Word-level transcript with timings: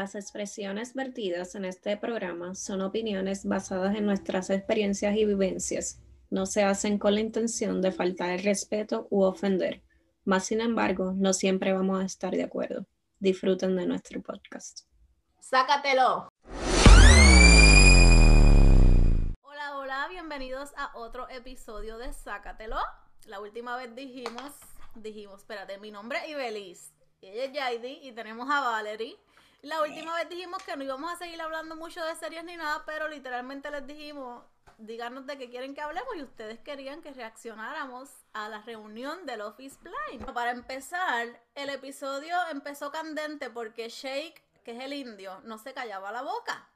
Las 0.00 0.14
expresiones 0.14 0.94
vertidas 0.94 1.54
en 1.56 1.66
este 1.66 1.94
programa 1.98 2.54
son 2.54 2.80
opiniones 2.80 3.44
basadas 3.44 3.94
en 3.94 4.06
nuestras 4.06 4.48
experiencias 4.48 5.14
y 5.14 5.26
vivencias. 5.26 6.00
No 6.30 6.46
se 6.46 6.64
hacen 6.64 6.98
con 6.98 7.12
la 7.12 7.20
intención 7.20 7.82
de 7.82 7.92
faltar 7.92 8.30
el 8.30 8.42
respeto 8.42 9.08
u 9.10 9.24
ofender. 9.24 9.82
Más 10.24 10.46
sin 10.46 10.62
embargo, 10.62 11.12
no 11.14 11.34
siempre 11.34 11.74
vamos 11.74 12.00
a 12.02 12.06
estar 12.06 12.34
de 12.34 12.44
acuerdo. 12.44 12.86
Disfruten 13.18 13.76
de 13.76 13.84
nuestro 13.84 14.22
podcast. 14.22 14.86
¡Sácatelo! 15.38 16.30
Hola, 19.42 19.76
hola, 19.76 20.06
bienvenidos 20.08 20.70
a 20.78 20.96
otro 20.96 21.28
episodio 21.28 21.98
de 21.98 22.14
Sácatelo. 22.14 22.78
La 23.26 23.38
última 23.38 23.76
vez 23.76 23.94
dijimos, 23.94 24.50
dijimos, 24.94 25.40
espérate, 25.40 25.76
mi 25.76 25.90
nombre 25.90 26.20
es 26.24 26.30
Ibeliz. 26.30 26.94
Y 27.20 27.26
ella 27.26 27.44
es 27.44 27.52
Yaidi 27.52 28.08
y 28.08 28.12
tenemos 28.12 28.48
a 28.50 28.62
Valerie. 28.62 29.18
La 29.62 29.82
última 29.82 30.14
vez 30.14 30.26
dijimos 30.30 30.62
que 30.62 30.74
no 30.74 30.84
íbamos 30.84 31.12
a 31.12 31.16
seguir 31.16 31.40
hablando 31.42 31.76
mucho 31.76 32.02
de 32.02 32.16
series 32.16 32.44
ni 32.44 32.56
nada, 32.56 32.82
pero 32.86 33.08
literalmente 33.08 33.70
les 33.70 33.86
dijimos, 33.86 34.42
díganos 34.78 35.26
de 35.26 35.36
qué 35.36 35.50
quieren 35.50 35.74
que 35.74 35.82
hablemos 35.82 36.16
y 36.16 36.22
ustedes 36.22 36.58
querían 36.60 37.02
que 37.02 37.12
reaccionáramos 37.12 38.08
a 38.32 38.48
la 38.48 38.62
reunión 38.62 39.26
del 39.26 39.42
Office 39.42 39.76
Blind. 39.82 40.32
Para 40.32 40.52
empezar, 40.52 41.28
el 41.54 41.68
episodio 41.68 42.34
empezó 42.50 42.90
candente 42.90 43.50
porque 43.50 43.90
Shake, 43.90 44.42
que 44.64 44.72
es 44.72 44.80
el 44.82 44.94
indio, 44.94 45.42
no 45.44 45.58
se 45.58 45.74
callaba 45.74 46.10
la 46.10 46.22
boca. 46.22 46.66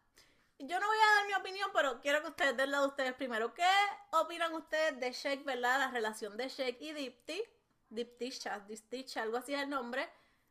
Yo 0.59 0.79
no 0.79 0.87
voy 0.87 0.97
a 0.97 1.15
dar 1.17 1.27
mi 1.27 1.35
opinión, 1.35 1.71
pero 1.73 2.03
quiero 2.03 2.21
que 2.21 2.29
ustedes 2.29 2.55
den 2.55 2.71
la 2.71 2.81
de 2.81 2.87
ustedes 2.89 3.15
primero. 3.15 3.55
¿Qué 3.55 3.67
opinan 4.11 4.53
ustedes 4.53 5.01
de 5.01 5.11
Shake, 5.11 5.45
verdad? 5.45 5.79
La 5.79 5.91
relación 5.91 6.37
de 6.37 6.49
Shake 6.49 6.83
y 6.83 6.93
Dipti. 6.93 7.43
Diptisha, 7.89 8.61
Diptisha, 8.61 9.23
algo 9.23 9.39
así 9.39 9.55
es 9.55 9.63
el 9.63 9.71
nombre. 9.71 10.07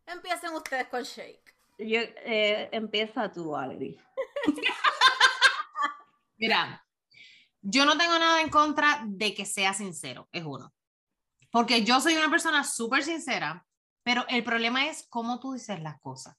Empiecen 0.08 0.54
ustedes 0.54 0.88
con 0.88 1.04
Shake. 1.04 1.53
Yo, 1.84 2.00
eh, 2.00 2.70
empieza 2.72 3.32
tú, 3.32 3.52
Valerie. 3.52 3.98
Mira, 6.38 6.86
yo 7.62 7.86
no 7.86 7.98
tengo 7.98 8.18
nada 8.20 8.42
en 8.42 8.50
contra 8.50 9.04
de 9.06 9.34
que 9.34 9.46
sea 9.46 9.74
sincero, 9.74 10.28
es 10.32 10.44
uno. 10.44 10.74
Porque 11.52 11.84
yo 11.84 12.02
soy 12.02 12.16
una 12.16 12.30
persona 12.30 12.64
súper 12.64 13.04
sincera, 13.04 13.66
pero 14.04 14.26
el 14.28 14.44
problema 14.44 14.88
es 14.88 15.06
cómo 15.10 15.40
tú 15.40 15.54
dices 15.54 15.82
las 15.82 16.00
cosas. 16.00 16.36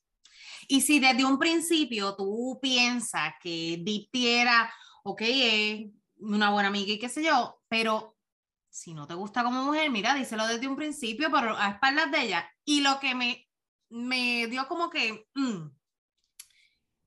Y 0.67 0.81
si 0.81 0.99
desde 0.99 1.25
un 1.25 1.39
principio 1.39 2.17
tú 2.17 2.59
piensas 2.61 3.35
que 3.41 3.79
Dipti 3.83 4.29
era, 4.29 4.73
ok, 5.03 5.23
es 5.23 5.87
una 6.19 6.51
buena 6.51 6.69
amiga 6.69 6.93
y 6.93 6.99
qué 6.99 7.09
sé 7.09 7.23
yo, 7.23 7.61
pero 7.69 8.17
si 8.71 8.93
no 8.93 9.07
te 9.07 9.15
gusta 9.15 9.45
como 9.45 9.63
mujer, 9.63 9.91
mira, 9.91 10.15
díselo 10.15 10.47
desde 10.47 10.67
un 10.67 10.75
principio, 10.75 11.31
pero 11.31 11.57
a 11.57 11.69
espaldas 11.69 12.11
de 12.11 12.23
ella. 12.23 12.51
Y 12.65 12.81
lo 12.81 12.99
que 12.99 13.15
me, 13.15 13.44
me 13.95 14.49
dio 14.49 14.67
como 14.67 14.91
que, 14.91 15.29
mm, 15.35 15.69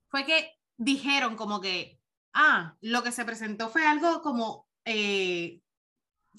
fue 0.07 0.25
que 0.25 0.53
dijeron 0.77 1.35
como 1.35 1.59
que, 1.59 1.99
ah, 2.33 2.77
lo 2.79 3.03
que 3.03 3.11
se 3.11 3.25
presentó 3.25 3.67
fue 3.69 3.85
algo 3.85 4.21
como, 4.21 4.69
eh, 4.85 5.61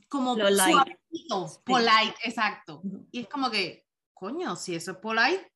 como 0.08 0.34
Polite. 0.36 0.72
suavecito, 0.72 1.62
polite, 1.64 2.16
exacto. 2.24 2.80
Y 3.10 3.20
es 3.20 3.28
como 3.28 3.50
que, 3.50 3.86
coño, 4.14 4.56
si 4.56 4.74
eso 4.74 4.92
es 4.92 4.96
polite, 4.98 5.52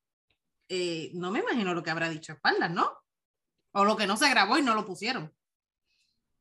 eh, 0.69 1.09
no 1.15 1.31
me 1.31 1.39
imagino 1.39 1.73
lo 1.73 1.81
que 1.81 1.89
habrá 1.89 2.07
dicho 2.07 2.31
a 2.31 2.35
espaldas, 2.35 2.69
¿no? 2.69 2.91
O 3.71 3.85
lo 3.85 3.97
que 3.97 4.05
no 4.05 4.15
se 4.15 4.29
grabó 4.29 4.59
y 4.59 4.61
no 4.61 4.75
lo 4.75 4.85
pusieron. 4.85 5.33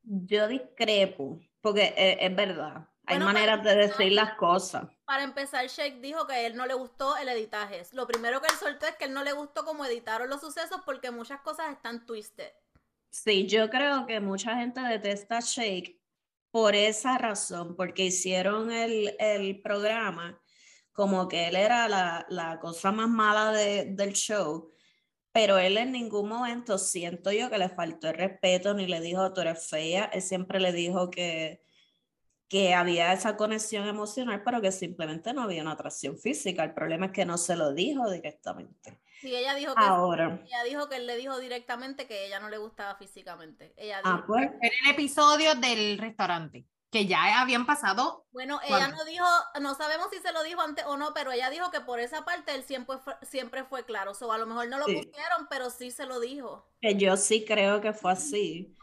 Yo 0.03 0.47
discrepo, 0.47 1.41
porque 1.63 1.95
eh, 1.97 2.19
es 2.21 2.37
verdad. 2.37 2.87
Hay 3.07 3.17
Bueno, 3.17 3.27
maneras 3.33 3.65
de 3.65 3.77
decir 3.77 4.13
las 4.13 4.35
cosas. 4.35 4.89
Para 5.13 5.25
empezar, 5.25 5.67
Shake 5.67 6.01
dijo 6.01 6.27
que 6.27 6.33
a 6.33 6.41
él 6.41 6.57
no 6.57 6.65
le 6.65 6.73
gustó 6.73 7.19
el 7.19 7.29
editaje. 7.29 7.83
Lo 7.93 8.07
primero 8.07 8.41
que 8.41 8.47
él 8.47 8.59
soltó 8.59 8.87
es 8.87 8.97
que 8.97 9.05
él 9.05 9.13
no 9.13 9.23
le 9.23 9.35
gustó 9.35 9.63
cómo 9.63 9.85
editaron 9.85 10.31
los 10.31 10.41
sucesos 10.41 10.81
porque 10.87 11.11
muchas 11.11 11.43
cosas 11.43 11.71
están 11.71 12.07
twisted. 12.07 12.51
Sí, 13.11 13.47
yo 13.47 13.69
creo 13.69 14.07
que 14.07 14.21
mucha 14.21 14.57
gente 14.57 14.81
detesta 14.81 15.41
Shake 15.41 16.01
por 16.51 16.75
esa 16.75 17.19
razón, 17.19 17.77
porque 17.77 18.07
hicieron 18.07 18.73
el, 18.73 19.15
el 19.19 19.61
programa 19.61 20.41
como 20.93 21.29
que 21.29 21.49
él 21.49 21.57
era 21.57 21.91
la, 21.91 22.25
la 22.31 22.59
cosa 22.59 22.91
más 22.91 23.11
mala 23.11 23.53
de- 23.53 23.85
del 23.91 24.15
show, 24.15 24.73
pero 25.31 25.59
él 25.59 25.77
en 25.77 25.93
ningún 25.93 26.27
momento 26.27 26.79
siento 26.79 27.31
yo 27.33 27.51
que 27.51 27.59
le 27.59 27.69
faltó 27.69 28.09
el 28.09 28.15
respeto 28.15 28.73
ni 28.73 28.87
le 28.87 29.03
dijo 29.03 29.31
tú 29.35 29.43
eres 29.43 29.69
fea, 29.69 30.07
él 30.07 30.23
siempre 30.23 30.59
le 30.59 30.73
dijo 30.73 31.11
que, 31.11 31.63
que 32.53 32.75
había 32.75 33.13
esa 33.15 33.37
conexión 33.39 33.89
emocional, 33.89 34.43
pero 34.45 34.61
que 34.61 34.73
simplemente 34.73 35.33
no 35.33 35.43
había 35.43 35.63
una 35.63 35.73
atracción 35.73 36.19
física. 36.19 36.63
El 36.65 36.75
problema 36.75 37.07
es 37.07 37.13
que 37.13 37.25
no 37.25 37.39
se 37.39 37.57
lo 37.57 37.73
dijo 37.73 38.11
directamente. 38.11 39.01
Sí, 39.21 39.35
ella 39.35 39.55
dijo 39.55 39.79
que 39.79 39.87
Ahora, 39.87 40.43
ella 40.45 40.63
dijo 40.65 40.89
que 40.89 40.97
él 40.97 41.07
le 41.07 41.17
dijo 41.17 41.39
directamente 41.39 42.07
que 42.07 42.27
ella 42.27 42.41
no 42.41 42.51
le 42.51 42.59
gustaba 42.59 42.97
físicamente. 42.97 43.73
Ella 43.77 44.01
ah, 44.05 44.17
dijo, 44.17 44.27
pues, 44.27 44.51
En 44.61 44.71
el 44.85 44.91
episodio 44.91 45.55
del 45.55 45.97
restaurante, 45.99 46.67
que 46.91 47.07
ya 47.07 47.41
habían 47.41 47.65
pasado, 47.65 48.27
bueno, 48.33 48.61
ella 48.65 48.69
¿Cuándo? 48.69 48.97
no 48.97 49.05
dijo, 49.05 49.25
no 49.61 49.75
sabemos 49.75 50.09
si 50.11 50.19
se 50.21 50.33
lo 50.33 50.43
dijo 50.43 50.61
antes 50.61 50.85
o 50.87 50.97
no, 50.99 51.15
pero 51.15 51.33
ella 51.33 51.51
dijo 51.51 51.71
que 51.71 51.81
por 51.81 52.01
esa 52.01 52.25
parte 52.25 52.55
él 52.55 52.65
siempre 52.65 52.99
fue, 52.99 53.15
siempre 53.23 53.65
fue 53.65 53.85
claro. 53.87 54.13
O 54.21 54.33
a 54.33 54.39
lo 54.39 54.47
mejor 54.47 54.69
no 54.69 54.79
lo 54.79 54.87
Sí. 54.87 54.95
pusieron, 54.95 55.47
pero 55.49 55.71
sí 55.71 55.91
se 55.91 56.05
lo 56.07 56.21
dijo. 56.21 56.69
que 56.81 56.97
yo 56.97 57.17
sí 57.17 57.45
creo 57.45 57.81
que 57.81 57.93
fue 57.93 58.13
así. 58.13 58.77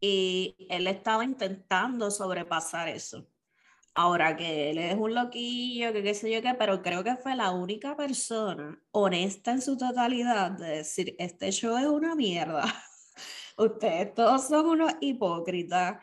Y 0.00 0.56
él 0.70 0.86
estaba 0.86 1.24
intentando 1.24 2.10
sobrepasar 2.10 2.88
eso. 2.88 3.26
Ahora 3.94 4.36
que 4.36 4.70
él 4.70 4.78
es 4.78 4.94
un 4.94 5.14
loquillo, 5.14 5.92
que 5.92 6.02
qué 6.02 6.14
sé 6.14 6.32
yo 6.32 6.40
qué, 6.40 6.54
pero 6.54 6.82
creo 6.82 7.02
que 7.02 7.16
fue 7.16 7.34
la 7.34 7.50
única 7.50 7.96
persona 7.96 8.80
honesta 8.92 9.50
en 9.52 9.60
su 9.60 9.76
totalidad 9.76 10.52
de 10.52 10.68
decir, 10.78 11.16
este 11.18 11.50
show 11.50 11.76
es 11.76 11.86
una 11.86 12.14
mierda. 12.14 12.62
Ustedes 13.58 14.14
todos 14.14 14.46
son 14.46 14.66
unos 14.66 14.92
hipócritas. 15.00 16.00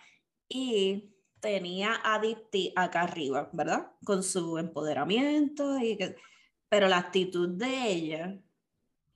Y 0.50 1.16
tenía 1.40 2.02
a 2.04 2.20
Dipti 2.20 2.74
acá 2.76 3.02
arriba, 3.04 3.50
¿verdad? 3.54 3.92
Con 4.04 4.24
su 4.24 4.58
empoderamiento 4.58 5.80
y 5.80 5.98
que... 5.98 6.16
Pero 6.70 6.88
la 6.88 6.98
actitud 6.98 7.50
de 7.50 7.88
ella 7.88 8.40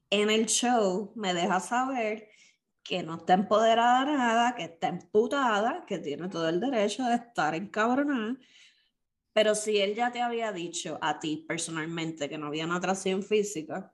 en 0.09 0.29
el 0.29 0.45
show 0.45 1.11
me 1.15 1.33
deja 1.33 1.59
saber 1.59 2.28
que 2.89 3.03
no 3.03 3.17
está 3.17 3.33
empoderada 3.33 4.03
de 4.03 4.17
nada, 4.17 4.55
que 4.55 4.63
está 4.63 4.87
emputada, 4.87 5.85
que 5.85 5.99
tiene 5.99 6.27
todo 6.27 6.49
el 6.49 6.59
derecho 6.59 7.03
de 7.03 7.13
estar 7.15 7.53
encabronada. 7.53 8.35
Pero 9.31 9.53
si 9.53 9.79
él 9.79 9.93
ya 9.93 10.11
te 10.11 10.21
había 10.23 10.51
dicho 10.51 10.97
a 10.99 11.19
ti 11.19 11.45
personalmente 11.47 12.27
que 12.27 12.39
no 12.39 12.47
había 12.47 12.65
una 12.65 12.77
atracción 12.77 13.21
física, 13.21 13.93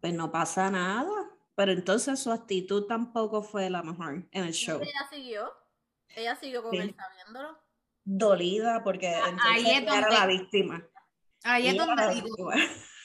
pues 0.00 0.12
no 0.12 0.32
pasa 0.32 0.68
nada. 0.72 1.12
Pero 1.54 1.70
entonces 1.70 2.18
su 2.18 2.32
actitud 2.32 2.86
tampoco 2.86 3.42
fue 3.42 3.70
la 3.70 3.84
mejor 3.84 4.26
en 4.32 4.44
el 4.44 4.52
show. 4.54 4.80
Ella 4.82 5.08
siguió. 5.08 5.48
Ella 6.08 6.34
siguió 6.34 6.64
con 6.64 6.72
Sí. 6.72 6.78
él 6.78 6.96
sabiéndolo. 6.96 7.58
Dolida 8.02 8.82
porque 8.82 9.06
ahí 9.06 9.30
entonces 9.30 9.56
es 9.56 9.68
ella 9.68 9.78
era 9.78 10.00
donde- 10.08 10.16
la 10.18 10.26
víctima. 10.26 10.88
ahí 11.44 11.68
es 11.68 11.76
donde 11.76 12.14
digo, 12.14 12.50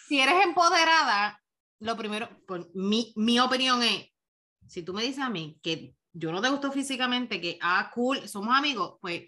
si 0.08 0.20
eres 0.20 0.44
empoderada, 0.44 1.44
lo 1.80 1.96
primero, 1.96 2.28
pues, 2.48 2.66
mi, 2.74 3.14
mi 3.16 3.40
opinión 3.40 3.84
es, 3.84 4.08
si 4.68 4.84
tú 4.84 4.94
me 4.94 5.04
dices 5.04 5.20
a 5.24 5.30
mí 5.30 5.60
que 5.62 5.94
yo 6.14 6.32
no 6.32 6.42
te 6.42 6.50
gusto 6.50 6.72
físicamente, 6.72 7.42
que, 7.42 7.58
ah, 7.62 7.92
cool, 7.94 8.28
somos 8.28 8.56
amigos, 8.58 8.98
pues, 9.02 9.24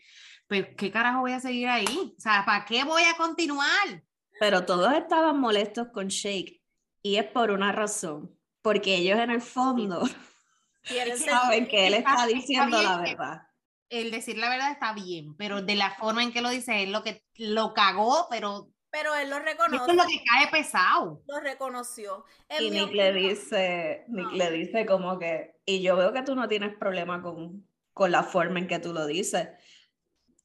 pues, 0.47 0.67
¿qué 0.77 0.89
carajo 0.91 1.19
voy 1.21 1.33
a 1.33 1.39
seguir 1.39 1.67
ahí? 1.67 2.13
O 2.17 2.19
sea, 2.21 2.43
¿para 2.45 2.63
qué 2.65 2.83
voy 2.85 3.03
a 3.03 3.17
continuar? 3.17 4.03
Pero 4.39 4.65
todos 4.65 4.93
estaban 4.93 5.39
molestos 5.39 5.87
con 5.93 6.07
Shake 6.07 6.61
y 7.01 7.15
es 7.17 7.25
por 7.25 7.51
una 7.51 7.71
razón, 7.71 8.37
porque 8.61 8.95
ellos 8.95 9.19
en 9.19 9.31
el 9.31 9.41
fondo 9.41 10.03
saben 11.17 11.67
que 11.67 11.87
él 11.87 11.93
está- 11.95 12.11
está 12.11 12.23
está 12.25 12.27
diciendo 12.27 12.81
la 12.81 13.03
que- 13.03 13.11
verdad. 13.15 13.41
El 13.89 14.11
decir 14.11 14.37
la 14.37 14.49
verdad 14.49 14.71
está 14.71 14.91
bien, 14.93 15.33
pero 15.37 15.61
de 15.61 15.75
la 15.75 15.91
forma 15.91 16.21
en 16.21 16.33
que 16.33 16.41
lo 16.41 16.49
dice, 16.49 16.83
él 16.83 16.91
lo 16.91 17.03
que 17.03 17.23
lo 17.35 17.73
cagó, 17.73 18.27
pero 18.29 18.69
Pero 18.91 19.13
él 19.15 19.29
lo 19.29 19.37
esto 19.37 19.45
reconoce. 19.45 19.91
es 19.91 19.97
lo 19.97 20.03
que 20.05 20.23
cae 20.23 20.47
pesado. 20.51 21.21
Lo 21.27 21.39
reconoció. 21.39 22.25
En 22.49 22.63
Y 22.63 22.69
Nick 22.71 22.93
le 22.93 23.13
dice, 23.13 24.05
Nick 24.07 24.31
No. 24.31 24.31
le 24.31 24.51
dice 24.51 24.85
como 24.85 25.19
que, 25.19 25.59
y 25.65 25.81
yo 25.81 25.95
veo 25.95 26.13
que 26.13 26.23
tú 26.23 26.35
no 26.35 26.47
tienes 26.47 26.75
problema 26.77 27.21
con, 27.21 27.67
con 27.93 28.11
la 28.11 28.23
forma 28.23 28.59
en 28.59 28.67
que 28.67 28.79
tú 28.79 28.93
lo 28.93 29.05
dices. 29.05 29.49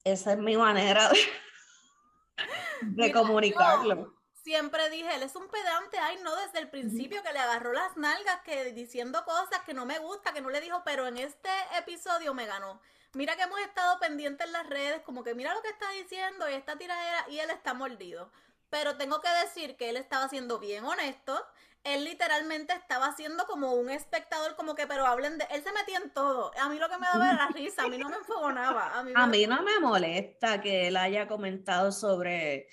Esa 0.03 0.33
es 0.33 0.37
mi 0.39 0.57
manera 0.57 1.09
de, 1.09 1.17
de 2.81 3.09
Mira, 3.09 3.13
comunicarlo. 3.13 4.13
Siempre 4.33 4.89
dije, 4.89 5.15
él 5.15 5.23
es 5.23 5.35
un 5.37 5.47
pedante, 5.47 5.97
ay 5.99 6.17
no, 6.21 6.35
desde 6.35 6.59
el 6.59 6.69
principio 6.69 7.23
que 7.23 7.31
le 7.31 7.39
agarró 7.39 7.71
las 7.71 7.95
nalgas, 7.95 8.41
que 8.43 8.73
diciendo 8.73 9.23
cosas 9.25 9.61
que 9.65 9.73
no 9.73 9.85
me 9.85 9.99
gusta, 9.99 10.33
que 10.33 10.41
no 10.41 10.49
le 10.49 10.59
dijo, 10.61 10.83
pero 10.83 11.07
en 11.07 11.17
este 11.17 11.49
episodio 11.77 12.33
me 12.33 12.45
ganó. 12.45 12.81
Mira 13.13 13.35
que 13.35 13.43
hemos 13.43 13.59
estado 13.59 13.99
pendientes 13.99 14.45
en 14.47 14.53
las 14.53 14.67
redes, 14.67 15.01
como 15.01 15.23
que 15.23 15.35
mira 15.35 15.53
lo 15.53 15.61
que 15.61 15.69
está 15.69 15.89
diciendo 15.91 16.49
y 16.49 16.53
esta 16.53 16.77
tiradera, 16.77 17.25
y 17.29 17.39
él 17.39 17.49
está 17.51 17.73
mordido. 17.73 18.31
Pero 18.69 18.97
tengo 18.97 19.21
que 19.21 19.29
decir 19.43 19.75
que 19.77 19.89
él 19.89 19.97
estaba 19.97 20.27
siendo 20.29 20.59
bien 20.59 20.83
honesto. 20.85 21.45
Él 21.83 22.05
literalmente 22.05 22.73
estaba 22.73 23.13
siendo 23.15 23.45
como 23.45 23.73
un 23.73 23.89
espectador, 23.89 24.55
como 24.55 24.73
que, 24.75 24.87
pero 24.87 25.05
hablen 25.05 25.37
de. 25.37 25.45
Él 25.51 25.63
se 25.63 25.71
metía 25.73 25.97
en 25.99 26.11
todo. 26.11 26.51
A 26.59 26.69
mí 26.69 26.79
lo 26.79 26.89
que 26.89 26.97
me 26.97 27.07
daba 27.07 27.29
era 27.31 27.47
risa, 27.53 27.83
a 27.83 27.87
mí 27.87 27.97
no 27.97 28.09
me 28.09 28.17
enfogonaba. 28.17 28.97
A 28.97 29.03
mí, 29.03 29.11
A 29.13 29.27
me- 29.27 29.37
mí 29.37 29.47
no 29.47 29.61
me 29.63 29.79
molesta 29.79 30.61
que 30.61 30.87
él 30.87 30.97
haya 30.97 31.27
comentado 31.27 31.91
sobre, 31.91 32.67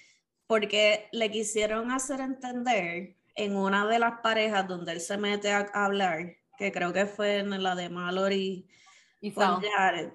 porque 0.47 1.09
le 1.13 1.31
quisieron 1.31 1.91
hacer 1.91 2.21
entender 2.21 3.17
en 3.35 3.57
una 3.57 3.87
de 3.87 3.99
las 3.99 4.21
parejas 4.21 4.67
donde 4.69 4.93
él 4.93 5.01
se 5.01 5.17
mete 5.19 5.53
a 5.53 5.71
hablar, 5.75 6.37
que 6.57 6.73
creo 6.73 6.93
que 6.93 7.07
fue 7.07 7.39
en 7.39 7.63
la 7.63 7.75
de 7.75 7.89
Mallory 7.91 8.69
Y. 9.21 9.33
Jared, 9.61 10.13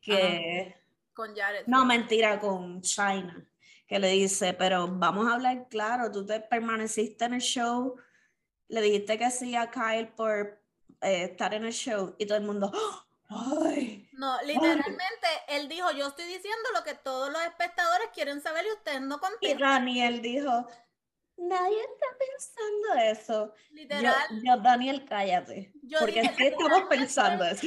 que 0.00 0.74
Con 1.12 1.34
Jared. 1.34 1.66
no 1.66 1.84
mentira 1.84 2.38
con 2.40 2.80
China, 2.82 3.46
que 3.86 3.98
le 3.98 4.08
dice, 4.10 4.54
pero 4.54 4.88
vamos 4.88 5.26
a 5.28 5.34
hablar 5.34 5.68
claro, 5.68 6.10
tú 6.10 6.24
te 6.26 6.40
permaneciste 6.40 7.24
en 7.26 7.34
el 7.34 7.40
show, 7.40 7.96
le 8.68 8.80
dijiste 8.80 9.18
que 9.18 9.30
sí 9.30 9.54
a 9.56 9.70
Kyle 9.70 10.08
por 10.08 10.62
eh, 11.02 11.24
estar 11.24 11.54
en 11.54 11.64
el 11.64 11.72
show 11.72 12.14
y 12.18 12.26
todo 12.26 12.38
el 12.38 12.44
mundo, 12.44 12.70
¡Oh! 12.74 13.04
ay, 13.66 14.08
No, 14.12 14.40
literalmente 14.42 15.26
él 15.48 15.68
dijo, 15.68 15.90
yo 15.92 16.08
estoy 16.08 16.26
diciendo 16.26 16.68
lo 16.74 16.84
que 16.84 16.94
todos 16.94 17.30
los 17.32 17.42
espectadores 17.42 18.08
quieren 18.12 18.40
saber 18.40 18.64
y 18.66 18.72
ustedes 18.72 19.00
no 19.02 19.16
y 19.16 19.18
contestan. 19.20 19.58
Daniel 19.58 20.20
dijo, 20.22 20.66
nadie 21.36 21.80
está 21.80 22.06
pensando 22.18 22.94
eso. 23.10 23.54
Yo, 23.54 23.74
Literal, 23.76 24.14
yo, 24.44 24.56
Daniel, 24.58 25.04
cállate, 25.08 25.72
Yo 25.82 25.98
porque 26.00 26.22
dije, 26.22 26.34
sí 26.36 26.46
estamos 26.46 26.82
pensando 26.88 27.44
eso. 27.44 27.66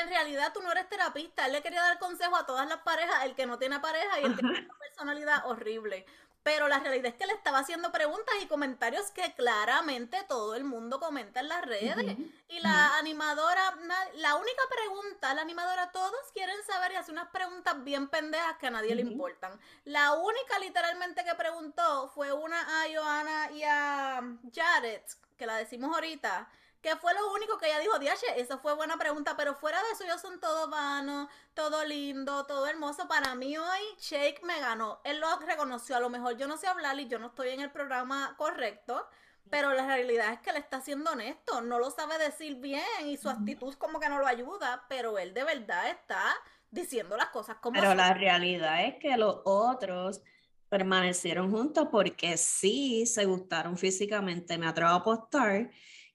En 0.00 0.08
realidad 0.08 0.52
tú 0.52 0.60
no 0.62 0.72
eres 0.72 0.88
terapista, 0.88 1.46
él 1.46 1.52
le 1.52 1.62
quería 1.62 1.82
dar 1.82 1.98
consejo 1.98 2.36
a 2.36 2.46
todas 2.46 2.68
las 2.68 2.78
parejas, 2.78 3.24
el 3.24 3.34
que 3.34 3.46
no 3.46 3.58
tiene 3.58 3.80
pareja 3.80 4.20
y 4.20 4.24
el 4.24 4.36
que 4.36 4.44
Ajá. 4.44 4.52
tiene 4.52 4.66
una 4.66 4.78
personalidad 4.78 5.46
horrible. 5.46 6.06
Pero 6.44 6.68
la 6.68 6.78
realidad 6.78 7.06
es 7.06 7.14
que 7.14 7.26
le 7.26 7.32
estaba 7.32 7.60
haciendo 7.60 7.90
preguntas 7.90 8.34
y 8.42 8.46
comentarios 8.46 9.10
que 9.12 9.32
claramente 9.34 10.22
todo 10.28 10.54
el 10.54 10.64
mundo 10.64 11.00
comenta 11.00 11.40
en 11.40 11.48
las 11.48 11.64
redes. 11.64 12.18
Y 12.50 12.60
la 12.60 12.98
animadora, 12.98 13.74
la 14.16 14.34
única 14.34 14.62
pregunta, 14.68 15.32
la 15.32 15.40
animadora, 15.40 15.90
todos 15.90 16.20
quieren 16.34 16.62
saber 16.66 16.92
y 16.92 16.96
hace 16.96 17.12
unas 17.12 17.30
preguntas 17.30 17.82
bien 17.82 18.08
pendejas 18.08 18.58
que 18.58 18.66
a 18.66 18.70
nadie 18.70 18.94
le 18.94 19.00
importan. 19.00 19.58
La 19.84 20.12
única 20.12 20.58
literalmente 20.58 21.24
que 21.24 21.34
preguntó 21.34 22.10
fue 22.14 22.30
una 22.34 22.60
a 22.60 22.84
Johanna 22.94 23.50
y 23.52 23.62
a 23.62 24.22
Jared, 24.54 25.02
que 25.38 25.46
la 25.46 25.56
decimos 25.56 25.94
ahorita, 25.94 26.46
que 26.84 26.96
fue 26.96 27.14
lo 27.14 27.32
único 27.32 27.56
que 27.56 27.64
ella 27.64 27.78
dijo, 27.78 27.98
Diache, 27.98 28.26
esa 28.36 28.58
fue 28.58 28.74
buena 28.74 28.98
pregunta, 28.98 29.34
pero 29.38 29.54
fuera 29.54 29.82
de 29.82 29.92
eso 29.94 30.04
ellos 30.04 30.20
son 30.20 30.38
todo 30.38 30.68
vanos, 30.68 31.30
todo 31.54 31.82
lindo, 31.86 32.44
todo 32.44 32.66
hermoso. 32.66 33.08
Para 33.08 33.34
mí 33.34 33.56
hoy 33.56 33.80
Shake 33.98 34.42
me 34.42 34.60
ganó. 34.60 35.00
Él 35.02 35.18
lo 35.18 35.34
reconoció, 35.38 35.96
a 35.96 36.00
lo 36.00 36.10
mejor 36.10 36.36
yo 36.36 36.46
no 36.46 36.58
sé 36.58 36.66
hablar 36.66 37.00
y 37.00 37.08
yo 37.08 37.18
no 37.18 37.28
estoy 37.28 37.48
en 37.48 37.60
el 37.60 37.70
programa 37.70 38.34
correcto. 38.36 39.08
Pero 39.48 39.72
la 39.72 39.86
realidad 39.86 40.34
es 40.34 40.40
que 40.40 40.50
él 40.50 40.56
está 40.56 40.82
siendo 40.82 41.12
honesto, 41.12 41.62
no 41.62 41.78
lo 41.78 41.90
sabe 41.90 42.18
decir 42.18 42.56
bien 42.56 42.84
y 43.06 43.16
su 43.16 43.30
actitud 43.30 43.74
como 43.76 43.98
que 43.98 44.10
no 44.10 44.18
lo 44.18 44.26
ayuda, 44.26 44.84
pero 44.88 45.18
él 45.18 45.32
de 45.32 45.44
verdad 45.44 45.88
está 45.88 46.34
diciendo 46.70 47.16
las 47.16 47.28
cosas 47.28 47.56
como 47.62 47.74
Pero 47.80 47.88
son. 47.88 47.96
la 47.96 48.12
realidad 48.12 48.84
es 48.84 48.96
que 48.96 49.16
los 49.16 49.40
otros 49.44 50.20
permanecieron 50.68 51.50
juntos 51.50 51.88
porque 51.90 52.36
sí 52.36 53.06
se 53.06 53.24
gustaron 53.24 53.78
físicamente. 53.78 54.58
Me 54.58 54.66
atrevo 54.66 54.90
a 54.90 54.96
apostar 54.96 55.70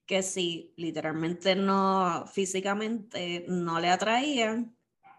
que 0.10 0.24
si 0.24 0.74
literalmente 0.76 1.56
no, 1.56 2.26
físicamente 2.28 3.46
no 3.48 3.80
le 3.80 3.90
atraían, 3.92 4.76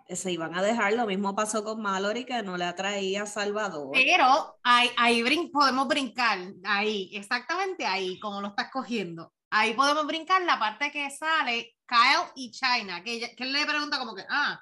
eh, 0.08 0.16
se 0.16 0.32
iban 0.32 0.54
a 0.56 0.62
dejar. 0.62 0.94
Lo 0.94 1.06
mismo 1.06 1.34
pasó 1.36 1.62
con 1.62 1.80
Mallory 1.80 2.24
que 2.24 2.42
no 2.42 2.56
le 2.56 2.64
atraía 2.64 3.22
a 3.22 3.26
Salvador. 3.26 3.90
Pero 3.92 4.58
ahí, 4.64 4.90
ahí 4.98 5.22
brin- 5.22 5.50
podemos 5.52 5.86
brincar, 5.86 6.38
ahí, 6.64 7.10
exactamente 7.14 7.86
ahí, 7.86 8.18
como 8.18 8.40
lo 8.40 8.48
estás 8.48 8.70
cogiendo. 8.72 9.32
Ahí 9.50 9.74
podemos 9.74 10.06
brincar 10.06 10.42
la 10.42 10.58
parte 10.58 10.90
que 10.90 11.08
sale 11.10 11.76
Kyle 11.86 12.30
y 12.34 12.50
China, 12.50 13.02
que, 13.04 13.12
ella- 13.14 13.30
que 13.36 13.44
él 13.44 13.52
le 13.52 13.66
pregunta 13.66 13.98
como 13.98 14.14
que, 14.14 14.24
ah, 14.28 14.60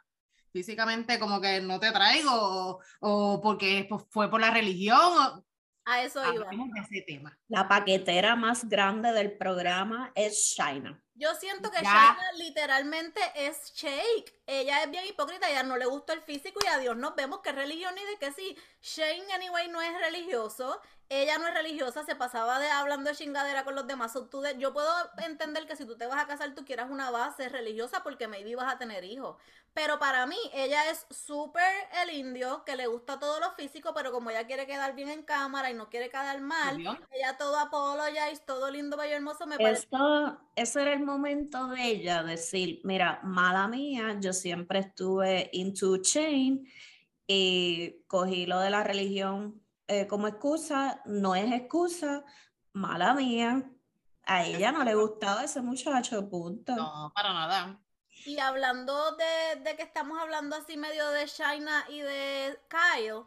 físicamente 0.52 1.18
como 1.18 1.40
que 1.40 1.60
no 1.62 1.80
te 1.80 1.90
traigo, 1.92 2.30
o, 2.32 2.80
o 3.00 3.40
porque 3.40 3.88
fue 4.10 4.30
por 4.30 4.40
la 4.40 4.50
religión, 4.50 4.98
o... 5.00 5.44
A 5.90 6.02
eso 6.02 6.20
iba. 6.34 6.44
Hablemos 6.44 6.70
de 6.70 6.80
ese 6.80 7.02
tema. 7.06 7.38
La 7.48 7.66
paquetera 7.66 8.36
más 8.36 8.68
grande 8.68 9.10
del 9.12 9.38
programa 9.38 10.12
es 10.14 10.54
China. 10.54 11.02
Yo 11.14 11.34
siento 11.34 11.70
que. 11.70 11.78
Shaina 11.78 12.32
literalmente 12.36 13.20
es 13.34 13.72
Shake. 13.74 14.34
Ella 14.46 14.82
es 14.82 14.90
bien 14.90 15.06
hipócrita, 15.06 15.48
ella 15.48 15.62
no 15.62 15.78
le 15.78 15.86
gustó 15.86 16.12
el 16.12 16.20
físico 16.20 16.60
y 16.62 16.68
a 16.68 16.78
Dios 16.78 16.94
nos 16.96 17.14
vemos 17.16 17.40
que 17.40 17.50
es 17.50 17.56
religión 17.56 17.94
y 17.96 18.04
de 18.04 18.18
que 18.18 18.32
sí. 18.32 18.54
Shane, 18.82 19.32
anyway, 19.32 19.68
no 19.68 19.80
es 19.80 19.98
religioso. 19.98 20.78
Ella 21.10 21.38
no 21.38 21.46
es 21.48 21.54
religiosa, 21.54 22.04
se 22.04 22.16
pasaba 22.16 22.58
de 22.60 22.68
hablando 22.68 23.08
de 23.08 23.16
chingadera 23.16 23.64
con 23.64 23.74
los 23.74 23.86
demás. 23.86 24.12
So, 24.12 24.28
tú 24.28 24.42
de- 24.42 24.58
yo 24.58 24.74
puedo 24.74 24.90
entender 25.24 25.66
que 25.66 25.74
si 25.76 25.86
tú 25.86 25.96
te 25.96 26.06
vas 26.06 26.22
a 26.22 26.26
casar, 26.26 26.54
tú 26.54 26.64
quieras 26.66 26.90
una 26.90 27.10
base 27.10 27.48
religiosa 27.48 28.02
porque 28.02 28.28
maybe 28.28 28.54
vas 28.56 28.74
a 28.74 28.78
tener 28.78 29.04
hijos. 29.04 29.36
Pero 29.72 29.98
para 29.98 30.26
mí, 30.26 30.36
ella 30.52 30.90
es 30.90 31.06
súper 31.10 31.64
el 32.02 32.10
indio, 32.10 32.62
que 32.64 32.76
le 32.76 32.86
gusta 32.88 33.18
todo 33.18 33.40
lo 33.40 33.52
físico, 33.52 33.94
pero 33.94 34.12
como 34.12 34.28
ella 34.30 34.46
quiere 34.46 34.66
quedar 34.66 34.94
bien 34.94 35.08
en 35.08 35.22
cámara 35.22 35.70
y 35.70 35.74
no 35.74 35.88
quiere 35.88 36.10
quedar 36.10 36.40
mal, 36.42 36.82
ella 37.10 37.36
todo 37.38 37.58
apologize, 37.58 38.42
todo 38.46 38.70
lindo, 38.70 38.96
bello, 38.98 39.16
hermoso, 39.16 39.46
me 39.46 39.60
parece. 39.60 39.84
Esto, 39.86 40.40
ese 40.56 40.82
era 40.82 40.92
el 40.92 41.04
momento 41.04 41.66
de 41.68 41.84
ella 41.86 42.22
decir, 42.22 42.80
mira, 42.84 43.20
mala 43.24 43.66
mía, 43.66 44.16
yo 44.20 44.32
siempre 44.32 44.78
estuve 44.80 45.50
into 45.52 45.96
chain 45.98 46.68
y 47.26 48.02
cogí 48.06 48.46
lo 48.46 48.60
de 48.60 48.70
la 48.70 48.84
religión 48.84 49.62
eh, 49.88 50.06
como 50.06 50.28
excusa, 50.28 51.02
no 51.06 51.34
es 51.34 51.50
excusa, 51.52 52.24
mala 52.72 53.14
mía. 53.14 53.68
A 54.24 54.44
ella 54.44 54.72
no 54.72 54.84
le 54.84 54.94
gustaba 54.94 55.44
ese 55.44 55.60
muchacho, 55.62 56.28
punto. 56.28 56.76
No, 56.76 57.10
para 57.14 57.32
nada. 57.32 57.80
Y 58.26 58.38
hablando 58.38 59.12
de, 59.16 59.60
de 59.62 59.76
que 59.76 59.82
estamos 59.82 60.20
hablando 60.20 60.54
así 60.56 60.76
medio 60.76 61.08
de 61.10 61.26
Shaina 61.26 61.86
y 61.88 62.00
de 62.00 62.58
Kyle, 62.68 63.22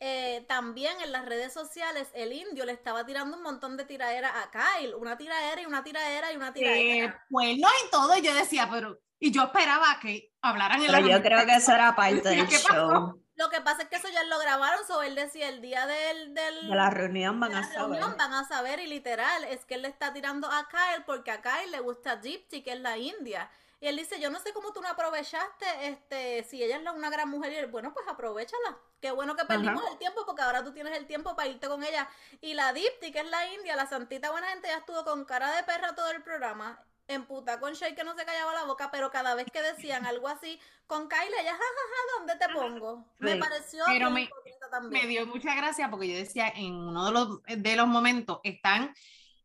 eh, 0.00 0.44
también 0.48 0.98
en 1.02 1.12
las 1.12 1.26
redes 1.26 1.52
sociales 1.52 2.08
el 2.14 2.32
indio 2.32 2.64
le 2.64 2.72
estaba 2.72 3.04
tirando 3.04 3.36
un 3.36 3.42
montón 3.42 3.76
de 3.76 3.84
tiraera 3.84 4.30
a 4.42 4.50
Kyle, 4.50 4.94
una 4.94 5.16
tiraera 5.18 5.60
y 5.60 5.66
una 5.66 5.82
tiraera 5.84 6.32
y 6.32 6.36
una 6.36 6.48
Eh, 6.48 6.52
tiraera. 6.52 7.26
pues 7.28 7.58
no 7.58 7.68
y 7.68 7.90
todo, 7.90 8.16
yo 8.18 8.32
decía, 8.34 8.68
pero, 8.70 8.98
y 9.18 9.30
yo 9.32 9.42
esperaba 9.44 9.98
que 10.00 10.32
hablaran 10.40 10.82
en 10.82 10.92
la 10.92 11.00
yo 11.00 11.20
creo 11.22 11.44
que 11.44 11.56
eso 11.56 11.72
era 11.72 11.94
parte 11.94 12.28
del 12.28 12.46
show. 12.48 13.22
Lo 13.36 13.50
que 13.50 13.60
pasa 13.60 13.82
es 13.82 13.88
que 13.88 13.96
eso 13.96 14.08
ya 14.08 14.24
lo 14.24 14.38
grabaron, 14.38 14.84
so 14.86 15.02
él 15.02 15.14
decía 15.14 15.48
el 15.48 15.60
día 15.60 15.86
del, 15.86 16.34
del 16.34 16.68
De 16.68 16.74
la 16.74 16.90
reunión 16.90 17.38
van 17.38 17.50
de 17.50 17.58
a 17.58 17.62
saber. 17.64 18.00
van 18.00 18.32
a 18.32 18.44
saber 18.48 18.80
y 18.80 18.86
literal 18.86 19.44
es 19.44 19.64
que 19.66 19.74
él 19.74 19.82
le 19.82 19.88
está 19.88 20.12
tirando 20.12 20.50
a 20.50 20.68
Kyle 20.68 21.04
porque 21.04 21.30
a 21.30 21.42
Kyle 21.42 21.70
le 21.70 21.80
gusta 21.80 22.20
Gypsy, 22.20 22.62
que 22.62 22.72
es 22.72 22.80
la 22.80 22.96
india. 22.96 23.50
Y 23.78 23.88
él 23.88 23.96
dice, 23.96 24.18
yo 24.18 24.30
no 24.30 24.40
sé 24.40 24.54
cómo 24.54 24.72
tú 24.72 24.80
no 24.80 24.88
aprovechaste, 24.88 25.66
este, 25.88 26.44
si 26.44 26.62
ella 26.62 26.78
es 26.78 26.82
una 26.94 27.10
gran 27.10 27.28
mujer, 27.28 27.52
y 27.52 27.56
él, 27.56 27.66
bueno, 27.66 27.92
pues 27.92 28.08
aprovechala. 28.08 28.78
Qué 29.02 29.10
bueno 29.10 29.36
que 29.36 29.44
perdimos 29.44 29.82
el 29.90 29.98
tiempo 29.98 30.24
porque 30.24 30.40
ahora 30.40 30.64
tú 30.64 30.72
tienes 30.72 30.96
el 30.96 31.06
tiempo 31.06 31.36
para 31.36 31.48
irte 31.48 31.68
con 31.68 31.84
ella. 31.84 32.08
Y 32.40 32.54
la 32.54 32.72
Dipti, 32.72 33.12
que 33.12 33.20
es 33.20 33.30
la 33.30 33.46
india, 33.52 33.76
la 33.76 33.86
santita 33.86 34.30
buena 34.30 34.48
gente, 34.48 34.68
ya 34.68 34.78
estuvo 34.78 35.04
con 35.04 35.26
cara 35.26 35.54
de 35.54 35.62
perra 35.64 35.94
todo 35.94 36.10
el 36.10 36.22
programa. 36.22 36.82
En 37.08 37.24
puta 37.24 37.60
con 37.60 37.72
Shay 37.74 37.94
que 37.94 38.02
no 38.02 38.16
se 38.16 38.24
callaba 38.24 38.52
la 38.52 38.64
boca, 38.64 38.90
pero 38.90 39.10
cada 39.10 39.34
vez 39.36 39.46
que 39.52 39.62
decían 39.62 40.04
algo 40.06 40.26
así 40.28 40.58
con 40.88 41.08
Kyle, 41.08 41.32
ella, 41.40 41.52
jajaja, 41.52 42.18
¿dónde 42.18 42.36
te 42.36 42.52
pongo? 42.52 43.12
Me 43.20 43.36
pareció 43.36 43.84
Pero 43.86 44.10
me- 44.10 44.28
también. 44.70 45.02
me 45.04 45.08
dio 45.08 45.26
mucha 45.26 45.54
gracia 45.54 45.88
porque 45.88 46.08
yo 46.08 46.16
decía, 46.16 46.48
en 46.48 46.74
uno 46.74 47.06
de 47.06 47.12
los, 47.12 47.42
de 47.44 47.76
los 47.76 47.86
momentos 47.86 48.40
están, 48.42 48.92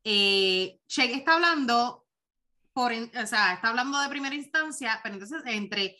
eh, 0.03 0.79
Shake 0.87 1.13
está 1.17 1.33
hablando, 1.35 2.07
por, 2.73 2.91
en- 2.91 3.11
o 3.15 3.27
sea, 3.27 3.53
está 3.53 3.69
hablando 3.69 3.99
de 3.99 4.09
primera 4.09 4.33
instancia, 4.33 4.99
pero 5.03 5.13
entonces 5.15 5.43
entre 5.45 5.97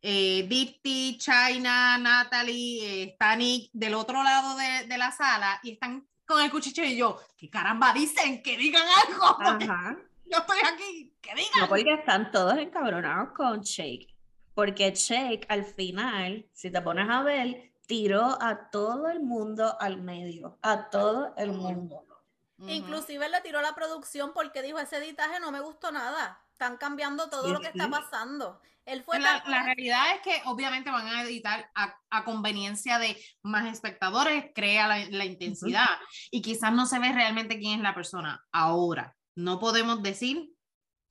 eh, 0.00 0.46
Dipti, 0.48 1.18
China, 1.18 1.98
Natalie, 1.98 2.84
eh, 2.84 3.02
está 3.12 3.36
Nick 3.36 3.70
del 3.74 3.92
otro 3.94 4.22
lado 4.22 4.56
de, 4.56 4.86
de 4.86 4.98
la 4.98 5.12
sala 5.12 5.60
y 5.62 5.72
están 5.72 6.08
con 6.26 6.40
el 6.42 6.50
cuchillo 6.50 6.82
y 6.84 6.96
yo, 6.96 7.20
¿qué 7.36 7.50
caramba 7.50 7.92
dicen? 7.92 8.42
Que 8.42 8.56
digan 8.56 8.86
algo, 9.06 9.36
Ajá. 9.66 9.98
Yo 10.32 10.38
estoy 10.38 10.58
aquí, 10.72 11.14
que 11.20 11.34
digan. 11.34 11.60
No, 11.60 11.68
porque 11.68 11.94
están 11.94 12.30
todos 12.30 12.56
encabronados 12.58 13.32
con 13.34 13.60
Shake. 13.60 14.08
Porque 14.54 14.90
Shake 14.92 15.46
al 15.48 15.64
final, 15.64 16.46
si 16.52 16.70
te 16.70 16.80
pones 16.80 17.08
a 17.08 17.22
ver, 17.22 17.72
tiró 17.86 18.38
a 18.40 18.70
todo 18.70 19.08
el 19.08 19.20
mundo 19.20 19.76
al 19.80 20.00
medio. 20.02 20.58
A 20.62 20.90
todo 20.90 21.34
el 21.36 21.52
mundo. 21.52 22.06
Inclusive 22.58 23.26
él 23.26 23.32
le 23.32 23.40
tiró 23.40 23.58
a 23.58 23.62
la 23.62 23.74
producción 23.74 24.32
porque 24.32 24.62
dijo, 24.62 24.78
ese 24.78 24.98
editaje 24.98 25.40
no 25.40 25.50
me 25.50 25.60
gustó 25.60 25.90
nada. 25.90 26.40
Están 26.52 26.76
cambiando 26.76 27.28
todo 27.28 27.46
Sí, 27.46 27.52
lo 27.52 27.60
que 27.60 27.68
está 27.68 27.90
pasando. 27.90 28.60
Él 28.84 29.02
fue 29.02 29.18
La, 29.18 29.42
la 29.46 29.62
realidad 29.64 30.14
es 30.14 30.20
que 30.22 30.42
obviamente 30.46 30.90
van 30.90 31.06
a 31.06 31.22
editar 31.22 31.70
a, 31.74 31.96
a 32.10 32.24
conveniencia 32.24 32.98
de 32.98 33.16
más 33.42 33.72
espectadores, 33.72 34.46
crea 34.54 34.88
la, 34.88 35.04
la 35.10 35.24
intensidad 35.24 35.88
y 36.30 36.42
quizás 36.42 36.72
no 36.72 36.86
se 36.86 36.98
ve 36.98 37.12
realmente 37.12 37.58
quién 37.58 37.78
es 37.78 37.82
la 37.82 37.94
persona. 37.94 38.44
Ahora, 38.52 39.16
no 39.34 39.58
podemos 39.58 40.02
decir 40.02 40.52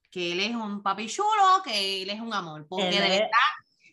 que 0.09 0.33
él 0.33 0.39
es 0.41 0.55
un 0.55 0.83
papi 0.83 1.07
chulo, 1.07 1.61
que 1.63 2.01
él 2.03 2.09
es 2.09 2.19
un 2.19 2.33
amor, 2.33 2.67
porque 2.67 2.89
Él 2.89 2.95
de 2.95 3.03
es- 3.03 3.09
verdad 3.21 3.37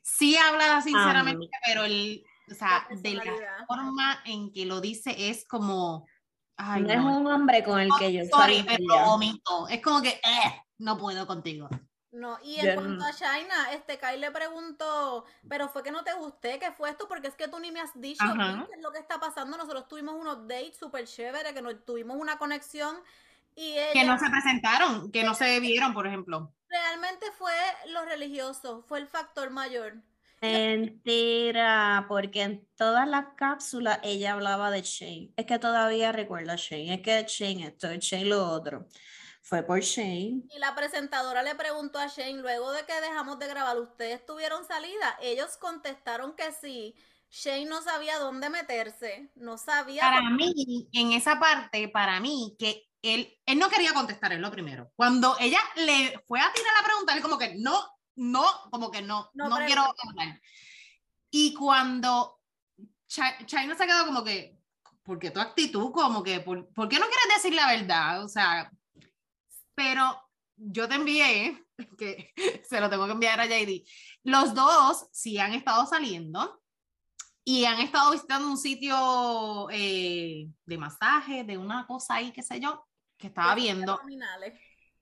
sí 0.02 0.36
habla 0.36 0.80
sinceramente, 0.82 1.32
Amor. 1.46 1.50
pero 1.66 1.84
el, 1.84 2.24
o 2.50 2.54
sea, 2.54 2.86
La 2.90 2.96
de 2.96 3.14
la 3.14 3.64
forma 3.66 4.20
en 4.24 4.50
que 4.52 4.64
lo 4.66 4.80
dice 4.80 5.14
es 5.30 5.46
como, 5.46 6.06
ay, 6.56 6.82
no 6.82 6.90
es 6.90 6.98
no, 6.98 7.18
un 7.18 7.26
hombre 7.26 7.62
con 7.62 7.78
el 7.78 7.90
que 7.98 8.12
yo 8.12 8.24
sorry, 8.24 8.64
pero 8.66 9.04
vomito. 9.04 9.68
Es 9.68 9.80
como 9.82 10.00
que, 10.02 10.08
eh, 10.08 10.62
no 10.78 10.96
puedo 10.98 11.26
contigo. 11.26 11.68
No, 12.10 12.38
y 12.42 12.58
en 12.58 12.66
Yo 12.66 12.74
cuanto 12.74 13.04
a 13.04 13.10
Shaina, 13.12 13.72
este 13.74 13.98
Kai 13.98 14.18
le 14.18 14.30
preguntó, 14.30 15.26
pero 15.46 15.68
fue 15.68 15.82
que 15.82 15.90
no 15.90 16.02
te 16.04 16.14
gusté, 16.14 16.58
¿qué 16.58 16.72
fue 16.72 16.88
esto? 16.88 17.06
Porque 17.06 17.28
es 17.28 17.34
que 17.36 17.48
tú 17.48 17.58
ni 17.60 17.70
me 17.70 17.80
has 17.80 17.92
dicho 18.00 18.24
qué 18.24 18.74
es 18.76 18.82
lo 18.82 18.90
que 18.90 18.98
está 18.98 19.20
pasando. 19.20 19.58
Nosotros 19.58 19.86
tuvimos 19.88 20.14
un 20.14 20.26
update 20.26 20.72
súper 20.72 21.06
chévere, 21.06 21.52
que 21.52 21.60
nos 21.60 21.84
tuvimos 21.84 22.16
una 22.16 22.38
conexión 22.38 22.96
y 23.58 23.72
ella 23.72 23.92
Que 23.92 24.04
no 24.04 24.18
se 24.18 24.30
presentaron, 24.30 25.10
que 25.10 25.24
no 25.24 25.34
se 25.34 25.58
vieron, 25.58 25.92
por 25.92 26.06
ejemplo. 26.06 26.54
realmente 26.68 27.26
fue 27.36 27.52
lo 27.88 28.04
religioso, 28.04 28.84
fue 28.86 29.00
el 29.00 29.08
factor 29.08 29.50
mayor. 29.50 29.94
Mentira, 30.40 32.06
porque 32.08 32.42
en 32.42 32.68
todas 32.76 33.08
las 33.08 33.34
cápsulas 33.36 33.98
ella 34.04 34.34
hablaba 34.34 34.70
de 34.70 34.82
Shane. 34.82 35.32
Es 35.36 35.46
que 35.46 35.58
todavía 35.58 36.12
recuerdo 36.12 36.52
a 36.52 36.56
Shane. 36.56 36.94
Es 36.94 37.00
que 37.00 37.24
Shane 37.26 37.66
esto, 37.66 37.88
Shane 37.94 38.26
lo 38.26 38.48
otro. 38.48 38.86
Fue 39.42 39.64
por 39.64 39.80
Shane. 39.80 40.44
Y 40.48 40.58
la 40.60 40.76
presentadora 40.76 41.42
le 41.42 41.56
preguntó 41.56 41.98
a 41.98 42.06
Shane, 42.06 42.40
luego 42.40 42.70
de 42.70 42.84
que 42.84 43.00
dejamos 43.00 43.40
de 43.40 43.48
grabar, 43.48 43.78
¿ustedes 43.78 44.24
tuvieron 44.24 44.64
salida? 44.64 45.18
Ellos 45.20 45.56
contestaron 45.56 46.36
que 46.36 46.52
sí. 46.52 46.94
Shane 47.30 47.66
no 47.66 47.82
sabía 47.82 48.18
dónde 48.18 48.48
meterse, 48.50 49.30
no 49.34 49.58
sabía. 49.58 50.02
Para 50.02 50.30
mí, 50.30 50.88
en 50.92 51.12
esa 51.12 51.40
parte, 51.40 51.88
para 51.88 52.20
mí, 52.20 52.56
que 52.58 52.87
él, 53.02 53.32
él 53.46 53.58
no 53.58 53.68
quería 53.68 53.94
contestar, 53.94 54.32
es 54.32 54.40
lo 54.40 54.50
primero. 54.50 54.90
Cuando 54.96 55.36
ella 55.38 55.60
le 55.76 56.18
fue 56.26 56.40
a 56.40 56.52
tirar 56.52 56.72
la 56.78 56.86
pregunta, 56.86 57.14
él 57.14 57.22
como 57.22 57.38
que 57.38 57.54
no, 57.56 57.78
no, 58.16 58.44
como 58.70 58.90
que 58.90 59.02
no, 59.02 59.30
No 59.34 59.48
no, 59.48 59.56
quiero 59.66 59.82
hablar. 59.82 60.40
Y 61.30 61.54
cuando 61.54 62.40
China 63.06 63.76
se 63.76 63.86
quedó 63.86 64.06
como 64.06 64.24
que, 64.24 64.58
¿por 65.02 65.18
qué 65.18 65.30
tu 65.30 65.40
actitud? 65.40 65.92
Como 65.92 66.22
que, 66.22 66.40
¿por, 66.40 66.72
por 66.72 66.88
qué 66.88 66.98
no 66.98 67.06
quieres 67.06 67.36
decir 67.36 67.54
la 67.54 67.68
verdad? 67.68 68.24
O 68.24 68.28
sea, 68.28 68.70
pero 69.74 70.20
yo 70.56 70.88
te 70.88 70.96
envié, 70.96 71.64
que 71.96 72.32
se 72.68 72.80
lo 72.80 72.90
tengo 72.90 73.06
que 73.06 73.12
enviar 73.12 73.40
a 73.40 73.46
JD, 73.46 73.84
los 74.24 74.54
dos 74.54 75.06
sí 75.12 75.38
han 75.38 75.54
estado 75.54 75.86
saliendo 75.86 76.60
y 77.44 77.64
han 77.64 77.80
estado 77.80 78.10
visitando 78.10 78.48
un 78.48 78.58
sitio 78.58 79.68
eh, 79.70 80.48
de 80.66 80.78
masaje, 80.78 81.44
de 81.44 81.56
una 81.56 81.86
cosa 81.86 82.16
ahí, 82.16 82.32
qué 82.32 82.42
sé 82.42 82.60
yo, 82.60 82.87
que 83.18 83.26
estaba 83.26 83.54
viendo. 83.54 84.00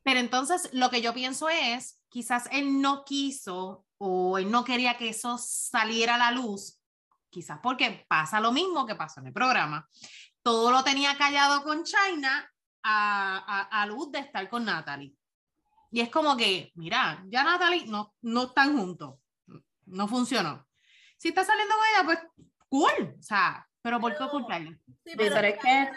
Pero 0.03 0.21
entonces 0.21 0.71
lo 0.73 0.91
que 0.91 1.03
yo 1.03 1.13
pienso 1.13 1.49
es, 1.49 2.01
quizás 2.09 2.49
él 2.53 2.81
no 2.81 3.05
quiso 3.05 3.85
o 3.99 4.39
él 4.39 4.51
no 4.51 4.65
quería 4.65 4.97
que 4.97 5.09
eso 5.09 5.39
saliera 5.39 6.17
a 6.17 6.19
la 6.19 6.31
luz, 6.31 6.81
quizás 7.31 7.59
porque 7.63 8.07
pasa 8.09 8.41
lo 8.41 8.53
mismo 8.53 8.87
que 8.87 8.95
pasó 8.95 9.21
en 9.21 9.29
el 9.29 9.33
programa. 9.33 9.89
Todo 10.43 10.71
lo 10.71 10.85
tenía 10.85 11.17
callado 11.17 11.63
con 11.63 11.85
China 11.85 12.51
a, 12.83 13.69
a, 13.71 13.83
a 13.83 13.87
luz 13.87 14.11
de 14.13 14.21
estar 14.21 14.49
con 14.49 14.65
Natalie. 14.65 15.15
Y 15.91 16.01
es 16.01 16.11
como 16.11 16.37
que, 16.37 16.73
mira, 16.75 17.25
ya 17.27 17.43
Natalie 17.43 17.87
no, 17.87 18.15
no 18.23 18.45
están 18.45 18.77
juntos, 18.77 19.19
no 19.87 20.09
funcionó. 20.09 20.67
Si 21.17 21.29
está 21.29 21.45
saliendo 21.45 21.75
con 21.75 21.85
ella, 21.87 22.05
pues 22.05 22.47
cool, 22.69 23.17
o 23.19 23.23
sea, 23.23 23.67
pero 23.87 24.01
¿por 24.01 24.11
qué 24.11 24.19
Pero- 24.19 24.29
ocultarle? 24.31 24.77
Sí, 25.05 25.13
pero 25.17 25.37
es 25.37 25.59
que 25.61 25.91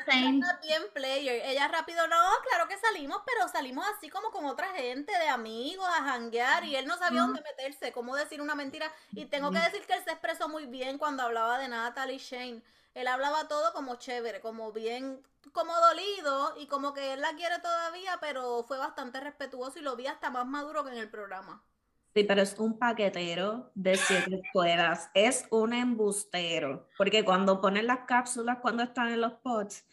bien 0.61 0.83
player. 0.93 1.41
Ella 1.43 1.67
rápido, 1.69 2.07
no, 2.07 2.21
claro 2.47 2.67
que 2.67 2.77
salimos, 2.77 3.23
pero 3.25 3.47
salimos 3.47 3.83
así 3.97 4.11
como 4.11 4.29
con 4.29 4.45
otra 4.45 4.67
gente, 4.75 5.11
de 5.11 5.27
amigos, 5.27 5.87
a 5.87 6.03
janguear, 6.03 6.65
y 6.65 6.75
él 6.75 6.85
no 6.85 6.95
sabía 6.99 7.21
dónde 7.21 7.41
meterse, 7.41 7.91
cómo 7.91 8.15
decir 8.15 8.43
una 8.43 8.53
mentira. 8.53 8.93
Y 9.13 9.25
tengo 9.25 9.49
que 9.49 9.57
decir 9.57 9.81
que 9.87 9.93
él 9.93 10.03
se 10.03 10.11
expresó 10.11 10.47
muy 10.49 10.67
bien 10.67 10.99
cuando 10.99 11.23
hablaba 11.23 11.57
de 11.57 11.67
Natalie 11.67 12.17
y 12.17 12.19
Shane. 12.19 12.61
Él 12.93 13.07
hablaba 13.07 13.47
todo 13.47 13.73
como 13.73 13.95
chévere, 13.95 14.39
como 14.39 14.71
bien, 14.71 15.25
como 15.51 15.73
dolido, 15.73 16.53
y 16.59 16.67
como 16.67 16.93
que 16.93 17.13
él 17.13 17.21
la 17.21 17.33
quiere 17.33 17.57
todavía, 17.57 18.19
pero 18.21 18.63
fue 18.67 18.77
bastante 18.77 19.19
respetuoso 19.19 19.79
y 19.79 19.81
lo 19.81 19.95
vi 19.95 20.05
hasta 20.05 20.29
más 20.29 20.45
maduro 20.45 20.83
que 20.83 20.91
en 20.91 20.97
el 20.99 21.09
programa. 21.09 21.63
Sí, 22.13 22.23
pero 22.23 22.41
es 22.41 22.57
un 22.57 22.77
paquetero 22.79 23.71
de 23.75 23.95
siete 23.95 24.41
ruedas. 24.53 25.09
Es 25.13 25.45
un 25.51 25.73
embustero. 25.73 26.87
Porque 26.97 27.23
cuando 27.23 27.61
ponen 27.61 27.87
las 27.87 27.99
cápsulas, 28.07 28.57
cuando 28.61 28.83
están 28.83 29.09
en 29.09 29.21
los 29.21 29.33
pods, 29.33 29.85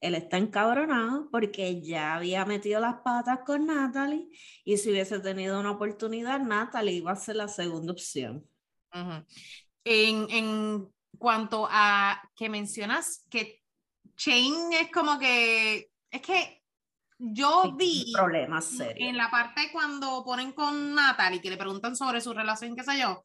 él 0.00 0.14
está 0.14 0.38
encabronado 0.38 1.28
porque 1.30 1.80
ya 1.82 2.14
había 2.14 2.44
metido 2.44 2.80
las 2.80 3.00
patas 3.00 3.40
con 3.44 3.66
Natalie. 3.66 4.28
Y 4.64 4.76
si 4.76 4.90
hubiese 4.90 5.18
tenido 5.20 5.58
una 5.58 5.72
oportunidad, 5.72 6.40
Natalie 6.40 6.94
iba 6.94 7.12
a 7.12 7.16
ser 7.16 7.36
la 7.36 7.48
segunda 7.48 7.92
opción. 7.92 8.46
En, 9.84 10.30
en 10.30 10.88
cuanto 11.18 11.66
a 11.70 12.22
que 12.36 12.48
mencionas 12.48 13.26
que 13.30 13.62
Shane 14.16 14.80
es 14.80 14.90
como 14.92 15.18
que, 15.18 15.90
es 16.10 16.22
que 16.22 16.63
yo 17.18 17.74
vi 17.76 18.12
Problemas 18.12 18.64
serios. 18.64 19.08
en 19.08 19.16
la 19.16 19.30
parte 19.30 19.70
cuando 19.72 20.24
ponen 20.24 20.52
con 20.52 20.94
Natalie, 20.94 21.40
que 21.40 21.50
le 21.50 21.56
preguntan 21.56 21.96
sobre 21.96 22.20
su 22.20 22.32
relación, 22.32 22.74
qué 22.74 22.82
sé 22.82 22.98
yo, 22.98 23.24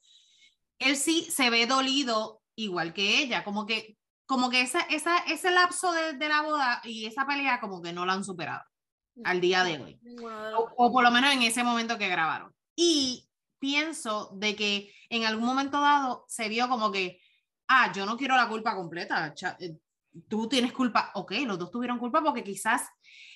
él 0.79 0.95
sí 0.95 1.27
se 1.29 1.49
ve 1.49 1.65
dolido 1.65 2.41
igual 2.55 2.93
que 2.93 3.19
ella, 3.19 3.43
como 3.43 3.65
que, 3.65 3.97
como 4.25 4.49
que 4.49 4.61
esa, 4.61 4.81
esa, 4.81 5.17
ese 5.19 5.51
lapso 5.51 5.91
de, 5.91 6.13
de 6.13 6.29
la 6.29 6.41
boda 6.41 6.81
y 6.83 7.05
esa 7.05 7.25
pelea 7.25 7.59
como 7.59 7.81
que 7.81 7.93
no 7.93 8.05
la 8.05 8.13
han 8.13 8.23
superado 8.23 8.63
al 9.23 9.41
día 9.41 9.63
de 9.63 9.79
hoy. 9.79 9.99
O, 10.23 10.69
o 10.77 10.91
por 10.91 11.03
lo 11.03 11.11
menos 11.11 11.33
en 11.33 11.41
ese 11.41 11.63
momento 11.63 11.97
que 11.97 12.07
grabaron. 12.07 12.53
Y 12.75 13.27
pienso 13.59 14.31
de 14.35 14.55
que 14.55 14.93
en 15.09 15.25
algún 15.25 15.45
momento 15.45 15.81
dado 15.81 16.25
se 16.27 16.47
vio 16.47 16.69
como 16.69 16.91
que, 16.91 17.19
ah, 17.67 17.91
yo 17.93 18.05
no 18.05 18.17
quiero 18.17 18.35
la 18.35 18.47
culpa 18.47 18.75
completa, 18.75 19.33
eh, 19.59 19.77
tú 20.27 20.47
tienes 20.47 20.71
culpa, 20.71 21.11
ok, 21.15 21.33
los 21.45 21.59
dos 21.59 21.71
tuvieron 21.71 21.99
culpa 21.99 22.21
porque 22.21 22.43
quizás 22.43 22.89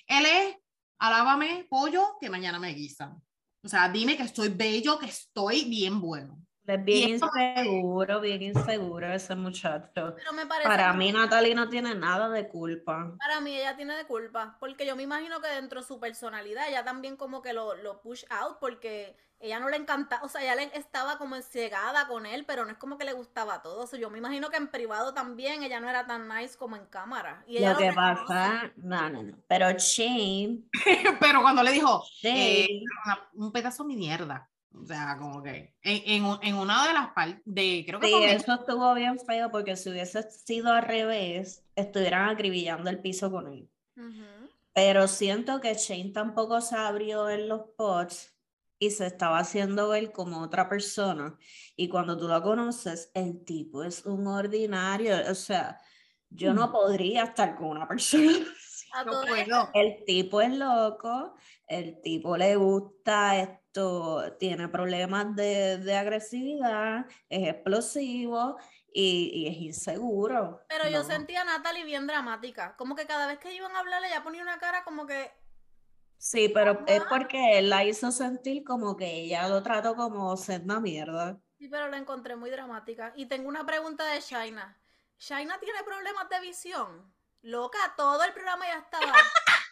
él 0.06 0.26
es, 0.26 0.56
alábame, 0.98 1.66
pollo, 1.68 2.16
que 2.20 2.30
mañana 2.30 2.58
me 2.58 2.72
guisan. 2.72 3.20
O 3.62 3.68
sea, 3.68 3.88
dime 3.88 4.16
que 4.16 4.24
estoy 4.24 4.48
bello, 4.48 4.98
que 4.98 5.06
estoy 5.06 5.64
bien 5.64 6.00
bueno. 6.00 6.43
Es 6.66 6.82
bien 6.84 7.10
inseguro, 7.10 8.20
bien 8.20 8.42
inseguro 8.42 9.12
ese 9.12 9.34
muchacho. 9.34 10.14
Pero 10.16 10.32
me 10.32 10.46
parece 10.46 10.68
Para 10.68 10.92
mí, 10.94 11.12
Natalie 11.12 11.54
no 11.54 11.68
tiene 11.68 11.94
nada 11.94 12.28
de 12.30 12.48
culpa. 12.48 13.14
Para 13.18 13.40
mí 13.40 13.54
ella 13.54 13.76
tiene 13.76 13.94
de 13.96 14.06
culpa, 14.06 14.56
porque 14.60 14.86
yo 14.86 14.96
me 14.96 15.02
imagino 15.02 15.40
que 15.42 15.48
dentro 15.48 15.80
de 15.82 15.86
su 15.86 16.00
personalidad 16.00 16.68
ella 16.68 16.82
también 16.82 17.16
como 17.16 17.42
que 17.42 17.52
lo, 17.52 17.74
lo 17.76 18.00
push 18.00 18.24
out, 18.30 18.58
porque 18.60 19.14
ella 19.40 19.60
no 19.60 19.68
le 19.68 19.76
encanta, 19.76 20.20
o 20.22 20.28
sea, 20.30 20.40
ella 20.42 20.54
le 20.54 20.70
estaba 20.74 21.18
como 21.18 21.36
encegada 21.36 22.08
con 22.08 22.24
él, 22.24 22.46
pero 22.46 22.64
no 22.64 22.70
es 22.70 22.78
como 22.78 22.96
que 22.96 23.04
le 23.04 23.12
gustaba 23.12 23.60
todo. 23.60 23.82
O 23.82 23.86
sea, 23.86 23.98
yo 23.98 24.08
me 24.08 24.16
imagino 24.16 24.48
que 24.48 24.56
en 24.56 24.68
privado 24.68 25.12
también 25.12 25.62
ella 25.62 25.80
no 25.80 25.90
era 25.90 26.06
tan 26.06 26.26
nice 26.28 26.56
como 26.56 26.76
en 26.76 26.86
cámara. 26.86 27.44
Y 27.46 27.58
ella 27.58 27.72
Lo 27.72 27.78
que 27.78 27.90
reconoce. 27.90 28.24
pasa, 28.24 28.72
no, 28.76 29.10
no, 29.10 29.22
no. 29.22 29.36
Pero 29.46 29.70
Shane, 29.76 30.60
Pero 31.20 31.42
cuando 31.42 31.62
le 31.62 31.72
dijo, 31.72 32.02
Shane, 32.22 32.60
eh, 32.62 32.80
una- 33.04 33.28
un 33.34 33.52
pedazo 33.52 33.84
de 33.84 33.96
mierda. 33.96 34.48
O 34.76 34.84
sea, 34.84 35.16
como 35.18 35.42
que 35.42 35.76
en, 35.82 36.02
en, 36.06 36.24
un- 36.24 36.38
en 36.42 36.56
una 36.56 36.86
de 36.88 36.92
las 36.94 37.08
partes 37.12 37.40
de, 37.44 37.84
creo 37.86 38.00
que 38.00 38.08
Sí, 38.08 38.24
eso 38.24 38.54
estuvo 38.54 38.92
bien 38.94 39.18
feo 39.20 39.50
porque 39.50 39.76
si 39.76 39.90
hubiese 39.90 40.22
sido 40.30 40.72
al 40.72 40.82
revés, 40.82 41.64
estuvieran 41.76 42.28
acribillando 42.30 42.90
el 42.90 43.00
piso 43.00 43.30
con 43.30 43.46
él. 43.52 43.70
Ujú. 43.96 44.50
Pero 44.72 45.06
siento 45.06 45.60
que 45.60 45.74
Shane 45.74 46.10
tampoco 46.10 46.60
se 46.60 46.74
abrió 46.76 47.30
en 47.30 47.48
los 47.48 47.62
pods 47.76 48.34
y 48.80 48.90
se 48.90 49.06
estaba 49.06 49.38
haciendo 49.38 49.88
ver 49.90 50.10
como 50.10 50.40
otra 50.42 50.68
persona. 50.68 51.38
Y 51.76 51.88
cuando 51.88 52.18
tú 52.18 52.26
lo 52.26 52.42
conoces, 52.42 53.12
el 53.14 53.44
tipo 53.44 53.84
es 53.84 54.04
un 54.04 54.26
ordinario. 54.26 55.14
O 55.30 55.34
sea, 55.36 55.80
yo 56.28 56.52
no 56.52 56.72
podría 56.72 57.22
estar 57.22 57.54
con 57.54 57.68
una 57.68 57.86
persona. 57.86 58.24
así. 58.58 58.88
A 58.92 59.04
no 59.04 59.12
puedo. 59.22 59.70
El 59.74 60.04
tipo 60.04 60.40
es 60.40 60.52
loco, 60.56 61.34
el 61.68 62.00
tipo 62.02 62.36
le 62.36 62.56
gusta 62.56 63.60
esto, 63.74 64.36
tiene 64.38 64.68
problemas 64.68 65.34
de, 65.34 65.78
de 65.78 65.96
agresividad, 65.96 67.06
es 67.28 67.48
explosivo 67.48 68.56
y, 68.92 69.30
y 69.34 69.48
es 69.48 69.56
inseguro. 69.56 70.60
Pero 70.68 70.88
yo 70.88 71.02
sentía 71.02 71.40
a 71.40 71.44
Natalie 71.44 71.84
bien 71.84 72.06
dramática, 72.06 72.76
como 72.76 72.94
que 72.94 73.06
cada 73.06 73.26
vez 73.26 73.38
que 73.40 73.52
iban 73.52 73.74
a 73.74 73.80
hablar 73.80 74.04
ella 74.04 74.22
ponía 74.22 74.42
una 74.42 74.58
cara 74.58 74.84
como 74.84 75.06
que 75.06 75.32
Sí, 76.16 76.48
pero 76.48 76.84
es 76.86 77.02
porque 77.10 77.58
él 77.58 77.68
la 77.68 77.84
hizo 77.84 78.10
sentir 78.10 78.64
como 78.64 78.96
que 78.96 79.12
ella 79.12 79.46
lo 79.48 79.62
trató 79.62 79.94
como 79.94 80.34
ser 80.36 80.62
una 80.62 80.80
mierda. 80.80 81.38
Sí, 81.58 81.68
pero 81.68 81.88
la 81.88 81.98
encontré 81.98 82.36
muy 82.36 82.50
dramática. 82.50 83.12
Y 83.16 83.26
tengo 83.26 83.48
una 83.48 83.66
pregunta 83.66 84.06
de 84.06 84.20
Shaina. 84.20 84.80
¿Shaina 85.18 85.58
tiene 85.58 85.82
problemas 85.82 86.28
de 86.30 86.40
visión? 86.40 87.12
Loca, 87.42 87.78
todo 87.96 88.22
el 88.22 88.32
programa 88.32 88.64
ya 88.66 88.78
estaba. 88.78 89.12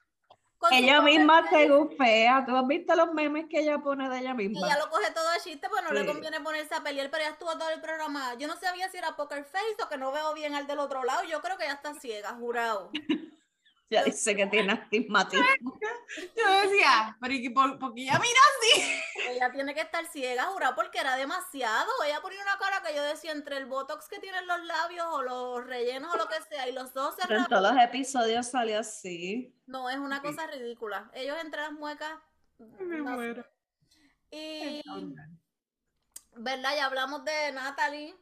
Ella 0.73 1.03
misma 1.03 1.49
se 1.49 1.69
gufea. 1.69 2.45
¿Tú 2.47 2.57
has 2.57 2.67
visto 2.67 2.95
los 2.95 3.13
memes 3.13 3.47
que 3.49 3.61
ella 3.61 3.79
pone 3.79 4.09
de 4.09 4.19
ella 4.19 4.35
misma? 4.35 4.67
Ella 4.67 4.79
lo 4.79 4.91
coge 4.91 5.11
todo 5.13 5.29
a 5.29 5.39
chiste, 5.39 5.69
pues 5.69 5.83
no 5.85 5.93
le 5.93 6.07
conviene 6.07 6.41
ponerse 6.41 6.75
a 6.75 6.83
pelear, 6.83 7.11
pero 7.11 7.25
ella 7.25 7.33
estuvo 7.33 7.53
todo 7.53 7.71
el 7.71 7.81
programa. 7.81 8.35
Yo 8.35 8.49
no 8.49 8.57
sabía 8.57 8.89
si 8.89 8.97
era 8.97 9.17
poker 9.17 9.45
face 9.45 9.83
o 9.85 9.89
que 9.89 9.97
no 9.97 10.13
veo 10.13 10.33
bien 10.35 10.55
al 10.55 10.67
del 10.67 10.79
otro 10.79 11.05
lado. 11.05 11.23
Yo 11.25 11.41
creo 11.41 11.57
que 11.57 11.65
ella 11.65 11.75
está 11.75 11.95
ciega, 11.95 12.33
jurado. 12.35 12.91
Ya 13.93 14.05
dice 14.05 14.35
que 14.35 14.47
tiene 14.47 14.73
astigmatismo. 14.73 15.79
Yo 16.37 16.61
decía, 16.63 17.17
pero 17.21 17.35
¿y 17.35 17.49
por, 17.51 17.79
por 17.79 17.95
qué 17.95 18.03
ella 18.03 18.19
mira 18.19 18.41
así? 18.51 19.01
Ella 19.29 19.53
tiene 19.53 19.75
que 19.75 19.83
estar 19.83 20.07
ciega, 20.07 20.45
jurado, 20.47 20.75
porque 20.75 20.99
era 20.99 21.17
demasiado. 21.17 21.91
Ella 22.07 22.21
ponía 22.23 22.43
una 22.43 22.57
cara 22.59 22.83
que 22.83 22.95
yo 22.95 23.03
decía 23.03 23.33
entre 23.33 23.59
el 23.59 23.67
botox 23.67 24.09
que 24.09 24.19
tienen 24.19 24.47
los 24.47 24.65
labios 24.65 25.07
o 25.11 25.23
los 25.23 25.67
rellenos 25.67 26.15
o 26.15 26.17
lo 26.17 26.27
que 26.27 26.41
sea, 26.49 26.69
y 26.69 26.73
los 26.73 26.95
dos 26.95 27.15
Pero 27.17 27.37
en 27.37 27.45
cerrados. 27.45 27.49
todos 27.49 27.75
los 27.75 27.85
episodios 27.85 28.47
salió 28.49 28.79
así. 28.81 29.55
No, 29.67 29.91
es 29.91 29.99
una 29.99 30.17
Sí. 30.21 30.27
cosa 30.27 30.47
ridícula. 30.47 31.11
Ellos 31.15 31.37
entre 31.43 31.61
las 31.61 31.73
muecas. 31.73 32.13
Me 32.59 32.97
no 32.99 33.05
muero. 33.05 33.45
Y, 34.31 34.83
¿verdad? 36.35 36.77
Ya 36.77 36.87
hablamos 36.87 37.25
de 37.25 37.53
Natalie, 37.53 38.15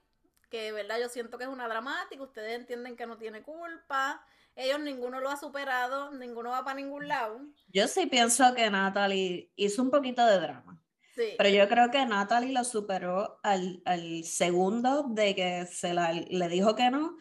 que, 0.51 0.73
¿verdad? 0.73 0.99
Yo 0.99 1.09
siento 1.09 1.39
que 1.39 1.45
es 1.45 1.51
una 1.51 1.69
dramática, 1.69 2.23
ustedes 2.23 2.55
entienden 2.59 2.97
que 2.97 3.07
no 3.07 3.17
tiene 3.17 3.43
culpa. 3.43 4.25
Ellos 4.63 4.81
ninguno 4.81 5.21
lo 5.21 5.31
ha 5.31 5.37
superado, 5.39 6.11
ninguno 6.13 6.51
va 6.51 6.63
para 6.65 6.77
ningún 6.77 7.09
lado. 7.09 7.41
Yo 7.69 7.89
sí 7.89 8.07
pienso 8.07 8.55
que 8.55 8.69
Natalie 8.71 9.51
hizo 9.57 9.83
un 9.83 9.91
poquito 9.91 10.25
de 10.27 10.39
drama. 10.39 10.83
Sí. 11.15 11.35
Pero 11.39 11.49
yo 11.49 11.69
creo 11.69 11.91
que 11.91 12.05
Natalie 12.05 12.53
lo 12.53 12.63
superó 12.65 13.41
al, 13.43 13.81
al 13.85 14.23
segundo 14.25 15.05
de 15.09 15.35
que 15.35 15.67
se 15.67 15.95
la, 15.95 16.13
le 16.13 16.49
dijo 16.49 16.75
que 16.77 16.91
no, 16.91 17.17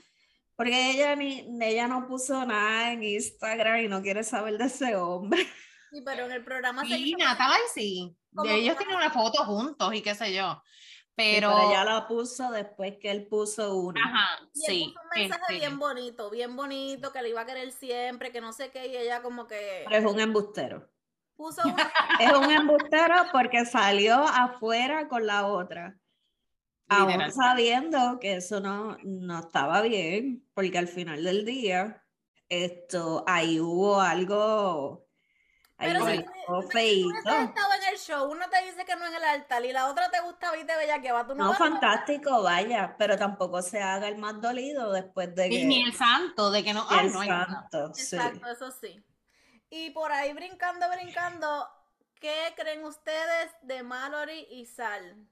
porque 0.55 0.91
ella, 0.91 1.15
ni, 1.15 1.47
ella 1.61 1.87
no 1.87 2.07
puso 2.07 2.45
nada 2.45 2.91
en 2.91 3.03
Instagram 3.03 3.79
y 3.79 3.87
no 3.87 4.01
quiere 4.01 4.23
saber 4.23 4.57
de 4.57 4.65
ese 4.65 4.95
hombre. 4.97 5.41
Sí, 5.91 6.01
pero 6.05 6.25
en 6.25 6.31
el 6.33 6.43
programa 6.43 6.83
se 6.83 6.95
Sí, 6.95 7.09
hizo- 7.15 7.17
Natalie 7.19 7.57
sí. 7.73 8.15
Como 8.35 8.47
De 8.49 8.57
ellos 8.59 8.77
tienen 8.77 8.95
una 8.97 9.09
foto 9.11 9.43
juntos 9.45 9.93
y 9.95 10.01
qué 10.01 10.13
sé 10.13 10.33
yo. 10.33 10.61
Pero, 11.19 11.49
Pero 11.53 11.69
ella 11.69 11.83
la 11.83 12.07
puso 12.07 12.49
después 12.51 12.97
que 12.97 13.11
él 13.11 13.27
puso 13.27 13.75
una. 13.75 14.01
ajá, 14.01 14.49
Y 14.53 14.65
él 14.65 14.71
sí. 14.73 14.85
puso 14.85 15.01
un 15.03 15.09
mensaje 15.21 15.41
este, 15.41 15.53
bien 15.55 15.77
bonito, 15.79 16.29
bien 16.29 16.55
bonito, 16.55 17.11
que 17.11 17.21
le 17.21 17.29
iba 17.29 17.41
a 17.41 17.45
querer 17.45 17.71
siempre, 17.73 18.31
que 18.31 18.39
no 18.41 18.53
sé 18.53 18.71
qué, 18.71 18.87
y 18.87 18.95
ella 18.95 19.21
como 19.21 19.45
que 19.47 19.83
Pero 19.89 19.97
es 19.97 20.05
un 20.13 20.19
embustero. 20.21 20.89
puso 21.35 21.61
una... 21.65 21.91
Es 22.19 22.31
un 22.31 22.49
embustero 22.51 23.15
porque 23.33 23.65
salió 23.65 24.15
afuera 24.15 25.09
con 25.09 25.25
la 25.27 25.45
otra. 25.47 25.99
Aún 26.87 27.31
sabiendo 27.31 28.17
que 28.19 28.35
eso 28.35 28.61
no, 28.61 28.97
no 29.03 29.39
estaba 29.39 29.81
bien, 29.81 30.47
porque 30.53 30.77
al 30.77 30.87
final 30.87 31.23
del 31.23 31.45
día, 31.45 32.03
esto, 32.47 33.23
ahí 33.27 33.59
hubo 33.59 34.01
algo, 34.01 35.08
Pero 35.81 36.01
si 36.05 36.23
tú 36.45 36.61
feíto. 36.63 37.07
hubieses 37.07 37.49
estado 37.49 37.73
en 37.73 37.93
el 37.93 37.97
show, 37.99 38.29
uno 38.31 38.49
te 38.49 38.61
dice 38.65 38.85
que 38.85 38.95
no 38.95 39.05
en 39.05 39.15
el 39.15 39.23
altar 39.23 39.63
y 39.65 39.71
la 39.71 39.87
otra 39.87 40.09
te 40.11 40.19
gusta 40.21 40.55
y 40.57 40.65
te 40.65 40.75
bella 40.75 41.01
que 41.01 41.11
va, 41.11 41.25
tú 41.25 41.35
no, 41.35 41.45
No, 41.45 41.53
fantástico, 41.53 42.43
vaya, 42.43 42.95
pero 42.97 43.17
tampoco 43.17 43.61
se 43.61 43.81
haga 43.81 44.07
el 44.07 44.17
más 44.17 44.41
dolido 44.41 44.91
después 44.91 45.33
de 45.35 45.49
que 45.49 45.63
Ni, 45.63 45.65
ni 45.65 45.83
el 45.83 45.93
santo, 45.93 46.51
de 46.51 46.63
que 46.63 46.73
no. 46.73 46.85
el 46.99 47.11
no 47.13 47.21
hay 47.21 47.29
santo, 47.29 47.93
sí. 47.93 48.15
Exacto, 48.15 48.47
eso 48.49 48.71
sí. 48.71 49.03
Y 49.69 49.91
por 49.91 50.11
ahí 50.11 50.33
brincando, 50.33 50.89
brincando, 50.89 51.69
¿qué 52.19 52.53
creen 52.57 52.83
ustedes 52.83 53.51
de 53.61 53.83
Mallory 53.83 54.47
y 54.51 54.65
Sal? 54.65 55.27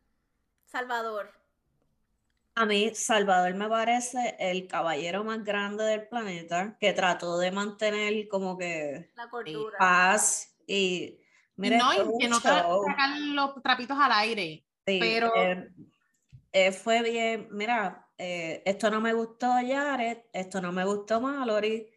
Salvador. 0.66 1.32
A 2.60 2.66
mí, 2.66 2.90
Salvador 2.96 3.54
me 3.54 3.70
parece 3.70 4.36
el 4.40 4.66
caballero 4.68 5.24
más 5.24 5.44
grande 5.44 5.84
del 5.84 6.08
planeta 6.08 6.76
que 6.80 6.92
trató 6.92 7.38
de 7.38 7.52
mantener 7.52 8.28
como 8.30 8.58
que 8.58 9.12
La 9.16 9.30
cordura. 9.30 9.78
paz 9.78 10.58
y 10.66 11.20
mira, 11.56 11.78
no, 11.78 11.94
y 11.94 12.18
que 12.20 12.28
no 12.28 12.40
sacar 12.40 12.66
los 13.20 13.62
trapitos 13.62 13.96
al 14.00 14.12
aire. 14.12 14.66
Sí, 14.88 14.98
pero- 15.00 15.32
eh, 15.36 15.70
eh, 16.52 16.72
fue 16.72 17.04
bien, 17.04 17.48
mira, 17.52 18.08
eh, 18.18 18.64
esto 18.66 18.90
no 18.90 19.02
me 19.02 19.14
gustó 19.14 19.52
Jared, 19.52 20.18
esto 20.34 20.60
no 20.60 20.72
me 20.72 20.84
gustó 20.84 21.22
Mallory, 21.22 21.92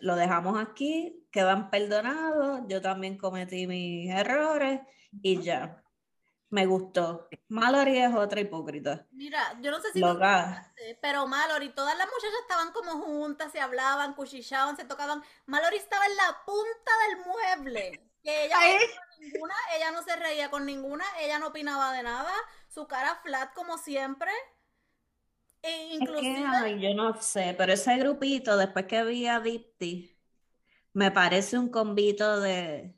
lo 0.00 0.16
dejamos 0.16 0.58
aquí, 0.60 1.24
quedan 1.30 1.70
perdonados, 1.70 2.62
yo 2.66 2.82
también 2.82 3.16
cometí 3.16 3.68
mis 3.68 4.10
errores 4.10 4.80
y 5.22 5.40
ya, 5.40 5.83
me 6.54 6.66
gustó. 6.66 7.28
Mallory 7.48 7.98
es 7.98 8.14
otra 8.14 8.40
hipócrita, 8.40 9.06
Mira, 9.10 9.58
yo 9.60 9.72
no 9.72 9.80
sé 9.80 9.92
si 9.92 9.98
loca. 9.98 10.72
pero 11.02 11.26
Mallory, 11.26 11.70
todas 11.74 11.98
las 11.98 12.06
muchachas 12.06 12.40
estaban 12.42 12.72
como 12.72 13.02
juntas, 13.02 13.50
se 13.50 13.60
hablaban, 13.60 14.14
cuchillaban, 14.14 14.76
se 14.76 14.84
tocaban. 14.84 15.20
Mallory 15.46 15.76
estaba 15.78 16.06
en 16.06 16.16
la 16.16 16.44
punta 16.46 16.92
del 17.08 17.26
mueble. 17.26 18.10
Que 18.22 18.44
ella, 18.46 18.56
no 18.56 19.24
ninguna, 19.26 19.54
ella 19.76 19.90
no 19.90 20.02
se 20.02 20.14
reía 20.16 20.48
con 20.50 20.64
ninguna, 20.64 21.04
ella 21.20 21.38
no 21.40 21.48
opinaba 21.48 21.92
de 21.92 22.04
nada, 22.04 22.32
su 22.68 22.86
cara 22.86 23.16
flat 23.22 23.52
como 23.52 23.76
siempre. 23.76 24.30
E 25.62 25.94
Es 25.98 26.14
que, 26.20 26.26
inclusive, 26.26 26.46
ay, 26.46 26.80
yo 26.80 26.94
no 26.94 27.20
sé, 27.20 27.54
pero 27.58 27.72
ese 27.72 27.96
grupito, 27.98 28.56
después 28.56 28.86
que 28.86 29.02
vi 29.04 29.26
a 29.26 29.40
Dipti, 29.40 30.16
me 30.92 31.10
parece 31.10 31.58
un 31.58 31.68
convito 31.70 32.40
de, 32.40 32.96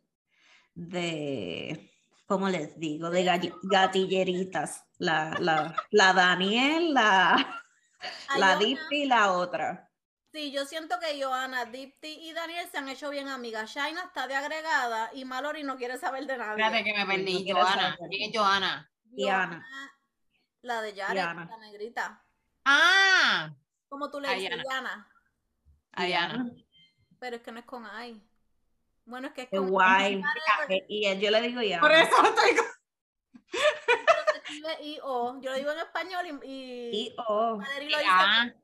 de, 0.74 1.90
¿cómo 2.26 2.48
les 2.48 2.78
digo? 2.78 3.10
De 3.10 3.24
gatilleritas. 3.62 4.84
La, 4.98 5.36
la, 5.40 5.74
la 5.90 6.12
Daniel, 6.12 6.94
la, 6.94 7.62
la 8.38 8.56
Dipti 8.56 9.02
y 9.02 9.06
la 9.06 9.32
otra. 9.32 9.90
Sí, 10.32 10.52
yo 10.52 10.66
siento 10.66 10.96
que 11.00 11.22
Johanna, 11.22 11.64
Dipti 11.64 12.08
y 12.28 12.32
Daniel 12.32 12.66
se 12.70 12.78
han 12.78 12.88
hecho 12.88 13.08
bien 13.10 13.28
amigas. 13.28 13.70
Shaina 13.70 14.02
está 14.02 14.26
de 14.26 14.34
agregada 14.34 15.10
y 15.14 15.24
Mallory 15.24 15.62
no 15.62 15.76
quiere 15.76 15.96
saber 15.98 16.26
de 16.26 16.36
nadie. 16.36 16.62
Espérate 16.62 16.84
que 16.84 16.92
me 16.92 16.98
no 17.00 17.06
perdí. 17.06 17.50
Joana. 17.50 17.96
saber. 17.96 18.10
¿Quién 18.10 18.30
es 18.30 18.36
Joana? 18.38 18.90
Y 19.14 19.28
Ana. 19.28 19.66
La 20.62 20.82
de 20.82 20.94
Jared, 20.94 21.16
Yana. 21.16 21.44
la 21.46 21.56
negrita. 21.58 22.22
Ah, 22.64 23.54
Como 23.88 24.10
tú 24.10 24.20
le 24.20 24.28
dices, 24.34 24.50
Ayana. 24.52 24.64
Yana. 24.68 25.10
Ayana. 25.92 26.50
Pero 27.18 27.36
es 27.36 27.42
que 27.42 27.52
no 27.52 27.60
es 27.60 27.64
con 27.64 27.84
I. 27.84 28.20
Bueno, 29.06 29.28
es 29.28 29.34
que 29.34 29.42
es 29.42 29.48
con 29.50 29.68
guay. 29.70 30.16
Whatever, 30.22 30.84
Y 30.88 31.18
yo 31.18 31.30
le 31.30 31.40
digo 31.40 31.62
ya. 31.62 31.80
Por 31.80 31.92
eso 31.92 32.10
estoy 32.24 32.56
escribe 34.34 34.76
I-O. 34.82 35.40
Yo 35.40 35.50
lo 35.50 35.56
digo 35.56 35.70
en 35.72 35.78
español 35.78 36.26
y. 36.26 36.48
y, 36.50 36.90
Y 37.06 37.14
Valerie 37.16 37.90
lo 37.90 37.98
dice 37.98 38.10
A. 38.10 38.52
con- 38.52 38.62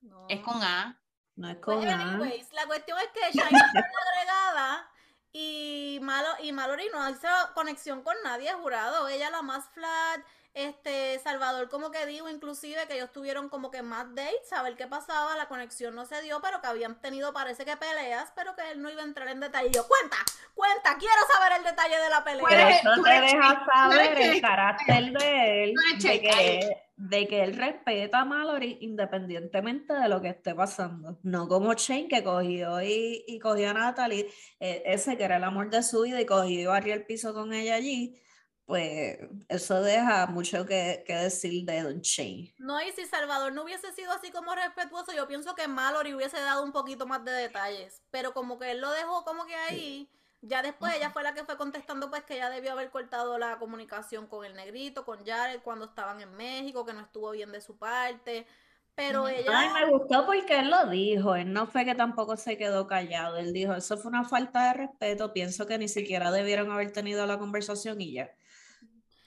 No. 0.00 0.26
Es 0.28 0.40
con 0.40 0.62
A. 0.62 1.00
no 1.36 1.48
es 1.48 1.56
Pues, 1.56 1.76
con 1.78 1.88
A. 1.88 2.12
anyways, 2.12 2.52
la 2.52 2.66
cuestión 2.66 2.98
es 2.98 3.08
que 3.08 3.20
Shaina 3.38 3.58
está 3.58 3.80
agregada 4.12 4.90
y, 5.32 5.77
Malo, 6.00 6.28
y 6.42 6.52
Mallory 6.52 6.88
no 6.92 7.08
hizo 7.08 7.28
conexión 7.54 8.02
con 8.02 8.16
nadie, 8.24 8.52
jurado. 8.54 9.08
Ella 9.08 9.30
la 9.30 9.42
más 9.42 9.68
flat. 9.70 10.20
Este, 10.54 11.20
Salvador, 11.20 11.68
como 11.68 11.92
que 11.92 12.04
digo, 12.06 12.28
inclusive 12.28 12.88
que 12.88 12.94
ellos 12.94 13.12
tuvieron 13.12 13.48
como 13.48 13.70
que 13.70 13.82
más 13.82 14.12
dates, 14.16 14.52
a 14.52 14.62
ver 14.62 14.74
qué 14.76 14.88
pasaba, 14.88 15.36
la 15.36 15.46
conexión 15.46 15.94
no 15.94 16.04
se 16.04 16.20
dio, 16.20 16.40
pero 16.40 16.60
que 16.60 16.66
habían 16.66 17.00
tenido, 17.00 17.32
parece 17.32 17.64
que 17.64 17.76
peleas, 17.76 18.32
pero 18.34 18.56
que 18.56 18.68
él 18.72 18.82
no 18.82 18.90
iba 18.90 19.02
a 19.02 19.04
entrar 19.04 19.28
en 19.28 19.38
detalle. 19.38 19.68
Y 19.68 19.72
yo, 19.72 19.86
cuenta, 19.86 20.16
cuenta, 20.54 20.96
quiero 20.98 21.20
saber 21.32 21.58
el 21.58 21.64
detalle 21.64 22.00
de 22.00 22.10
la 22.10 22.24
pelea. 22.24 22.44
Pero 22.48 22.68
eso 22.68 23.02
te 23.04 23.20
deja 23.20 23.64
saber 23.66 24.20
el 24.20 24.40
carácter 24.40 25.12
de 25.12 25.64
él, 25.64 25.74
de 26.00 26.20
que, 26.20 26.87
de 26.98 27.28
que 27.28 27.44
él 27.44 27.56
respeta 27.56 28.20
a 28.20 28.24
Mallory 28.24 28.78
independientemente 28.80 29.94
de 29.94 30.08
lo 30.08 30.20
que 30.20 30.30
esté 30.30 30.52
pasando. 30.54 31.18
No 31.22 31.46
como 31.46 31.72
Shane 31.74 32.08
que 32.08 32.24
cogió 32.24 32.82
y, 32.82 33.24
y 33.26 33.38
cogió 33.38 33.70
a 33.70 33.72
Natalie, 33.72 34.28
eh, 34.58 34.82
ese 34.84 35.16
que 35.16 35.22
era 35.22 35.36
el 35.36 35.44
amor 35.44 35.70
de 35.70 35.82
su 35.84 36.02
vida 36.02 36.20
y 36.20 36.26
cogió 36.26 36.60
y 36.60 36.66
barrió 36.66 36.94
el 36.94 37.06
piso 37.06 37.32
con 37.32 37.52
ella 37.52 37.76
allí, 37.76 38.20
pues 38.66 39.16
eso 39.48 39.80
deja 39.80 40.26
mucho 40.26 40.66
que, 40.66 41.04
que 41.06 41.14
decir 41.14 41.64
de 41.64 41.82
Don 41.82 42.00
Shane. 42.00 42.52
No, 42.58 42.82
y 42.82 42.90
si 42.90 43.06
Salvador 43.06 43.52
no 43.52 43.62
hubiese 43.62 43.92
sido 43.92 44.10
así 44.10 44.32
como 44.32 44.54
respetuoso, 44.56 45.12
yo 45.14 45.28
pienso 45.28 45.54
que 45.54 45.68
Mallory 45.68 46.14
hubiese 46.14 46.38
dado 46.40 46.64
un 46.64 46.72
poquito 46.72 47.06
más 47.06 47.24
de 47.24 47.30
detalles. 47.30 48.02
Pero 48.10 48.34
como 48.34 48.58
que 48.58 48.72
él 48.72 48.80
lo 48.80 48.90
dejó 48.90 49.24
como 49.24 49.46
que 49.46 49.54
ahí, 49.54 50.10
ya 50.40 50.62
después 50.62 50.94
ella 50.94 51.10
fue 51.10 51.22
la 51.22 51.34
que 51.34 51.44
fue 51.44 51.56
contestando 51.56 52.10
pues 52.10 52.22
que 52.22 52.34
ella 52.34 52.50
debió 52.50 52.72
haber 52.72 52.90
cortado 52.90 53.38
la 53.38 53.58
comunicación 53.58 54.26
con 54.26 54.44
el 54.44 54.54
negrito, 54.54 55.04
con 55.04 55.24
Jared 55.24 55.60
cuando 55.62 55.86
estaban 55.86 56.20
en 56.20 56.34
México, 56.36 56.86
que 56.86 56.92
no 56.92 57.00
estuvo 57.00 57.30
bien 57.32 57.50
de 57.50 57.60
su 57.60 57.76
parte. 57.76 58.46
Pero 58.94 59.28
ella... 59.28 59.52
Ay, 59.54 59.68
me 59.72 59.90
gustó 59.90 60.26
porque 60.26 60.58
él 60.58 60.70
lo 60.70 60.86
dijo, 60.86 61.36
él 61.36 61.52
no 61.52 61.66
fue 61.66 61.84
que 61.84 61.94
tampoco 61.94 62.36
se 62.36 62.56
quedó 62.56 62.86
callado, 62.88 63.36
él 63.36 63.52
dijo, 63.52 63.74
eso 63.74 63.96
fue 63.96 64.08
una 64.08 64.24
falta 64.24 64.68
de 64.68 64.74
respeto, 64.74 65.32
pienso 65.32 65.66
que 65.66 65.78
ni 65.78 65.88
siquiera 65.88 66.32
debieron 66.32 66.72
haber 66.72 66.92
tenido 66.92 67.24
la 67.24 67.38
conversación 67.38 68.00
y 68.00 68.14
ya. 68.14 68.30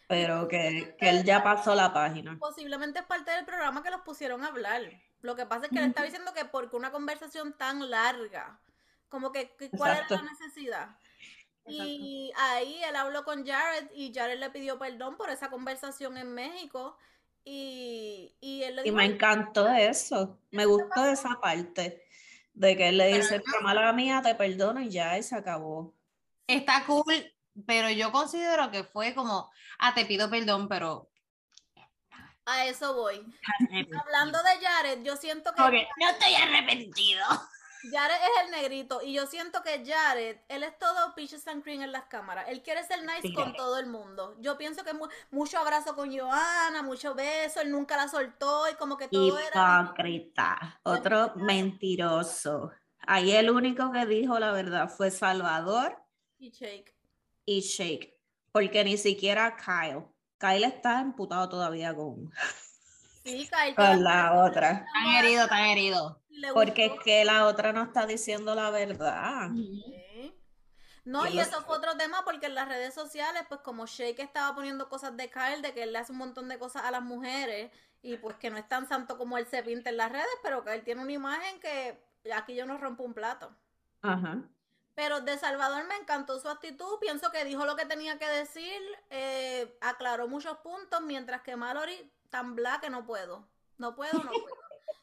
Pero 0.09 0.49
que, 0.49 0.95
que 0.99 1.09
él 1.09 1.23
ya 1.23 1.41
pasó 1.41 1.73
la 1.73 1.93
página. 1.93 2.37
Posiblemente 2.37 2.99
es 2.99 3.05
parte 3.05 3.31
del 3.31 3.45
programa 3.45 3.81
que 3.81 3.91
los 3.91 4.01
pusieron 4.01 4.43
a 4.43 4.47
hablar. 4.47 4.81
Lo 5.21 5.37
que 5.37 5.45
pasa 5.45 5.67
es 5.67 5.71
que 5.71 5.79
él 5.79 5.85
está 5.85 6.03
diciendo 6.03 6.33
que 6.33 6.43
porque 6.43 6.75
una 6.75 6.91
conversación 6.91 7.53
tan 7.57 7.89
larga, 7.89 8.59
como 9.11 9.31
que, 9.31 9.51
que 9.57 9.69
¿cuál 9.69 9.91
era 9.91 9.99
la 10.09 10.15
Exacto. 10.15 10.31
necesidad? 10.31 10.89
Y 11.67 12.31
ahí 12.37 12.81
él 12.83 12.95
habló 12.95 13.23
con 13.23 13.45
Jared 13.45 13.91
y 13.93 14.11
Jared 14.13 14.39
le 14.39 14.49
pidió 14.49 14.79
perdón 14.79 15.15
por 15.17 15.29
esa 15.29 15.51
conversación 15.51 16.17
en 16.17 16.33
México 16.33 16.97
y, 17.45 18.35
y 18.41 18.63
él 18.63 18.77
le 18.77 18.87
Y 18.87 18.91
me 18.91 19.05
encantó 19.05 19.67
eso, 19.69 20.39
me 20.49 20.65
gustó 20.65 21.05
esa 21.05 21.39
parte 21.39 22.03
de 22.53 22.75
que 22.77 22.89
él 22.89 22.97
le 22.97 23.15
dice, 23.17 23.37
no- 23.37 23.43
"Fue 23.45 23.61
mala 23.61 23.93
mía, 23.93 24.21
te 24.23 24.33
perdono 24.33 24.81
y 24.81 24.89
ya, 24.89 25.17
y 25.17 25.23
se 25.23 25.35
acabó. 25.35 25.93
Está 26.47 26.83
cool, 26.85 27.33
pero 27.65 27.89
yo 27.89 28.11
considero 28.11 28.71
que 28.71 28.83
fue 28.83 29.13
como, 29.13 29.51
ah, 29.79 29.93
te 29.93 30.05
pido 30.05 30.29
perdón, 30.29 30.67
pero. 30.67 31.09
a 32.45 32.65
eso 32.65 32.95
voy. 32.95 33.23
Hablando 34.01 34.39
de 34.43 34.65
Jared, 34.65 35.03
yo 35.03 35.15
siento 35.15 35.53
que 35.53 35.61
Ok, 35.61 35.73
no 35.99 36.09
estoy 36.09 36.33
arrepentido. 36.35 37.23
Jared 37.89 38.15
es 38.15 38.45
el 38.45 38.51
negrito 38.51 39.01
y 39.01 39.13
yo 39.13 39.25
siento 39.25 39.63
que 39.63 39.83
Jared, 39.85 40.37
él 40.49 40.63
es 40.63 40.77
todo 40.77 41.15
peaches 41.15 41.47
and 41.47 41.63
cream 41.63 41.81
en 41.81 41.91
las 41.91 42.03
cámaras. 42.05 42.45
Él 42.49 42.61
quiere 42.61 42.83
ser 42.83 43.01
nice 43.03 43.21
Sí. 43.23 43.33
con 43.33 43.53
todo 43.53 43.79
el 43.79 43.87
mundo. 43.87 44.35
Yo 44.39 44.57
pienso 44.57 44.83
que 44.83 44.93
mu- 44.93 45.07
mucho 45.31 45.57
abrazo 45.57 45.95
con 45.95 46.15
Johanna, 46.15 46.83
mucho 46.83 47.15
beso, 47.15 47.61
él 47.61 47.71
nunca 47.71 47.97
la 47.97 48.07
soltó 48.07 48.69
y 48.69 48.75
como 48.75 48.97
que 48.97 49.07
todo 49.07 49.39
era... 49.39 49.81
Hipócrita, 49.85 50.79
otro 50.83 51.33
mentiroso. 51.37 52.71
Ahí 53.07 53.31
el 53.31 53.49
único 53.49 53.91
que 53.91 54.05
dijo 54.05 54.37
la 54.37 54.51
verdad 54.51 54.87
fue 54.87 55.09
Salvador 55.09 55.97
Y 56.37 56.51
Shake. 56.51 56.93
y 57.45 57.61
Shake. 57.61 58.15
Porque 58.51 58.83
ni 58.83 58.97
siquiera 58.97 59.55
Kyle. 59.57 60.03
Kyle 60.37 60.65
está 60.65 60.99
emputado 61.01 61.49
todavía 61.49 61.95
con, 61.95 62.31
Sí, 63.23 63.49
Kyle. 63.49 63.75
con 63.75 64.03
la 64.03 64.43
otra. 64.43 64.85
Están 64.85 65.15
heridos, 65.15 65.43
están 65.45 65.65
heridos. 65.65 66.17
Porque 66.53 66.85
es 66.87 66.99
que 67.03 67.25
la 67.25 67.45
otra 67.47 67.73
no 67.73 67.83
está 67.83 68.05
diciendo 68.05 68.55
la 68.55 68.69
verdad. 68.71 69.49
Sí. 69.53 70.33
No, 71.03 71.25
Y 71.25 71.31
y 71.31 71.33
los- 71.35 71.47
eso 71.47 71.61
fue 71.63 71.77
otro 71.77 71.97
tema 71.97 72.23
porque 72.23 72.45
en 72.45 72.55
las 72.55 72.67
redes 72.67 72.93
sociales, 72.93 73.43
pues 73.49 73.61
como 73.61 73.87
Shake 73.87 74.19
estaba 74.19 74.53
poniendo 74.53 74.87
cosas 74.87 75.17
de 75.17 75.29
Kyle, 75.31 75.61
de 75.61 75.73
que 75.73 75.83
él 75.83 75.93
le 75.93 75.99
hace 75.99 76.11
un 76.11 76.19
montón 76.19 76.47
de 76.47 76.59
cosas 76.59 76.83
a 76.83 76.91
las 76.91 77.01
mujeres 77.01 77.71
y 78.03 78.17
pues 78.17 78.35
que 78.37 78.49
no 78.51 78.57
es 78.57 78.67
tan 78.67 78.87
santo 78.87 79.17
como 79.17 79.37
él 79.37 79.47
se 79.47 79.63
pinta 79.63 79.89
en 79.89 79.97
las 79.97 80.11
redes, 80.11 80.27
pero 80.43 80.63
que 80.63 80.73
él 80.73 80.83
tiene 80.83 81.01
una 81.01 81.11
imagen 81.11 81.59
que 81.59 81.99
aquí 82.33 82.53
yo 82.55 82.65
no 82.67 82.77
rompo 82.77 83.03
un 83.03 83.13
plato. 83.15 83.51
Ajá. 84.03 84.37
Pero 84.93 85.21
de 85.21 85.37
Salvador 85.39 85.85
me 85.87 85.95
encantó 85.95 86.39
su 86.39 86.49
actitud, 86.49 86.99
pienso 86.99 87.31
que 87.31 87.45
dijo 87.45 87.65
lo 87.65 87.75
que 87.75 87.85
tenía 87.85 88.19
que 88.19 88.27
decir, 88.27 88.79
eh, 89.09 89.75
aclaró 89.81 90.27
muchos 90.27 90.57
puntos, 90.57 91.01
mientras 91.01 91.41
que 91.41 91.55
Mallory 91.55 92.11
tan 92.29 92.55
bla 92.55 92.79
que 92.79 92.89
no 92.91 93.05
puedo, 93.05 93.47
no 93.77 93.95
puedo, 93.95 94.19
no 94.23 94.31
puedo. 94.31 94.60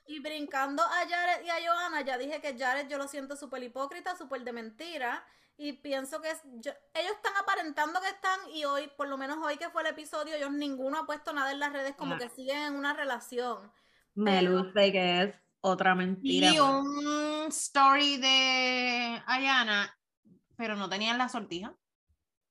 Y 0.09 0.21
brincando 0.21 0.83
a 0.83 1.07
Jared 1.09 1.45
y 1.45 1.51
a 1.51 1.57
Johanna, 1.71 2.01
ya 2.01 2.17
dije 2.19 2.41
que 2.41 2.57
Jared 2.59 2.89
yo 2.89 2.97
lo 2.99 3.07
siento 3.09 3.37
súper 3.37 3.63
hipócrita, 3.63 4.17
súper 4.17 4.43
de 4.43 4.53
mentira, 4.53 5.25
y 5.59 5.75
pienso 5.75 6.21
que 6.23 6.31
es- 6.31 6.43
yo- 6.61 6.73
ellos 6.95 7.13
están 7.13 7.37
aparentando 7.37 8.01
que 8.01 8.09
están, 8.09 8.41
y 8.55 8.65
hoy, 8.65 8.89
por 8.97 9.09
lo 9.09 9.19
menos 9.19 9.39
hoy 9.43 9.59
que 9.59 9.69
fue 9.71 9.83
el 9.83 9.89
episodio, 9.89 10.35
ellos 10.35 10.51
ninguno 10.53 10.99
ha 11.01 11.07
puesto 11.07 11.33
nada 11.33 11.53
en 11.53 11.59
las 11.61 11.73
redes 11.73 11.95
como 11.95 12.15
Ah. 12.15 12.19
que 12.19 12.31
siguen 12.31 12.59
en 12.59 12.75
una 12.77 12.95
relación. 12.95 13.71
Me 14.15 14.39
Pero- 14.41 14.51
luce 14.63 14.93
que 14.93 15.23
es 15.23 15.35
otra 15.61 15.95
mentira. 15.95 16.49
Y 16.49 16.59
más. 16.59 16.61
un 16.61 17.47
story 17.49 18.17
de 18.17 19.23
Ayana, 19.27 19.95
pero 20.57 20.75
no 20.77 20.89
tenían 20.89 21.19
la 21.19 21.29
sortija. 21.29 21.75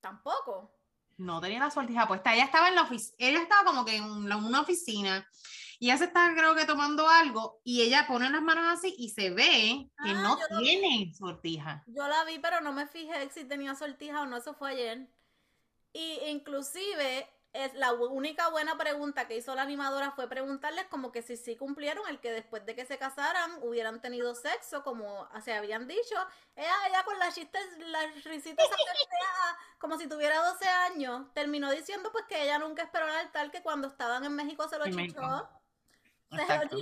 Tampoco. 0.00 0.74
No 1.16 1.40
tenía 1.40 1.58
la 1.58 1.70
sortija 1.70 2.06
puesta. 2.06 2.32
Ella 2.34 2.44
estaba 2.44 2.68
en 2.68 2.76
la 2.76 2.82
oficina, 2.82 3.16
ella 3.18 3.42
estaba 3.42 3.64
como 3.64 3.84
que 3.84 3.96
en 3.96 4.28
la- 4.28 4.36
una 4.36 4.60
oficina 4.60 5.26
y 5.78 5.86
ella 5.86 5.98
se 5.98 6.04
estaba 6.04 6.34
creo 6.34 6.54
que 6.54 6.64
tomando 6.64 7.08
algo 7.08 7.60
y 7.62 7.82
ella 7.82 8.06
pone 8.08 8.28
las 8.30 8.42
manos 8.42 8.64
así 8.66 8.94
y 8.98 9.10
se 9.10 9.30
ve 9.30 9.88
que 10.02 10.10
Ah, 10.10 10.22
no 10.22 10.38
tiene 10.58 11.12
sortija. 11.14 11.84
Yo 11.86 12.08
la 12.08 12.24
vi, 12.24 12.38
pero 12.38 12.60
no 12.60 12.72
me 12.72 12.86
fijé 12.86 13.30
si 13.30 13.44
tenía 13.44 13.74
sortija 13.74 14.22
o 14.22 14.26
no, 14.26 14.36
eso 14.36 14.54
fue 14.54 14.70
ayer. 14.70 15.08
Y 15.92 16.18
inclusive 16.26 17.28
es 17.52 17.74
la 17.74 17.92
única 17.92 18.48
buena 18.50 18.76
pregunta 18.76 19.26
que 19.26 19.36
hizo 19.36 19.54
la 19.54 19.62
animadora 19.62 20.10
fue 20.12 20.28
preguntarles 20.28 20.86
como 20.86 21.12
que 21.12 21.22
si 21.22 21.36
sí 21.36 21.56
cumplieron 21.56 22.06
el 22.08 22.20
que 22.20 22.30
después 22.30 22.64
de 22.66 22.74
que 22.74 22.84
se 22.84 22.98
casaran 22.98 23.58
hubieran 23.62 24.00
tenido 24.00 24.34
sexo, 24.34 24.82
como 24.82 25.28
se 25.42 25.54
habían 25.54 25.88
dicho. 25.88 26.16
Ella, 26.56 26.74
ella 26.88 27.04
con 27.04 27.18
las 27.18 27.34
chistes, 27.34 27.62
las 27.78 28.24
risitas 28.24 28.66
como 29.78 29.96
si 29.96 30.08
tuviera 30.08 30.40
12 30.40 30.68
años, 30.68 31.32
terminó 31.34 31.70
diciendo 31.70 32.10
pues 32.12 32.24
que 32.28 32.42
ella 32.42 32.58
nunca 32.58 32.82
esperó 32.82 33.06
al 33.06 33.16
altar, 33.16 33.50
que 33.50 33.62
cuando 33.62 33.88
estaban 33.88 34.24
en 34.24 34.34
México 34.34 34.68
se 34.68 34.78
lo 34.78 34.84
chichó. 34.86 35.48
México. 36.30 36.48
Se 36.48 36.56
lo 36.56 36.62
Exacto. 36.62 36.78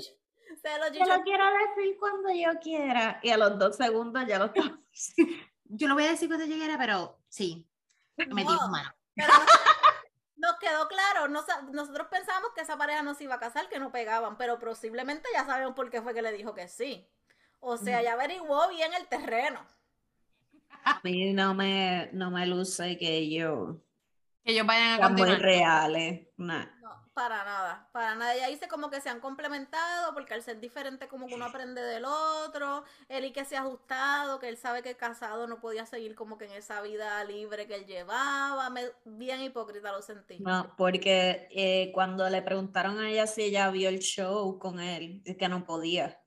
Se 0.63 0.79
lo 0.79 0.89
Yo 0.93 1.23
quiero 1.25 1.45
decir 1.47 1.97
cuando 1.99 2.31
yo 2.33 2.59
quiera. 2.61 3.21
Y 3.23 3.31
a 3.31 3.37
los 3.37 3.59
dos 3.59 3.77
segundos 3.77 4.25
ya 4.27 4.39
lo 4.39 4.47
estaba 4.47 4.79
Yo 5.69 5.89
lo 5.89 5.95
voy 5.95 6.05
a 6.05 6.11
decir 6.11 6.29
cuando 6.29 6.47
llegue, 6.47 6.77
pero 6.79 7.19
sí, 7.29 7.67
metí 8.17 8.45
No. 8.45 8.69
mano. 8.69 8.95
Pero 9.15 9.33
nos, 10.37 10.57
quedó 10.61 10.87
claro, 10.89 11.27
nosotros 11.29 12.07
pensábamos 12.09 12.51
que 12.55 12.61
esa 12.61 12.77
pareja 12.79 13.03
no 13.03 13.15
se 13.15 13.25
iba 13.25 13.35
a 13.35 13.41
casar, 13.41 13.69
que 13.69 13.81
no 13.81 13.91
pegaban, 13.91 14.37
pero 14.37 14.59
posiblemente 14.61 15.29
ya 15.33 15.45
sabemos 15.45 15.75
por 15.75 15.91
qué 15.91 16.03
fue 16.03 16.15
que 16.15 16.23
le 16.23 16.33
dijo 16.33 16.55
que 16.55 16.69
sí. 16.69 17.09
O 17.59 17.77
sea, 17.77 18.01
ya 18.03 18.13
averiguó 18.13 18.69
bien 18.69 18.93
el 18.95 19.09
terreno. 19.09 19.67
A 20.85 21.01
mí 21.03 21.33
no 21.33 21.53
me, 21.55 22.11
no 22.13 22.31
me 22.31 22.47
luce 22.47 22.97
que 22.97 23.17
ellos 23.17 23.77
Que 24.45 24.53
ellos 24.53 24.67
vayan 24.67 24.93
a 24.93 24.97
sean 24.99 25.13
muy 25.15 25.23
continuar. 25.23 25.41
reales. 25.43 26.29
Nah. 26.37 26.67
Para 27.17 27.45
nada, 27.45 27.89
para 27.93 28.15
nada. 28.15 28.35
Ella 28.35 28.49
dice 28.49 28.69
como 28.69 28.91
que 28.91 29.01
se 29.01 29.09
han 29.09 29.21
complementado, 29.21 30.13
porque 30.13 30.35
al 30.35 30.43
ser 30.43 30.61
diferente 30.61 31.09
como 31.09 31.27
que 31.27 31.35
uno 31.35 31.47
aprende 31.47 31.81
del 31.81 32.05
otro, 32.05 32.85
él 33.09 33.25
y 33.25 33.33
que 33.33 33.47
se 33.47 33.57
ha 33.57 33.61
ajustado, 33.63 34.39
que 34.39 34.51
él 34.51 34.59
sabe 34.59 34.83
que 34.83 34.99
casado 34.99 35.47
no 35.47 35.59
podía 35.59 35.87
seguir 35.87 36.15
como 36.15 36.37
que 36.37 36.45
en 36.45 36.53
esa 36.53 36.83
vida 36.83 37.25
libre 37.25 37.67
que 37.67 37.75
él 37.77 37.87
llevaba. 37.87 38.69
Me- 38.69 38.93
bien 39.07 39.41
hipócrita 39.41 39.93
lo 39.93 40.03
sentí. 40.03 40.39
No, 40.41 40.75
porque 40.77 41.49
eh, 41.53 41.91
cuando 41.95 42.29
le 42.29 42.43
preguntaron 42.43 42.99
a 42.99 43.09
ella 43.11 43.27
si 43.27 43.45
ella 43.45 43.71
vio 43.71 43.89
el 43.89 44.01
show 44.01 44.59
con 44.59 44.79
él, 44.79 45.23
es 45.25 45.39
que 45.39 45.49
no 45.49 45.65
podía. 45.65 46.21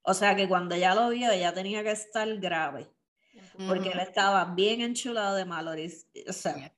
O 0.00 0.14
sea 0.14 0.34
que 0.34 0.48
cuando 0.48 0.74
ella 0.76 0.94
lo 0.94 1.10
vio, 1.10 1.30
ella 1.30 1.52
tenía 1.52 1.82
que 1.82 1.90
estar 1.90 2.26
grave, 2.38 2.90
porque 3.66 3.90
él 3.90 4.00
estaba 4.00 4.46
bien 4.54 4.80
enchulado 4.80 5.36
de 5.36 5.44
Mallory. 5.44 5.92
O 6.26 6.32
sea, 6.32 6.72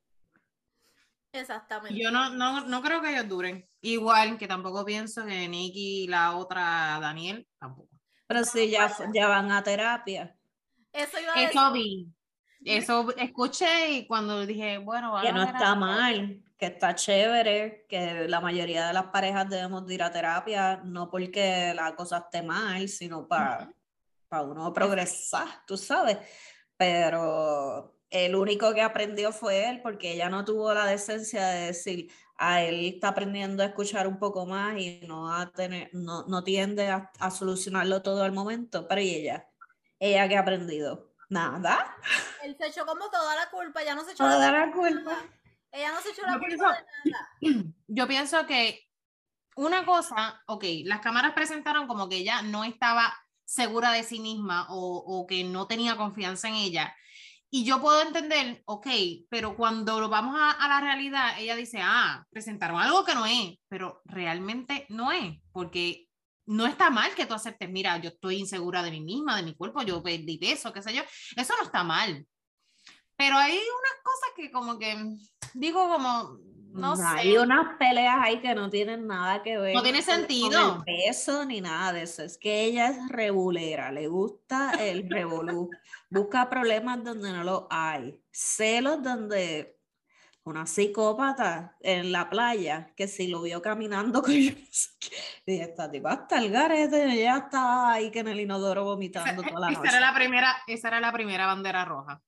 Exactamente. 1.33 2.01
Yo 2.03 2.11
no, 2.11 2.31
no, 2.31 2.62
no 2.67 2.83
creo 2.83 3.01
que 3.03 3.11
ellos 3.12 3.29
duren. 3.29 3.69
Igual 3.81 4.38
que 4.38 4.49
tampoco 4.49 4.85
pienso 4.85 5.25
que 5.27 5.47
Nicky 5.49 6.05
y 6.05 6.07
la 6.09 6.35
otra 6.37 6.99
Daniel 7.01 7.47
tampoco. 7.59 7.91
pero 8.27 8.45
si 8.45 8.71
ya, 8.71 8.91
ya 9.14 9.29
van 9.29 9.51
a 9.53 9.62
terapia, 9.62 10.35
Eso 10.93 11.21
iba 11.21 11.33
a 11.35 11.41
decir. 11.41 11.51
Eso 11.57 11.73
vi. 11.73 12.09
Eso 12.64 13.11
escuché 13.17 13.91
y 13.93 14.07
cuando 14.07 14.45
dije, 14.45 14.79
bueno, 14.79 15.17
que 15.21 15.29
van 15.29 15.35
no 15.35 15.43
a 15.43 15.45
ver 15.47 15.55
está 15.55 15.71
a- 15.73 15.75
mal, 15.77 16.43
que 16.59 16.67
está 16.67 16.95
chévere, 16.95 17.87
que 17.88 18.27
la 18.27 18.41
mayoría 18.41 18.88
de 18.88 18.93
las 18.93 19.05
parejas 19.07 19.49
debemos 19.49 19.87
de 19.87 19.95
ir 19.95 20.03
a 20.03 20.11
terapia, 20.11 20.81
no 20.85 21.09
porque 21.09 21.73
la 21.75 21.95
cosa 21.95 22.19
esté 22.19 22.43
mal, 22.43 22.88
sino 22.88 23.29
para 23.29 23.69
uno 24.43 24.73
progresar, 24.73 25.47
tú 25.67 25.77
sabes. 25.77 26.19
Pero 26.77 27.98
el 28.11 28.35
único 28.35 28.73
que 28.75 28.83
aprendió 28.83 29.33
fue 29.33 29.68
él, 29.68 29.81
porque 29.83 30.12
ella 30.12 30.29
no 30.29 30.44
tuvo 30.44 30.73
la 30.75 30.87
decencia 30.87 31.47
de 31.49 31.66
decir, 31.66 32.11
a 32.37 32.62
él 32.62 32.87
está 32.94 33.09
aprendiendo 33.09 33.62
a 33.62 33.66
escuchar 33.66 34.07
un 34.07 34.18
poco 34.18 34.47
más 34.47 34.79
y 34.79 35.01
no 35.07 35.33
a 35.35 35.51
tener, 35.51 35.90
no, 35.92 36.25
no 36.29 36.44
tiende 36.44 36.88
a, 36.88 37.11
a 37.18 37.31
solucionarlo 37.31 38.03
todo 38.03 38.23
al 38.23 38.33
momento. 38.33 38.87
Pero 38.88 39.01
¿y 39.01 39.11
ella? 39.11 39.49
¿Ella 39.99 40.29
qué 40.29 40.37
ha 40.37 40.40
aprendido? 40.40 41.12
Nada. 41.29 41.97
Él 42.44 42.57
se 42.59 42.68
echó 42.68 42.87
como 42.87 43.11
toda 43.11 43.35
la 43.37 43.51
culpa, 43.51 43.83
ya 43.85 43.94
no 43.94 44.05
se 44.05 44.12
echó 44.12 44.25
Toda 44.25 44.51
la 44.53 44.66
la 44.66 44.73
culpa. 44.73 45.18
Ella 45.73 45.92
no 45.92 46.01
se 46.01 46.11
echó 46.11 46.23
la 46.23 46.35
Yo 46.35 46.38
culpa 46.38 46.47
pienso- 46.49 46.68
de 47.05 47.11
nada. 47.11 47.64
Yo 47.88 48.09
pienso 48.09 48.47
que 48.47 48.88
una 49.57 49.85
cosa, 49.85 50.40
ok, 50.47 50.64
las 50.85 51.01
cámaras 51.01 51.33
presentaron 51.35 51.87
como 51.88 52.09
que 52.09 52.16
ella 52.18 52.40
no 52.42 52.62
estaba 52.64 53.12
segura 53.44 53.90
de 53.92 54.05
sí 54.05 54.21
misma 54.21 54.66
o, 54.71 54.99
o 55.05 55.27
que 55.27 55.42
no 55.44 55.66
tenía 55.66 55.97
confianza 55.97 56.49
en 56.49 56.55
ella. 56.55 56.94
Y 57.51 57.65
yo 57.65 57.81
puedo 57.81 58.03
entender, 58.03 58.63
ok, 58.67 58.87
pero 59.31 59.57
cuando 59.57 60.01
lo 60.01 60.09
vamos 60.11 60.37
a, 60.39 60.69
la 60.69 60.81
realidad, 60.81 61.39
ella 61.39 61.57
dice, 61.57 61.81
ah, 61.83 62.23
presentaron 62.31 62.79
algo 62.79 63.05
que 63.05 63.15
no 63.15 63.25
es, 63.25 63.57
pero 63.69 64.03
realmente 64.05 64.85
no 64.91 65.13
es, 65.13 65.39
porque 65.51 66.09
no 66.47 66.67
está 66.67 66.91
mal 66.91 67.15
que 67.15 67.25
tú 67.25 67.35
aceptes, 67.35 67.71
mira, 67.71 67.97
yo 67.99 68.11
estoy 68.11 68.37
insegura 68.37 68.83
de 68.83 68.91
mí 68.91 69.01
misma, 69.01 69.37
de 69.37 69.45
mi 69.45 69.55
cuerpo, 69.55 69.83
yo 69.83 70.03
perdí 70.03 70.37
peso, 70.39 70.73
qué 70.75 70.83
sé 70.83 70.95
yo, 70.95 71.03
eso 71.37 71.55
no 71.57 71.65
está 71.65 71.85
mal. 71.85 72.27
Pero 73.17 73.37
hay 73.37 73.53
unas 73.53 74.03
cosas 74.05 74.31
que 74.37 74.51
como 74.53 74.79
que 74.79 75.17
digo 75.55 75.89
como, 75.89 76.39
no 76.79 76.97
sé. 76.97 77.03
Hay 77.07 77.37
unas 77.37 77.77
peleas 77.79 78.17
ahí 78.21 78.41
que 78.41 78.55
no 78.55 78.71
tienen 78.71 79.07
nada 79.07 79.43
que 79.43 79.59
ver. 79.59 79.75
No 79.75 79.83
tiene 79.83 79.99
con- 79.99 80.07
con 80.07 80.14
sentido. 80.17 80.77
el 80.77 80.85
peso 80.85 81.45
ni 81.45 81.61
nada 81.61 81.93
de 81.93 82.03
eso. 82.03 82.23
Es 82.23 82.38
que 82.38 82.64
ella 82.64 82.88
es 82.88 83.09
rebulera, 83.09 83.93
le 83.93 84.09
gusta 84.09 84.73
el 84.81 85.09
revolú. 85.11 85.71
Busca 86.11 86.49
problemas 86.49 87.05
donde 87.05 87.33
no 87.33 87.45
los 87.45 87.64
hay. 87.71 88.21
Celos 88.31 89.03
donde 89.03 89.77
una 90.45 90.64
psicópata 90.64 91.77
en 91.81 92.11
la 92.11 92.31
playa 92.31 92.95
que 92.97 93.07
si 93.07 93.27
lo 93.29 93.43
vio 93.43 93.61
caminando 93.61 94.23
con 94.23 94.33
y 94.33 94.57
esta 95.47 95.91
tipa 95.91 96.12
hasta 96.12 96.38
el 96.38 96.51
garete, 96.51 97.05
ella 97.05 97.37
estaba 97.37 97.93
ahí 97.93 98.11
que 98.11 98.21
en 98.21 98.29
el 98.29 98.41
inodoro 98.41 98.85
vomitando 98.85 99.43
toda 99.43 99.61
la 99.61 99.69
Esa 99.71 99.79
noche. 99.81 99.91
era 99.97 100.01
la 100.01 100.14
primera, 100.14 100.57
esa 100.67 100.88
era 100.88 101.01
la 101.01 101.12
primera 101.12 101.47
bandera 101.47 101.85
roja. 101.85 102.23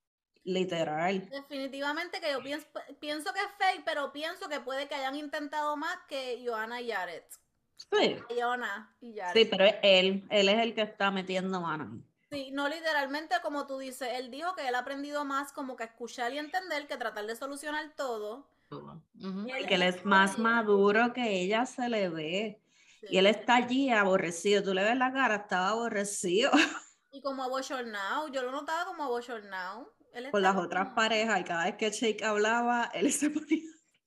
Literal. 0.45 1.29
Definitivamente 1.29 2.21
que 2.21 2.33
yo 2.33 2.43
pienso, 2.43 2.67
pienso 2.99 3.33
que 3.33 3.41
es 3.41 3.49
fake, 3.59 3.85
pero 3.85 4.13
pienso 4.13 4.49
que 4.49 4.61
puede 4.61 4.89
que 4.89 4.95
hayan 4.95 5.15
intentado 5.15 5.77
más 5.77 5.97
que 6.09 6.43
Johanna 6.47 6.81
y 6.81 6.91
Jared. 6.91 7.23
Sí. 7.77 8.17
Johanna 8.29 8.97
y 9.01 9.19
Jared. 9.19 9.43
Sí, 9.43 9.49
pero 9.51 9.65
es 9.65 9.75
él, 9.83 10.27
él 10.31 10.49
es 10.49 10.59
el 10.61 10.75
que 10.75 10.83
está 10.83 11.11
metiendo 11.11 11.61
mano. 11.61 12.03
Sí, 12.31 12.51
no 12.53 12.69
literalmente 12.69 13.35
como 13.43 13.67
tú 13.67 13.79
dices, 13.79 14.09
él 14.13 14.31
dijo 14.31 14.55
que 14.55 14.67
él 14.69 14.75
ha 14.77 14.81
aprendido 14.81 15.25
más 15.25 15.53
como 15.53 15.77
que 15.77 15.85
escuchar 15.85 16.33
y 16.33 16.39
entender 16.39 16.87
que 16.87 16.97
tratar 16.97 17.27
de 17.27 17.37
solucionar 17.37 17.95
todo. 17.97 18.49
Y 19.15 19.51
él 19.51 19.67
que 19.67 19.75
él 19.75 19.83
es 19.83 20.05
más 20.05 20.39
maduro 20.39 21.13
que 21.13 21.41
ella 21.43 21.67
se 21.67 21.89
le 21.89 22.09
ve. 22.09 22.63
sí. 23.01 23.07
Y 23.11 23.19
él 23.19 23.27
está 23.27 23.57
allí 23.57 23.91
aborrecido. 23.91 24.63
Tú 24.63 24.75
le 24.75 24.85
ves 24.85 24.97
la 24.97 25.13
cara, 25.13 25.37
estaba 25.37 25.71
aborrecido 25.71 26.53
Y 27.13 27.21
como 27.23 27.43
abochornado, 27.43 28.29
yo 28.29 28.43
lo 28.43 28.53
notaba 28.53 28.85
como 28.85 29.03
abochornado. 29.03 29.93
Con 30.31 30.43
las 30.43 30.57
otras 30.57 30.85
como- 30.85 30.95
parejas. 30.97 31.41
Y 31.41 31.45
cada 31.45 31.65
vez 31.65 31.77
que 31.77 31.91
Shake 31.91 32.23
hablaba, 32.23 32.85
él 32.95 33.13
se 33.13 33.31
ponía. 33.31 33.65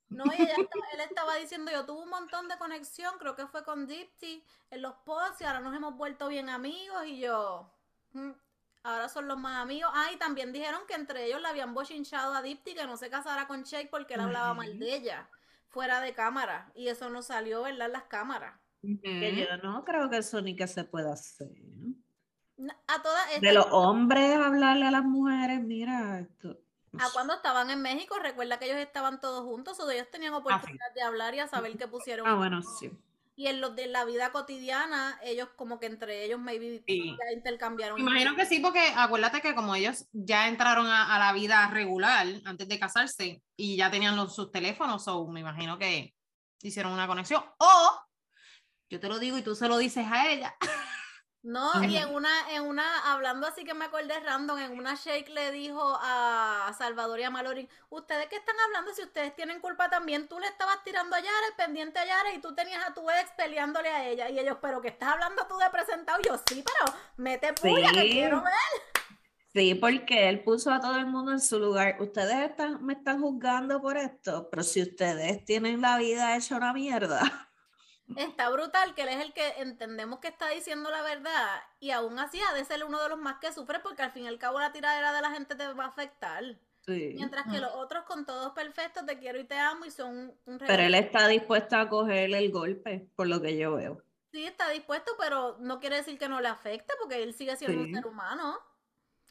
No, 0.10 0.26
y 0.26 0.42
ella 0.42 0.56
estaba- 0.58 0.86
él 0.94 1.00
estaba 1.02 1.36
diciendo, 1.38 1.72
yo 1.72 1.86
tuve 1.86 2.04
un 2.04 2.10
montón 2.10 2.48
de 2.48 2.58
conexión, 2.58 3.16
creo 3.20 3.36
que 3.36 3.48
fue 3.48 3.64
con 3.64 3.88
Dipsy 3.88 4.44
en 4.70 4.82
los 4.82 4.94
posts 5.06 5.42
y 5.42 5.44
ahora 5.46 5.60
nos 5.60 5.76
hemos 5.76 5.96
vuelto 5.98 6.28
bien 6.28 6.50
amigos 6.50 7.06
y 7.08 7.20
yo, 7.20 7.72
mm, 8.14 8.32
Ahora 8.86 9.08
son 9.08 9.30
los 9.30 9.38
más 9.40 9.62
amigos. 9.64 9.90
Ah, 9.96 10.10
y 10.14 10.18
también 10.18 10.52
dijeron 10.52 10.82
que 10.90 10.94
entre 10.96 11.26
ellos 11.26 11.42
le 11.42 11.48
habían 11.48 11.74
bochinchado 11.74 12.34
a 12.34 12.42
Dipti 12.42 12.74
que 12.76 12.86
no 12.86 12.98
se 12.98 13.10
casara 13.10 13.48
con 13.48 13.64
Shake 13.64 13.90
porque 13.90 14.16
él 14.16 14.20
hablaba 14.20 14.54
mal 14.54 14.78
de 14.78 14.94
ella, 14.94 15.30
fuera 15.70 16.02
de 16.02 16.14
cámara. 16.14 16.70
Y 16.76 16.90
eso 16.90 17.10
no 17.10 17.22
salió, 17.22 17.62
¿verdad? 17.64 17.86
En 17.86 17.94
las 17.94 18.04
cámaras. 18.04 18.60
Que 18.82 19.38
yo 19.38 19.56
no 19.64 19.86
creo 19.86 20.10
que 20.10 20.18
eso 20.18 20.42
ni 20.42 20.58
que 20.58 20.68
se 20.68 20.84
pueda 20.84 21.14
hacer. 21.14 21.48
A 22.88 23.02
todas 23.02 23.42
De 23.42 23.54
los 23.54 23.66
hombres 23.72 24.36
hablarle 24.36 24.86
a 24.86 24.92
las 24.92 25.04
mujeres, 25.04 25.62
mira, 25.62 26.20
esto. 26.20 26.58
A 27.00 27.10
cuando 27.12 27.34
estaban 27.34 27.72
en 27.72 27.82
México, 27.82 28.20
recuerda 28.22 28.60
que 28.60 28.66
ellos 28.66 28.78
estaban 28.78 29.20
todos 29.20 29.44
juntos, 29.44 29.80
o 29.80 29.90
ellos 29.90 30.10
tenían 30.12 30.34
oportunidad 30.34 30.94
de 30.94 31.02
hablar 31.02 31.34
y 31.34 31.40
a 31.40 31.48
saber 31.48 31.76
qué 31.78 31.88
pusieron. 31.88 32.28
Ah, 32.28 32.36
bueno, 32.36 32.62
sí. 32.62 32.92
Y 33.36 33.48
en 33.48 33.62
los 33.62 33.76
de 33.76 33.88
la 33.88 34.06
vida 34.06 34.32
cotidiana, 34.32 35.20
ellos 35.24 35.50
como 35.56 35.80
que 35.80 35.88
entre 35.88 36.24
ellos 36.24 36.40
maybe 36.40 36.84
ya 36.88 37.34
intercambiaron. 37.34 38.00
Imagino 38.00 38.36
que 38.36 38.46
sí, 38.46 38.60
porque 38.60 38.94
acuérdate 38.96 39.42
que 39.42 39.56
como 39.56 39.74
ellos 39.74 40.06
ya 40.12 40.48
entraron 40.48 40.86
a, 40.86 41.18
la 41.18 41.34
vida 41.34 41.68
regular 41.70 42.28
antes 42.46 42.68
de 42.68 42.80
casarse 42.80 43.42
y 43.58 43.76
ya 43.76 43.90
tenían 43.90 44.16
los, 44.16 44.36
sus 44.36 44.52
teléfonos, 44.52 45.08
o 45.08 45.28
me 45.28 45.40
imagino 45.40 45.80
que 45.80 46.14
hicieron 46.62 46.94
una 46.94 47.08
conexión. 47.08 47.44
O 47.58 48.00
yo 48.88 49.00
te 49.00 49.10
lo 49.10 49.18
digo 49.18 49.40
y 49.40 49.42
tú 49.42 49.56
se 49.56 49.68
lo 49.68 49.80
dices 49.80 50.06
a 50.08 50.30
ella. 50.30 50.56
No, 51.44 51.84
y 51.84 51.98
en 51.98 52.16
una, 52.16 52.30
en 52.52 52.64
una, 52.64 53.12
hablando 53.12 53.46
así 53.46 53.66
que 53.66 53.74
me 53.74 53.84
acordé 53.84 54.18
random, 54.22 54.60
en 54.60 54.78
una 54.80 54.96
Shake 54.96 55.28
le 55.28 55.52
dijo 55.52 56.00
a 56.02 56.74
Salvador 56.78 57.20
y 57.20 57.24
a 57.24 57.30
Malorin, 57.30 57.68
ustedes 57.90 58.28
que 58.28 58.38
están 58.38 58.56
hablando, 58.66 58.94
si 58.94 59.04
ustedes 59.04 59.36
tienen 59.36 59.60
culpa 59.60 59.90
también, 59.90 60.30
tú 60.30 60.40
le 60.40 60.48
estabas 60.48 60.82
tirando 60.86 61.18
a 61.18 61.20
Yara, 61.20 61.48
pendiente 61.58 62.00
a 62.00 62.06
Yara, 62.06 62.34
y 62.34 62.40
tú 62.40 62.56
tenías 62.56 62.88
a 62.88 62.94
tu 62.94 63.10
ex 63.10 63.30
peleándole 63.36 63.90
a 63.90 64.08
ella, 64.08 64.30
y 64.30 64.40
ellos, 64.40 64.58
pero 64.62 64.82
que 64.82 64.88
estás 64.88 65.10
hablando 65.10 65.46
tú 65.46 65.58
de 65.58 65.70
presentado, 65.70 66.18
yo 66.26 66.38
sí, 66.48 66.64
pero 66.64 66.98
mete 67.18 67.52
puya 67.52 67.92
que 67.92 68.10
quiero 68.10 68.42
ver. 68.42 69.04
Sí, 69.54 69.76
porque 69.76 70.30
él 70.30 70.46
puso 70.46 70.72
a 70.72 70.80
todo 70.80 70.96
el 70.96 71.06
mundo 71.06 71.32
en 71.32 71.42
su 71.42 71.60
lugar. 71.60 71.98
Ustedes 72.00 72.50
están, 72.50 72.84
me 72.84 72.94
están 72.94 73.22
juzgando 73.22 73.82
por 73.82 73.98
esto, 73.98 74.50
pero 74.50 74.64
si 74.64 74.82
ustedes 74.82 75.46
tienen 75.46 75.80
la 75.80 75.98
vida 75.98 76.36
hecha 76.36 76.56
una 76.56 76.74
mierda. 76.74 77.52
Está 78.18 78.50
brutal 78.50 78.94
que 78.94 79.04
él 79.04 79.10
es 79.10 79.22
el 79.22 79.34
que 79.34 79.48
entendemos 79.58 80.20
que 80.20 80.28
está 80.28 80.50
diciendo 80.50 80.90
la 80.90 81.02
verdad 81.02 81.62
y 81.80 81.92
aún 81.92 82.20
así 82.20 82.40
ha 82.42 82.54
de 82.54 82.66
ser 82.66 82.84
uno 82.84 83.02
de 83.02 83.10
los 83.10 83.20
más 83.20 83.38
que 83.40 83.52
sufre 83.54 83.80
porque 83.80 84.02
al 84.02 84.12
fin 84.12 84.26
y 84.26 84.28
al 84.28 84.40
cabo 84.40 84.60
la 84.60 84.72
tiradera 84.72 85.14
de 85.14 85.22
la 85.22 85.32
gente 85.32 85.56
te 85.56 85.68
va 85.74 85.86
a 85.86 85.88
afectar. 85.88 86.44
Mientras 86.86 87.46
que 87.50 87.60
los 87.60 87.72
otros 87.76 88.04
con 88.04 88.26
todos 88.26 88.52
perfectos, 88.52 89.06
te 89.06 89.18
quiero 89.18 89.40
y 89.40 89.46
te 89.46 89.58
amo 89.58 89.86
y 89.86 89.92
son 89.92 90.34
un 90.46 90.58
Pero 90.58 90.84
él 90.84 90.96
está 90.96 91.28
dispuesto 91.28 91.78
a 91.78 91.88
coger 91.88 92.34
el 92.34 92.52
golpe, 92.52 93.08
por 93.16 93.28
lo 93.28 93.42
que 93.42 93.58
yo 93.58 93.76
veo. 93.76 94.04
Sí, 94.32 94.46
está 94.46 94.70
dispuesto, 94.70 95.14
pero 95.18 95.58
no 95.60 95.80
quiere 95.80 95.98
decir 95.98 96.18
que 96.18 96.28
no 96.28 96.42
le 96.42 96.50
afecte 96.50 96.94
porque 97.00 97.24
él 97.24 97.34
sigue 97.34 97.56
siendo 97.56 97.82
un 97.84 97.94
ser 97.94 98.06
humano. 98.06 98.60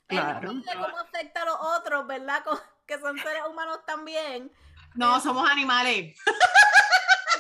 Claro. 0.07 0.51
Él 0.51 0.63
no 0.65 0.83
cómo 0.85 0.99
afecta 0.99 1.43
a 1.43 1.45
los 1.45 1.59
otros, 1.79 2.07
¿verdad? 2.07 2.43
Que 2.87 2.99
son 2.99 3.17
seres 3.17 3.43
humanos 3.49 3.79
también. 3.87 4.51
No, 4.95 5.21
somos 5.21 5.49
animales. 5.49 6.19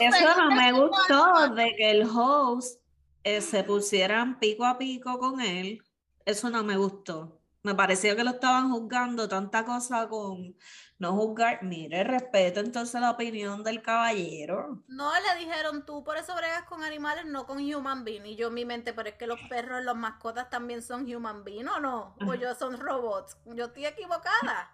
Eso 0.06 0.36
no 0.36 0.50
me 0.54 0.72
gustó 0.80 1.54
de 1.54 1.74
que 1.76 1.90
el 1.90 2.08
host 2.08 2.80
eh, 3.24 3.40
se 3.40 3.64
pusieran 3.64 4.38
pico 4.38 4.64
a 4.64 4.78
pico 4.78 5.18
con 5.18 5.40
él. 5.40 5.82
Eso 6.24 6.50
no 6.50 6.62
me 6.62 6.76
gustó. 6.76 7.40
Me 7.64 7.74
pareció 7.76 8.16
que 8.16 8.24
lo 8.24 8.30
estaban 8.30 8.72
juzgando 8.72 9.28
tanta 9.28 9.64
cosa 9.64 10.08
con 10.08 10.56
no 10.98 11.12
juzgar. 11.12 11.62
Mire, 11.62 12.02
respeto 12.02 12.60
entonces 12.60 13.00
la 13.00 13.10
opinión 13.10 13.62
del 13.62 13.82
caballero. 13.82 14.82
No 14.88 15.12
le 15.12 15.44
dijeron 15.44 15.86
tú, 15.86 16.02
por 16.02 16.16
eso 16.16 16.34
bregas 16.34 16.64
con 16.64 16.82
animales, 16.82 17.24
no 17.26 17.46
con 17.46 17.58
human 17.58 18.04
being. 18.04 18.26
Y 18.26 18.36
yo 18.36 18.48
en 18.48 18.54
mi 18.54 18.64
mente, 18.64 18.92
pero 18.92 19.08
es 19.08 19.14
que 19.16 19.26
los 19.26 19.40
perros, 19.48 19.84
los 19.84 19.96
mascotas 19.96 20.50
también 20.50 20.82
son 20.82 21.12
human 21.12 21.44
being, 21.44 21.68
¿o 21.68 21.78
no? 21.78 22.16
O 22.26 22.34
yo 22.34 22.54
son 22.54 22.80
robots. 22.80 23.36
Yo 23.46 23.66
estoy 23.66 23.86
equivocada. 23.86 24.72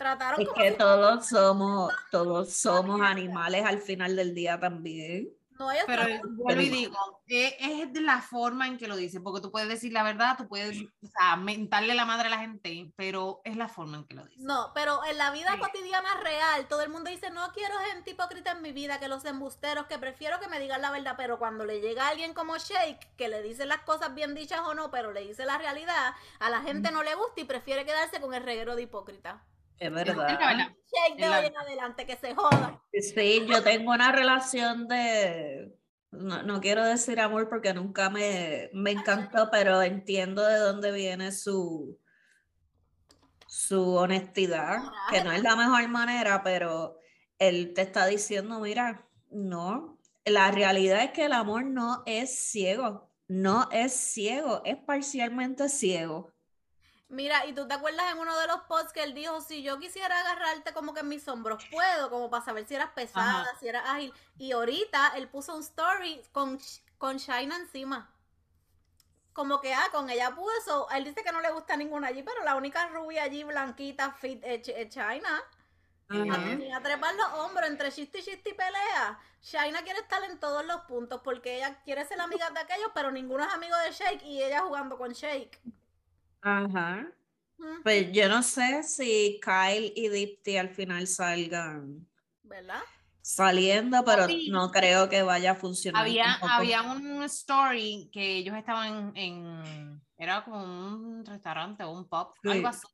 Trataron 0.00 0.40
es 0.40 0.48
que 0.56 0.70
todos 0.70 1.28
somos, 1.28 1.92
todos 2.10 2.54
somos 2.54 3.02
animales 3.02 3.66
al 3.66 3.80
final 3.80 4.16
del 4.16 4.34
día 4.34 4.58
también. 4.58 5.28
No, 5.58 5.68
pero 5.86 6.04
vuelvo 6.30 6.62
y 6.62 6.70
digo, 6.70 7.22
es, 7.26 7.92
de 7.92 8.00
la 8.00 8.22
forma 8.22 8.66
en 8.66 8.78
que 8.78 8.88
lo 8.88 8.96
dice, 8.96 9.20
porque 9.20 9.42
tú 9.42 9.52
puedes 9.52 9.68
decir 9.68 9.92
la 9.92 10.02
verdad, 10.02 10.38
tú 10.38 10.48
puedes 10.48 10.80
o 10.80 11.06
sea, 11.06 11.36
mentarle 11.36 11.94
la 11.94 12.06
madre 12.06 12.28
a 12.28 12.30
la 12.30 12.38
gente, 12.38 12.90
pero 12.96 13.42
es 13.44 13.58
la 13.58 13.68
forma 13.68 13.98
en 13.98 14.04
que 14.06 14.14
lo 14.14 14.24
dice. 14.24 14.42
No, 14.42 14.72
pero 14.74 15.04
en 15.04 15.18
la 15.18 15.30
vida 15.32 15.58
cotidiana 15.58 16.14
real, 16.22 16.66
todo 16.66 16.80
el 16.80 16.88
mundo 16.88 17.10
dice, 17.10 17.28
no 17.28 17.52
quiero 17.52 17.74
gente 17.92 18.12
hipócrita 18.12 18.52
en 18.52 18.62
mi 18.62 18.72
vida, 18.72 19.00
que 19.00 19.08
los 19.08 19.26
embusteros, 19.26 19.84
que 19.84 19.98
prefiero 19.98 20.40
que 20.40 20.48
me 20.48 20.60
digan 20.60 20.80
la 20.80 20.92
verdad, 20.92 21.16
pero 21.18 21.38
cuando 21.38 21.66
le 21.66 21.82
llega 21.82 22.08
alguien 22.08 22.32
como 22.32 22.56
Shake, 22.56 23.16
que 23.18 23.28
le 23.28 23.42
dice 23.42 23.66
las 23.66 23.82
cosas 23.82 24.14
bien 24.14 24.34
dichas 24.34 24.60
o 24.60 24.72
no, 24.72 24.90
pero 24.90 25.12
le 25.12 25.26
dice 25.26 25.44
la 25.44 25.58
realidad, 25.58 26.14
a 26.38 26.48
la 26.48 26.62
gente 26.62 26.90
no 26.90 27.02
le 27.02 27.14
gusta 27.16 27.42
y 27.42 27.44
prefiere 27.44 27.84
quedarse 27.84 28.18
con 28.18 28.32
el 28.32 28.44
reguero 28.44 28.76
de 28.76 28.82
hipócrita. 28.84 29.44
Es 29.80 29.90
verdad. 29.90 30.38
Shake 30.38 31.16
de 31.16 31.28
hoy 31.28 31.46
en 31.46 31.56
adelante, 31.56 32.06
que 32.06 32.16
se 32.16 32.34
joda. 32.34 32.82
Sí, 32.92 33.46
yo 33.48 33.62
tengo 33.62 33.92
una 33.92 34.12
relación 34.12 34.86
de. 34.86 35.74
No, 36.10 36.60
quiero 36.60 36.84
decir 36.84 37.18
amor 37.18 37.48
porque 37.48 37.72
nunca 37.72 38.10
me, 38.10 38.68
me 38.74 38.90
encantó, 38.90 39.48
pero 39.50 39.80
entiendo 39.80 40.44
de 40.44 40.58
dónde 40.58 40.92
viene 40.92 41.32
su, 41.32 41.98
su 43.46 43.94
honestidad, 43.94 44.82
que 45.10 45.22
no 45.24 45.32
es 45.32 45.42
la 45.42 45.56
mejor 45.56 45.88
manera, 45.88 46.42
pero 46.42 46.98
él 47.38 47.72
te 47.74 47.82
está 47.82 48.06
diciendo, 48.06 48.58
mira, 48.58 49.06
no, 49.30 49.98
la 50.24 50.50
realidad 50.50 51.04
es 51.04 51.12
que 51.12 51.24
el 51.24 51.32
amor 51.32 51.64
no 51.64 52.02
es 52.06 52.36
ciego, 52.36 53.08
no 53.28 53.68
es 53.70 53.92
ciego, 53.92 54.62
es 54.64 54.76
parcialmente 54.76 55.68
ciego. 55.68 56.32
Mira, 57.10 57.44
y 57.44 57.52
tú 57.52 57.66
te 57.66 57.74
acuerdas 57.74 58.12
en 58.12 58.18
uno 58.18 58.38
de 58.38 58.46
los 58.46 58.60
posts 58.62 58.92
que 58.92 59.02
él 59.02 59.14
dijo, 59.14 59.40
si 59.40 59.64
yo 59.64 59.80
quisiera 59.80 60.20
agarrarte 60.20 60.72
como 60.72 60.94
que 60.94 61.00
en 61.00 61.08
mis 61.08 61.26
hombros, 61.26 61.64
puedo, 61.68 62.08
como 62.08 62.30
para 62.30 62.44
saber 62.44 62.64
si 62.66 62.76
eras 62.76 62.90
pesada, 62.90 63.52
si 63.58 63.66
eras 63.66 63.82
ágil. 63.84 64.14
Y 64.38 64.52
ahorita 64.52 65.14
él 65.16 65.28
puso 65.28 65.56
un 65.56 65.60
story 65.60 66.22
con, 66.30 66.60
con 66.98 67.16
Shaina 67.16 67.56
encima. 67.56 68.14
Como 69.32 69.60
que, 69.60 69.74
ah, 69.74 69.88
con 69.90 70.08
ella 70.08 70.36
puso, 70.36 70.88
él 70.90 71.04
dice 71.04 71.24
que 71.24 71.32
no 71.32 71.40
le 71.40 71.50
gusta 71.50 71.76
ninguna 71.76 72.08
allí, 72.08 72.22
pero 72.22 72.44
la 72.44 72.54
única 72.54 72.86
rubia 72.86 73.24
allí, 73.24 73.42
blanquita, 73.42 74.12
fit, 74.12 74.40
es, 74.44 74.62
Shaina. 74.94 75.42
A 76.10 76.80
trepar 76.80 77.14
los 77.16 77.32
hombros 77.40 77.68
entre 77.68 77.90
chiste 77.90 78.20
y 78.20 78.22
chiste 78.22 78.50
y 78.50 78.54
pelea. 78.54 79.18
Shaina 79.42 79.82
quiere 79.82 79.98
estar 79.98 80.22
en 80.22 80.38
todos 80.38 80.64
los 80.64 80.82
puntos 80.82 81.22
porque 81.24 81.56
ella 81.56 81.82
quiere 81.82 82.04
ser 82.06 82.20
amiga 82.20 82.50
de 82.50 82.60
aquellos, 82.60 82.92
pero 82.94 83.10
ninguno 83.10 83.42
es 83.44 83.52
amigo 83.52 83.76
de 83.78 83.90
Shake 83.90 84.22
y 84.22 84.44
ella 84.44 84.60
jugando 84.60 84.96
con 84.96 85.12
Shake. 85.12 85.60
Ajá. 86.42 87.06
Pues 87.82 88.10
yo 88.12 88.28
no 88.28 88.42
sé 88.42 88.82
si 88.82 89.40
Kyle 89.42 89.92
y 89.94 90.08
Dipti 90.08 90.56
al 90.56 90.70
final 90.70 91.06
salgan. 91.06 92.06
¿Verdad? 92.42 92.80
Saliendo, 93.22 94.02
pero 94.04 94.26
no 94.50 94.70
creo 94.70 95.08
que 95.08 95.22
vaya 95.22 95.52
a 95.52 95.54
funcionar. 95.54 96.02
Había, 96.02 96.34
había 96.36 96.82
un 96.82 97.22
story 97.24 98.10
que 98.12 98.38
ellos 98.38 98.56
estaban 98.56 99.12
en, 99.14 100.02
era 100.16 100.42
como 100.44 100.64
un 100.64 101.24
restaurante 101.24 101.84
o 101.84 101.90
un 101.92 102.08
pub, 102.08 102.32
algo 102.44 102.68
así. 102.68 102.86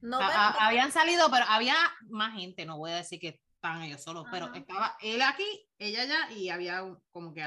No, 0.00 0.18
habían 0.20 0.90
salido, 0.90 1.30
pero 1.30 1.44
había 1.48 1.76
más 2.08 2.34
gente, 2.34 2.64
no 2.64 2.78
voy 2.78 2.92
a 2.92 2.96
decir 2.96 3.20
que 3.20 3.40
estaban 3.54 3.82
ellos 3.82 4.02
solos, 4.02 4.26
pero 4.30 4.52
estaba 4.54 4.96
él 5.00 5.20
aquí, 5.20 5.68
ella 5.78 6.02
allá 6.02 6.30
y 6.30 6.48
había 6.48 6.82
como 7.10 7.34
que 7.34 7.42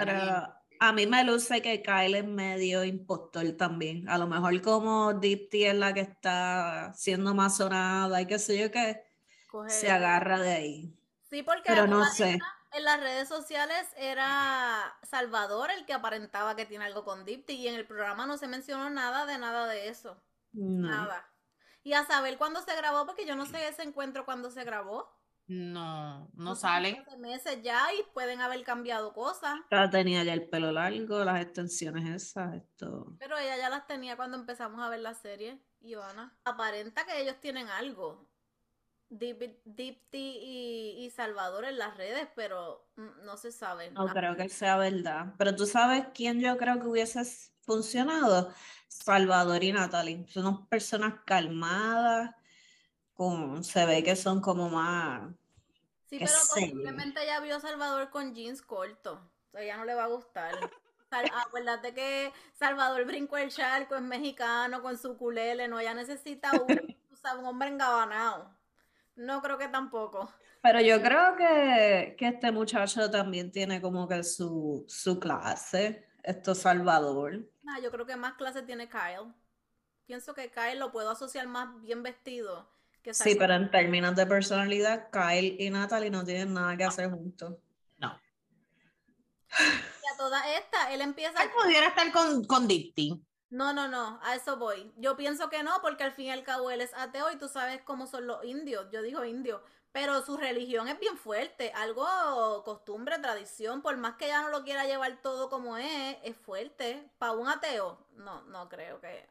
a 0.84 0.94
mí 0.94 1.06
me 1.06 1.24
luce 1.24 1.62
que 1.62 1.84
Kyle 1.84 2.16
es 2.16 2.26
medio 2.26 2.84
impostor 2.84 3.52
también. 3.52 4.10
A 4.10 4.18
lo 4.18 4.26
mejor 4.26 4.60
como 4.64 5.14
Dipti 5.14 5.66
es 5.66 5.76
la 5.76 5.94
que 5.94 6.00
está 6.00 6.92
siendo 6.96 7.36
más 7.36 7.58
sonada 7.58 8.20
y 8.20 8.26
qué 8.26 8.40
sé 8.40 8.58
yo 8.58 8.72
qué, 8.72 9.04
se 9.68 9.92
agarra 9.92 10.40
de 10.40 10.52
ahí. 10.52 11.00
Sí, 11.30 11.44
porque 11.44 11.66
Pero 11.68 11.86
no 11.86 12.04
sé. 12.06 12.40
en 12.72 12.84
las 12.84 13.00
redes 13.00 13.30
sociales 13.30 13.90
era 13.96 14.98
Salvador 15.04 15.70
el 15.70 15.86
que 15.86 15.94
aparentaba 15.94 16.56
que 16.56 16.66
tiene 16.66 16.86
algo 16.86 17.06
con 17.06 17.26
Dipti 17.26 17.54
y 17.54 17.68
en 17.68 17.76
el 17.76 17.86
programa 17.86 18.26
no 18.26 18.40
se 18.40 18.48
mencionó 18.48 18.90
nada 18.90 19.28
de 19.28 19.38
nada 19.38 19.68
de 19.68 19.88
eso. 19.88 20.20
Nada. 20.52 21.32
Y 21.84 21.94
a 21.94 22.08
saber 22.08 22.40
cuándo 22.40 22.60
se 22.64 22.76
grabó, 22.76 23.06
porque 23.06 23.28
yo 23.28 23.36
no 23.36 23.46
sé 23.46 23.68
ese 23.68 23.84
encuentro 23.84 24.26
cuándo 24.26 24.50
se 24.50 24.64
grabó. 24.64 25.16
No, 25.54 26.30
no 26.34 26.56
salen. 26.56 27.04
meses 27.20 27.62
ya 27.62 27.94
y 27.94 28.04
pueden 28.14 28.40
haber 28.40 28.64
cambiado 28.64 29.12
cosas. 29.12 29.60
Ya 29.70 29.90
tenía 29.90 30.24
ya 30.24 30.32
el 30.32 30.48
pelo 30.48 30.72
largo, 30.72 31.26
las 31.26 31.42
extensiones 31.42 32.08
esas, 32.08 32.56
esto. 32.56 33.14
Pero 33.20 33.38
ella 33.38 33.58
ya 33.58 33.68
las 33.68 33.86
tenía 33.86 34.16
cuando 34.16 34.38
empezamos 34.38 34.82
a 34.82 34.88
ver 34.88 35.02
la 35.02 35.14
serie, 35.14 35.62
Ivana. 35.82 36.34
Aparenta 36.46 37.06
que 37.06 37.22
ellos 37.22 37.36
tienen 37.42 37.68
algo. 37.68 38.30
Dipti 39.10 39.60
y, 40.16 40.96
y, 41.00 41.10
Salvador 41.10 41.66
en 41.66 41.78
las 41.78 41.98
redes, 41.98 42.30
pero 42.34 42.88
no 42.96 43.36
se 43.36 43.52
sabe. 43.52 43.92
No 43.92 44.08
creo 44.08 44.38
que 44.38 44.48
sea 44.48 44.78
verdad. 44.78 45.34
Pero 45.38 45.54
tú 45.54 45.66
sabes 45.66 46.06
quién 46.14 46.40
yo 46.40 46.56
creo 46.56 46.80
que 46.80 46.88
hubiese 46.88 47.22
funcionado. 47.60 48.54
Salvador 48.88 49.62
y 49.66 49.74
Natalie. 49.74 50.26
Son 50.30 50.46
unas 50.46 50.66
personas 50.70 51.16
calmadas. 51.26 52.34
Con, 53.14 53.66
se 53.66 53.86
ve 53.86 54.02
que 54.02 54.16
son 54.16 54.40
como 54.40 54.70
más 54.70 55.30
Sí, 56.12 56.20
pero 56.20 56.32
posiblemente 56.54 57.26
ya 57.26 57.40
vio 57.40 57.56
a 57.56 57.60
Salvador 57.62 58.10
con 58.10 58.36
jeans 58.36 58.62
cortos. 58.62 59.18
O 59.18 59.52
sea, 59.52 59.64
ya 59.64 59.78
no 59.78 59.86
le 59.86 59.96
va 59.96 60.04
a 60.04 60.08
gustar. 60.08 60.52
Acuérdate 61.48 61.94
que 61.94 62.34
Salvador 62.54 63.06
brincó 63.06 63.38
el 63.38 63.50
charco, 63.50 63.96
es 63.96 64.02
mexicano 64.02 64.82
con 64.82 64.98
su 64.98 65.18
culele, 65.18 65.70
no, 65.70 65.80
ella 65.80 65.94
necesita 65.94 66.52
un, 67.40 67.46
hombre 67.46 67.70
engabanado. 67.70 68.54
No 69.16 69.42
creo 69.42 69.58
que 69.58 69.70
tampoco. 69.70 70.30
Pero 70.62 70.82
yo 70.82 71.02
creo 71.02 71.38
que, 71.38 72.16
que 72.18 72.28
este 72.28 72.52
muchacho 72.52 73.10
también 73.10 73.50
tiene 73.50 73.82
como 73.82 74.06
que 74.06 74.22
su, 74.26 74.84
su 74.90 75.18
clase, 75.18 76.10
esto 76.24 76.54
Salvador. 76.54 77.40
Nah, 77.64 77.80
yo 77.80 77.90
creo 77.90 78.06
que 78.06 78.18
más 78.18 78.34
clase 78.34 78.64
tiene 78.64 78.90
Kyle. 78.90 79.34
Pienso 80.06 80.34
que 80.34 80.52
Kyle 80.52 80.78
lo 80.78 80.92
puedo 80.92 81.10
asociar 81.10 81.48
más 81.48 81.82
bien 81.82 82.04
vestido 82.04 82.70
que 83.02 83.14
Sí, 83.14 83.36
pero 83.36 83.54
en 83.54 83.72
términos 83.72 84.16
de 84.16 84.26
personalidad, 84.26 85.10
Kyle 85.12 85.56
y 85.60 85.70
Natalie 85.70 86.10
no 86.10 86.24
tienen 86.24 86.54
nada 86.54 86.78
que 86.78 86.84
hacer 86.84 87.10
juntos. 87.10 87.56
No. 87.98 88.20
Y 89.60 90.14
a 90.14 90.18
toda 90.18 90.56
esta, 90.56 90.94
él 90.94 91.02
empieza... 91.02 91.42
Él 91.44 91.50
pudiera 91.52 91.88
estar 91.88 92.12
con, 92.12 92.44
con. 92.46 92.68
No, 93.50 93.74
no, 93.74 93.90
no, 93.90 94.20
a 94.24 94.36
eso 94.36 94.58
voy. 94.58 94.94
Yo 94.96 95.18
pienso 95.18 95.50
que 95.50 95.62
no, 95.62 95.82
porque 95.82 96.06
al 96.06 96.14
fin 96.14 96.28
y 96.28 96.32
al 96.32 96.44
cabo 96.44 96.72
él 96.72 96.80
es 96.80 96.94
ateo 96.94 97.32
y 97.32 97.38
tú 97.38 97.50
sabes 97.50 97.82
cómo 97.82 98.08
son 98.08 98.26
los 98.26 98.44
indios. 98.46 98.88
Yo 98.92 99.02
digo 99.02 99.26
indio, 99.26 99.62
pero 99.92 100.22
su 100.22 100.38
religión 100.38 100.88
es 100.88 100.98
bien 101.00 101.18
fuerte, 101.18 101.74
algo 101.74 102.64
costumbre, 102.64 103.20
tradición, 103.20 103.82
por 103.82 103.98
más 103.98 104.16
que 104.16 104.26
ella 104.26 104.42
no 104.44 104.50
lo 104.50 104.64
quiera 104.64 104.86
llevar 104.86 105.22
todo 105.22 105.50
como 105.50 105.76
es, 105.76 106.18
es 106.24 106.38
fuerte. 106.38 107.12
Para 107.18 107.34
un 107.34 107.50
ateo, 107.50 108.08
no, 108.16 108.42
no 108.44 108.70
creo 108.70 109.02
que. 109.02 109.28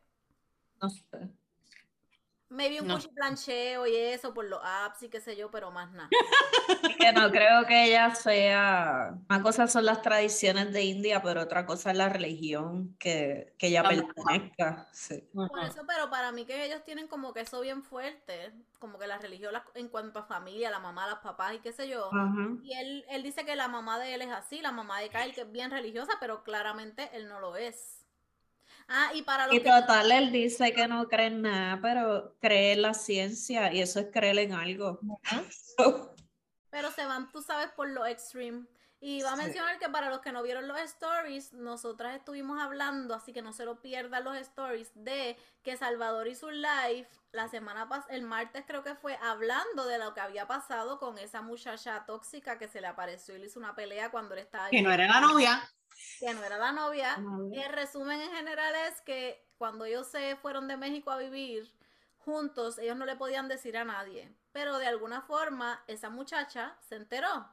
No 0.83 0.91
sé. 0.91 1.31
Maybe 2.51 2.81
un 2.81 2.89
No. 2.89 2.97
cuchiplancheo 2.97 3.87
y 3.87 3.95
eso 3.95 4.35
por 4.35 4.45
los 4.45 4.61
apps 4.63 5.05
y 5.05 5.09
qué 5.09 5.21
sé 5.21 5.37
yo, 5.37 5.51
pero 5.53 5.71
más 5.71 5.93
nada. 5.93 6.09
Es 6.83 6.97
que 6.97 7.13
no 7.13 7.31
creo 7.31 7.65
que 7.65 7.85
ella 7.85 8.13
sea. 8.15 9.15
Una 9.29 9.41
cosa 9.43 9.69
son 9.69 9.85
las 9.85 10.03
tradiciones 10.03 10.73
de 10.73 10.83
India, 10.83 11.23
pero 11.23 11.43
otra 11.43 11.65
cosa 11.65 11.93
es 11.93 11.97
la 11.97 12.09
religión 12.09 12.97
que, 12.99 13.55
que 13.57 13.69
ella 13.69 13.85
pertenezca. 13.85 14.89
Sí. 14.93 15.25
Por 15.33 15.61
eso, 15.61 15.85
pero 15.87 16.11
para 16.11 16.33
mí 16.33 16.45
que 16.45 16.65
ellos 16.65 16.83
tienen 16.85 17.07
como 17.07 17.33
que 17.33 17.41
eso 17.43 17.61
bien 17.61 17.85
fuerte, 17.85 18.53
como 18.81 18.99
que 18.99 19.07
la 19.07 19.19
religión 19.19 19.53
la- 19.53 19.65
en 19.75 19.89
cuanto 19.89 20.19
a 20.19 20.25
familia, 20.25 20.71
la 20.71 20.81
mamá, 20.81 21.07
las 21.07 21.21
papás 21.21 21.55
y 21.55 21.61
qué 21.61 21.73
sé 21.73 21.89
yo. 21.89 22.07
Ajá. 22.13 22.35
Y 22.65 22.73
él, 22.75 23.05
él 23.11 23.23
dice 23.23 23.45
que 23.45 23.55
la 23.55 23.69
mamá 23.69 24.01
de 24.01 24.13
él 24.15 24.23
es 24.23 24.31
así, 24.31 24.61
la 24.61 24.73
mamá 24.73 24.99
de 25.01 25.09
Kyle, 25.09 25.33
que 25.35 25.43
es 25.43 25.53
bien 25.53 25.71
religiosa, 25.71 26.15
pero 26.19 26.43
claramente 26.43 27.11
él 27.13 27.29
no 27.29 27.39
lo 27.39 27.55
es. 27.57 28.00
Ah, 28.93 29.13
y 29.15 29.23
para 29.23 29.47
los 29.47 29.55
Y 29.55 29.61
que 29.63 29.71
total, 29.71 30.11
él 30.11 30.33
dice 30.33 30.73
que 30.73 30.89
no 30.89 31.07
cree 31.09 31.27
en 31.27 31.43
nada, 31.43 31.79
pero 31.81 32.37
cree 32.41 32.73
en 32.73 32.83
la 32.83 32.93
ciencia 32.93 33.73
y 33.73 33.81
eso 33.81 34.01
es 34.01 34.09
creer 34.13 34.37
en 34.41 34.53
algo. 34.53 34.99
pero 36.71 36.91
se 36.91 37.05
van, 37.07 37.31
tú 37.33 37.41
sabes, 37.43 37.71
por 37.71 37.89
lo 37.89 38.05
extreme. 38.07 38.67
Y 39.03 39.23
va 39.23 39.33
a 39.33 39.37
Sí. 39.37 39.43
mencionar 39.45 39.79
que 39.79 39.89
para 39.89 40.11
los 40.11 40.21
que 40.21 40.31
no 40.33 40.43
vieron 40.43 40.69
los 40.69 40.79
stories, 40.81 41.53
nosotras 41.55 42.17
estuvimos 42.17 42.61
hablando, 42.61 43.15
así 43.15 43.33
que 43.33 43.41
no 43.43 43.53
se 43.53 43.65
lo 43.65 43.81
pierdan 43.81 44.25
los 44.25 44.37
stories, 44.37 44.91
de 44.95 45.39
que 45.63 45.77
Salvador 45.77 46.29
hizo 46.29 46.49
un 46.49 46.61
live 46.61 47.09
la 47.33 47.49
semana 47.49 47.89
pasada, 47.89 48.15
el 48.15 48.23
martes 48.25 48.65
creo 48.67 48.83
que 48.85 48.95
fue, 48.97 49.17
hablando 49.23 49.87
de 49.87 49.99
lo 49.99 50.13
que 50.13 50.21
había 50.21 50.47
pasado 50.47 50.99
con 50.99 51.17
esa 51.17 51.41
muchacha 51.43 52.05
tóxica 52.07 52.59
que 52.59 52.69
se 52.69 52.81
le 52.83 52.89
apareció 52.89 53.35
y 53.37 53.39
le 53.39 53.47
hizo 53.47 53.59
una 53.59 53.75
pelea 53.75 54.11
cuando 54.11 54.35
él 54.35 54.41
estaba 54.41 54.69
Que 54.69 54.83
no 54.83 54.93
era 54.93 55.07
la 55.07 55.21
novia. 55.21 55.63
Que 56.19 56.35
no 56.35 56.45
era 56.45 56.59
la 56.59 56.73
novia. 56.73 57.17
Novia. 57.19 57.67
El 57.67 57.73
resumen 57.73 58.21
en 58.21 58.31
general 58.31 58.75
es 58.89 59.01
que 59.03 59.47
cuando 59.59 59.85
ellos 59.85 60.07
se 60.07 60.37
fueron 60.37 60.69
de 60.69 60.77
México 60.77 61.11
a 61.11 61.19
vivir 61.19 61.75
juntos, 62.19 62.79
ellos 62.79 62.97
no 62.97 63.07
le 63.07 63.17
podían 63.17 63.49
decir 63.49 63.77
a 63.77 63.85
nadie. 63.85 64.35
Pero 64.53 64.79
de 64.79 64.87
alguna 64.87 65.23
forma, 65.23 65.83
esa 65.87 66.11
muchacha 66.11 66.77
se 66.81 66.97
enteró. 66.97 67.49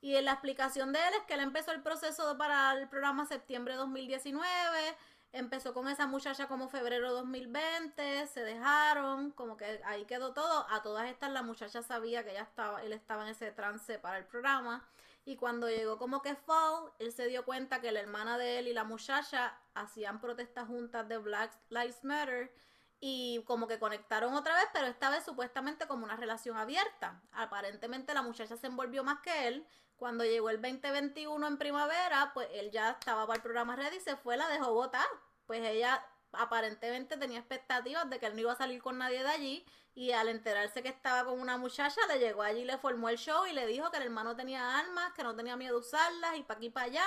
Y 0.00 0.16
en 0.16 0.26
la 0.26 0.32
explicación 0.32 0.92
de 0.92 1.00
él 1.00 1.14
es 1.14 1.24
que 1.24 1.34
él 1.34 1.40
empezó 1.40 1.72
el 1.72 1.82
proceso 1.82 2.36
para 2.38 2.72
el 2.72 2.88
programa 2.88 3.26
septiembre 3.26 3.74
2019. 3.74 4.96
Empezó 5.32 5.74
con 5.74 5.88
esa 5.88 6.06
muchacha 6.06 6.48
como 6.48 6.68
febrero 6.68 7.12
2020, 7.12 8.26
se 8.28 8.44
dejaron, 8.44 9.30
como 9.32 9.56
que 9.56 9.80
ahí 9.84 10.04
quedó 10.06 10.32
todo. 10.32 10.66
A 10.70 10.82
todas 10.82 11.08
estas 11.08 11.30
la 11.32 11.42
muchacha 11.42 11.82
sabía 11.82 12.24
que 12.24 12.30
ella 12.30 12.42
estaba, 12.42 12.82
él 12.82 12.92
estaba 12.92 13.24
en 13.24 13.30
ese 13.30 13.50
trance 13.50 13.98
para 13.98 14.18
el 14.18 14.24
programa. 14.24 14.88
Y 15.28 15.36
cuando 15.36 15.68
llegó 15.68 15.98
como 15.98 16.22
que 16.22 16.34
fall, 16.36 16.90
él 16.98 17.12
se 17.12 17.26
dio 17.26 17.44
cuenta 17.44 17.82
que 17.82 17.92
la 17.92 18.00
hermana 18.00 18.38
de 18.38 18.60
él 18.60 18.66
y 18.66 18.72
la 18.72 18.84
muchacha 18.84 19.60
hacían 19.74 20.22
protestas 20.22 20.66
juntas 20.66 21.06
de 21.06 21.18
Black 21.18 21.52
Lives 21.68 22.02
Matter 22.02 22.50
y 22.98 23.44
como 23.44 23.68
que 23.68 23.78
conectaron 23.78 24.32
otra 24.32 24.54
vez, 24.54 24.64
pero 24.72 24.86
esta 24.86 25.10
vez 25.10 25.26
supuestamente 25.26 25.86
como 25.86 26.06
una 26.06 26.16
relación 26.16 26.56
abierta. 26.56 27.20
Aparentemente 27.32 28.14
la 28.14 28.22
muchacha 28.22 28.56
se 28.56 28.68
envolvió 28.68 29.04
más 29.04 29.20
que 29.20 29.48
él. 29.48 29.66
Cuando 29.98 30.24
llegó 30.24 30.48
el 30.48 30.62
2021 30.62 31.46
en 31.46 31.58
primavera, 31.58 32.30
pues 32.32 32.48
él 32.54 32.70
ya 32.70 32.92
estaba 32.92 33.26
para 33.26 33.36
el 33.36 33.42
programa 33.42 33.76
ready 33.76 33.98
y 33.98 34.00
se 34.00 34.16
fue, 34.16 34.38
la 34.38 34.48
dejó 34.48 34.72
votar. 34.72 35.06
Pues 35.44 35.60
ella 35.60 36.02
aparentemente 36.32 37.18
tenía 37.18 37.40
expectativas 37.40 38.08
de 38.08 38.18
que 38.18 38.24
él 38.24 38.34
no 38.34 38.40
iba 38.40 38.52
a 38.52 38.56
salir 38.56 38.80
con 38.80 38.96
nadie 38.96 39.22
de 39.22 39.28
allí 39.28 39.66
y 39.98 40.12
al 40.12 40.28
enterarse 40.28 40.80
que 40.80 40.90
estaba 40.90 41.24
con 41.24 41.40
una 41.40 41.56
muchacha, 41.56 42.00
le 42.06 42.20
llegó 42.20 42.42
allí, 42.42 42.64
le 42.64 42.78
formó 42.78 43.08
el 43.08 43.18
show 43.18 43.46
y 43.46 43.52
le 43.52 43.66
dijo 43.66 43.90
que 43.90 43.96
el 43.96 44.04
hermano 44.04 44.36
tenía 44.36 44.78
armas, 44.78 45.12
que 45.14 45.24
no 45.24 45.34
tenía 45.34 45.56
miedo 45.56 45.74
a 45.74 45.80
usarlas 45.80 46.36
y 46.36 46.44
para 46.44 46.58
aquí 46.58 46.66
y 46.66 46.70
para 46.70 46.86
allá. 46.86 47.04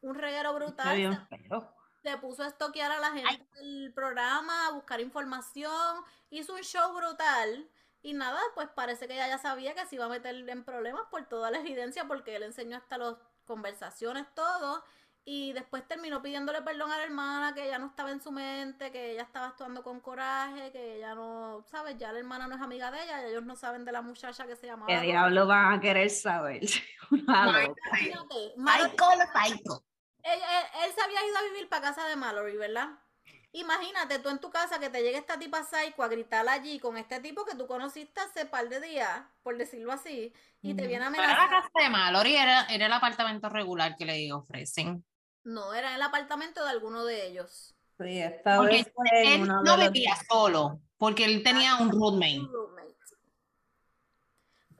Un 0.00 0.14
reguero 0.14 0.54
brutal. 0.54 1.28
Se 2.02 2.16
puso 2.16 2.42
a 2.42 2.46
estoquear 2.46 2.90
a 2.90 3.00
la 3.00 3.10
gente 3.10 3.46
del 3.56 3.92
programa, 3.92 4.66
a 4.66 4.70
buscar 4.70 5.02
información, 5.02 6.02
hizo 6.30 6.54
un 6.54 6.62
show 6.62 6.94
brutal. 6.94 7.68
Y 8.00 8.14
nada, 8.14 8.40
pues 8.54 8.70
parece 8.70 9.06
que 9.06 9.12
ella 9.12 9.28
ya 9.28 9.36
sabía 9.36 9.74
que 9.74 9.84
se 9.84 9.96
iba 9.96 10.06
a 10.06 10.08
meter 10.08 10.34
en 10.48 10.64
problemas 10.64 11.02
por 11.10 11.28
toda 11.28 11.50
la 11.50 11.58
evidencia, 11.58 12.08
porque 12.08 12.34
él 12.34 12.44
enseñó 12.44 12.78
hasta 12.78 12.96
las 12.96 13.16
conversaciones, 13.44 14.26
todo. 14.34 14.82
Y 15.24 15.52
después 15.52 15.86
terminó 15.86 16.20
pidiéndole 16.20 16.62
perdón 16.62 16.90
a 16.90 16.96
la 16.98 17.04
hermana, 17.04 17.54
que 17.54 17.64
ella 17.64 17.78
no 17.78 17.86
estaba 17.86 18.10
en 18.10 18.20
su 18.20 18.32
mente, 18.32 18.90
que 18.90 19.12
ella 19.12 19.22
estaba 19.22 19.46
actuando 19.46 19.84
con 19.84 20.00
coraje, 20.00 20.72
que 20.72 20.96
ella 20.96 21.14
no, 21.14 21.64
¿sabes? 21.70 21.96
Ya 21.96 22.10
la 22.10 22.18
hermana 22.18 22.48
no 22.48 22.56
es 22.56 22.60
amiga 22.60 22.90
de 22.90 23.04
ella, 23.04 23.22
y 23.22 23.30
ellos 23.30 23.44
no 23.44 23.54
saben 23.54 23.84
de 23.84 23.92
la 23.92 24.02
muchacha 24.02 24.46
que 24.46 24.56
se 24.56 24.66
llamaba. 24.66 24.88
¿Qué 24.92 25.00
diablo 25.06 25.46
van 25.46 25.74
a 25.74 25.80
querer 25.80 26.10
saber? 26.10 26.62
Mallory- 27.10 27.68
lo 28.08 28.26
psycho. 28.26 29.84
él, 30.24 30.40
él- 30.40 30.84
él 30.84 30.92
se 30.92 31.00
había 31.02 31.24
ido 31.26 31.36
a 31.38 31.42
vivir 31.42 31.68
para 31.68 31.82
casa 31.82 32.06
de 32.08 32.16
Mallory, 32.16 32.56
¿verdad? 32.56 32.88
Imagínate 33.52 34.18
tú 34.18 34.30
en 34.30 34.40
tu 34.40 34.50
casa 34.50 34.80
que 34.80 34.88
te 34.88 35.02
llegue 35.02 35.18
esta 35.18 35.38
tipa 35.38 35.62
psycho 35.62 36.02
a 36.02 36.08
gritar 36.08 36.48
allí 36.48 36.78
con 36.80 36.96
este 36.96 37.20
tipo 37.20 37.44
que 37.44 37.54
tú 37.54 37.66
conociste 37.66 38.20
hace 38.20 38.46
par 38.46 38.68
de 38.68 38.80
días, 38.80 39.22
por 39.42 39.56
decirlo 39.58 39.92
así, 39.92 40.32
y 40.62 40.74
te 40.74 40.86
viene 40.86 41.04
a 41.04 41.10
No 41.10 41.16
era 41.16 41.26
la 41.28 41.32
amenazar. 41.34 41.50
casa 41.62 41.68
de 41.84 41.90
Mallory, 41.90 42.34
era, 42.34 42.64
era 42.66 42.86
el 42.86 42.92
apartamento 42.92 43.48
regular 43.50 43.94
que 43.96 44.06
le 44.06 44.32
ofrecen. 44.32 45.04
No, 45.44 45.74
era 45.74 45.90
en 45.90 45.94
el 45.96 46.02
apartamento 46.02 46.62
de 46.64 46.70
alguno 46.70 47.04
de 47.04 47.26
ellos. 47.26 47.74
Sí, 47.98 48.18
esta 48.20 48.56
Porque 48.56 48.76
vez 48.76 48.92
fue 48.94 49.06
en 49.34 49.42
él 49.42 49.48
no 49.48 49.62
los- 49.76 49.92
vivía 49.92 50.14
solo, 50.28 50.80
porque 50.98 51.24
él 51.24 51.42
tenía 51.42 51.76
un 51.76 51.90
roommate. 51.90 52.40
Un 52.40 52.52
roommate. 52.52 52.82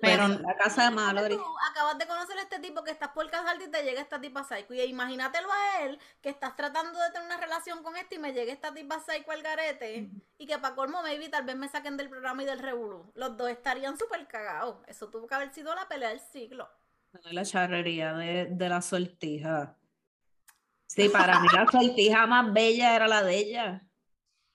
Pero 0.01 0.25
en 0.25 0.43
la 0.43 0.57
casa 0.57 0.85
de 0.87 0.91
Mallory. 0.91 1.37
tú, 1.37 1.45
acabas 1.71 1.97
de 1.97 2.07
conocer 2.09 2.37
a 2.37 2.43
este 2.43 2.59
tipo 2.59 2.83
que 2.83 2.91
estás 2.91 3.11
por 3.11 3.31
casarte 3.31 3.67
y 3.67 3.71
te 3.71 3.85
llega 3.85 4.01
esta 4.01 4.21
tipa 4.21 4.43
psycho. 4.43 4.75
Y 4.75 4.81
imagínatelo 4.81 5.49
a 5.53 5.83
él 5.85 5.97
que 6.21 6.29
estás 6.29 6.57
tratando 6.57 6.99
de 6.99 7.11
tener 7.13 7.25
una 7.27 7.37
relación 7.37 7.85
con 7.85 7.97
este 7.97 8.17
y 8.17 8.19
me 8.19 8.33
llega 8.33 8.53
esta 8.53 8.75
tipa 8.75 8.99
psycho 8.99 9.31
al 9.31 9.43
garete. 9.43 10.11
Y 10.39 10.47
que 10.49 10.59
para 10.59 10.75
colmo, 10.75 11.03
maybe 11.03 11.29
tal 11.29 11.45
vez 11.45 11.55
me 11.55 11.69
saquen 11.69 11.97
del 11.97 12.09
programa 12.09 12.43
y 12.43 12.47
del 12.47 12.59
revolú. 12.59 13.13
Los 13.15 13.37
dos 13.37 13.49
estarían 13.49 13.97
súper 13.97 14.27
cagados. 14.27 14.79
Eso 14.89 15.09
tuvo 15.09 15.29
que 15.29 15.37
haber 15.37 15.55
sido 15.55 15.73
la 15.73 15.87
pelea 15.87 16.09
del 16.09 16.19
siglo. 16.21 16.69
La 17.31 17.45
charrería 17.45 18.13
de, 18.15 18.47
de 18.51 18.69
la 18.69 18.83
sortija. 18.83 19.77
Sí, 20.95 21.09
para 21.09 21.41
mí 21.41 21.49
la 21.53 21.67
sortija 21.71 22.27
más 22.27 22.53
bella 22.53 22.95
era 22.95 23.09
la 23.09 23.23
de 23.23 23.37
ella. 23.39 23.83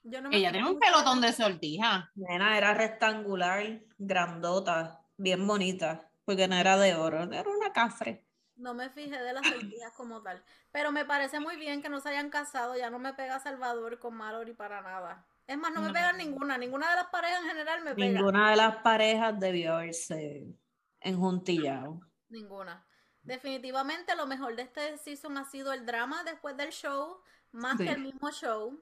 Yo 0.03 0.21
no 0.21 0.29
me 0.29 0.37
ella 0.37 0.51
tenía 0.51 0.69
un 0.69 0.79
pelotón 0.79 1.19
de 1.19 1.33
sortija. 1.33 2.11
Nena, 2.15 2.57
era 2.57 2.73
rectangular, 2.73 3.81
grandota, 3.97 5.01
bien 5.17 5.45
bonita, 5.47 6.09
porque 6.25 6.47
no 6.47 6.55
era 6.55 6.77
de 6.77 6.95
oro, 6.95 7.23
era 7.23 7.49
una 7.49 7.73
cafre. 7.73 8.23
No 8.55 8.73
me 8.73 8.89
fijé 8.89 9.21
de 9.21 9.33
las 9.33 9.45
sortijas 9.47 9.91
como 9.95 10.21
tal. 10.21 10.43
Pero 10.71 10.91
me 10.91 11.05
parece 11.05 11.39
muy 11.39 11.57
bien 11.57 11.81
que 11.81 11.89
no 11.89 11.99
se 11.99 12.09
hayan 12.09 12.29
casado. 12.29 12.75
Ya 12.75 12.89
no 12.89 12.97
me 12.97 13.13
pega 13.13 13.39
Salvador 13.39 13.99
con 13.99 14.15
Mallory 14.15 14.53
para 14.53 14.81
nada. 14.81 15.27
Es 15.45 15.57
más, 15.57 15.71
no 15.73 15.81
me 15.81 15.87
No. 15.87 15.93
pegan 15.93 16.17
ninguna. 16.17 16.57
Ninguna 16.57 16.89
de 16.89 16.95
las 16.95 17.07
parejas 17.07 17.41
en 17.43 17.49
general 17.49 17.83
me 17.83 17.93
pega. 17.93 18.07
Ninguna 18.07 18.49
de 18.51 18.55
las 18.55 18.77
parejas 18.77 19.39
debió 19.39 19.75
haberse 19.75 20.47
enjuntillado. 21.01 21.99
Ninguna. 22.29 22.86
Definitivamente 23.27 24.15
lo 24.15 24.25
mejor 24.25 24.55
de 24.55 24.63
este 24.63 24.97
season 24.97 25.37
ha 25.37 25.45
sido 25.45 25.73
el 25.73 25.85
drama 25.85 26.23
después 26.23 26.55
del 26.57 26.71
show, 26.71 27.19
más 27.51 27.77
Sí. 27.77 27.83
que 27.85 27.91
el 27.91 27.99
mismo 28.01 28.31
show. 28.31 28.81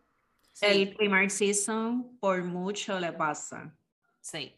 El 0.61 0.95
primer 0.95 1.29
season 1.31 2.17
por 2.19 2.43
mucho 2.43 2.99
le 2.99 3.11
pasa. 3.11 3.75
Sí. 4.21 4.57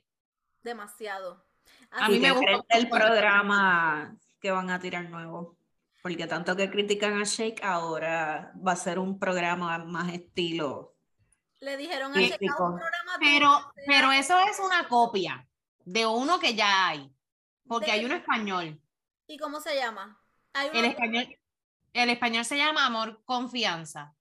Demasiado. 0.62 1.43
A 1.91 2.09
mí 2.09 2.16
¿Y 2.18 2.20
me 2.20 2.32
gusta 2.32 2.64
cuando- 2.70 2.89
programa 2.89 4.16
que 4.39 4.51
van 4.51 4.70
a 4.70 4.80
tirar 4.80 5.09
nuevo? 5.09 5.57
Porque 6.03 6.28
tanto 6.28 6.55
que 6.55 6.70
critican 6.70 7.20
a 7.20 7.24
Shake, 7.24 7.64
ahora 7.64 8.51
va 8.66 8.74
a 8.74 8.76
ser 8.76 8.99
un 8.99 9.18
programa 9.20 9.78
más 9.80 10.14
estilo. 10.14 10.93
le 11.59 11.76
dijeron 11.76 12.12
a 12.16 12.20
checar 12.20 12.49
un 12.62 12.76
programa 12.78 13.14
Pero, 13.20 13.74
pero 13.88 14.12
eso 14.12 14.38
es 14.41 14.59
una 14.59 14.88
copia 14.88 15.47
de 15.86 16.05
uno 16.05 16.38
que 16.39 16.53
ya 16.53 16.89
hay. 16.89 17.12
Porque 17.68 17.88
De- 17.88 17.91
hay 17.93 18.05
uno 18.05 18.14
español. 18.14 18.80
¿Y 19.28 19.38
cómo 19.38 19.59
se 19.61 19.75
llama? 19.75 20.19
Hay 20.53 20.69
El 20.71 20.86
español, 20.86 21.28
el 21.93 22.09
español 22.11 22.45
se 22.45 22.57
llama 22.57 22.86
Amor 22.86 23.23
Confianza. 23.25 24.15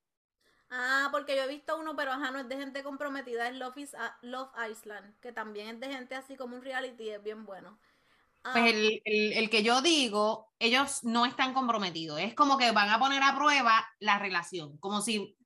Ah, 0.71 1.09
porque 1.13 1.37
yo 1.37 1.43
he 1.45 1.49
visto 1.49 1.77
uno, 1.79 1.95
pero 1.97 2.13
ajá, 2.13 2.31
no 2.31 2.39
es 2.41 2.49
de 2.49 2.57
gente 2.57 2.83
comprometida, 2.83 3.49
es 3.49 3.55
Love, 3.57 3.77
is, 3.79 3.97
Love 4.23 4.51
Island, 4.71 5.19
que 5.21 5.33
también 5.33 5.69
es 5.69 5.81
de 5.81 5.89
gente 5.89 6.15
así 6.15 6.37
como 6.37 6.57
un 6.57 6.63
reality, 6.63 7.11
es 7.11 7.23
bien 7.23 7.45
bueno. 7.47 7.79
Pues 8.51 8.65
Ah, 8.65 8.75
el, 8.75 9.03
el- 9.05 9.33
el 9.35 9.51
que 9.51 9.63
yo 9.63 9.83
digo, 9.83 10.53
ellos 10.59 11.05
no 11.05 11.27
están 11.27 11.53
comprometidos. 11.55 12.21
Es 12.21 12.35
como 12.35 12.57
que 12.59 12.71
van 12.73 12.89
a 12.91 12.99
poner 12.99 13.23
a 13.23 13.37
prueba 13.37 13.87
la 14.01 14.19
relación. 14.19 14.79
Como 14.79 15.01
si 15.03 15.37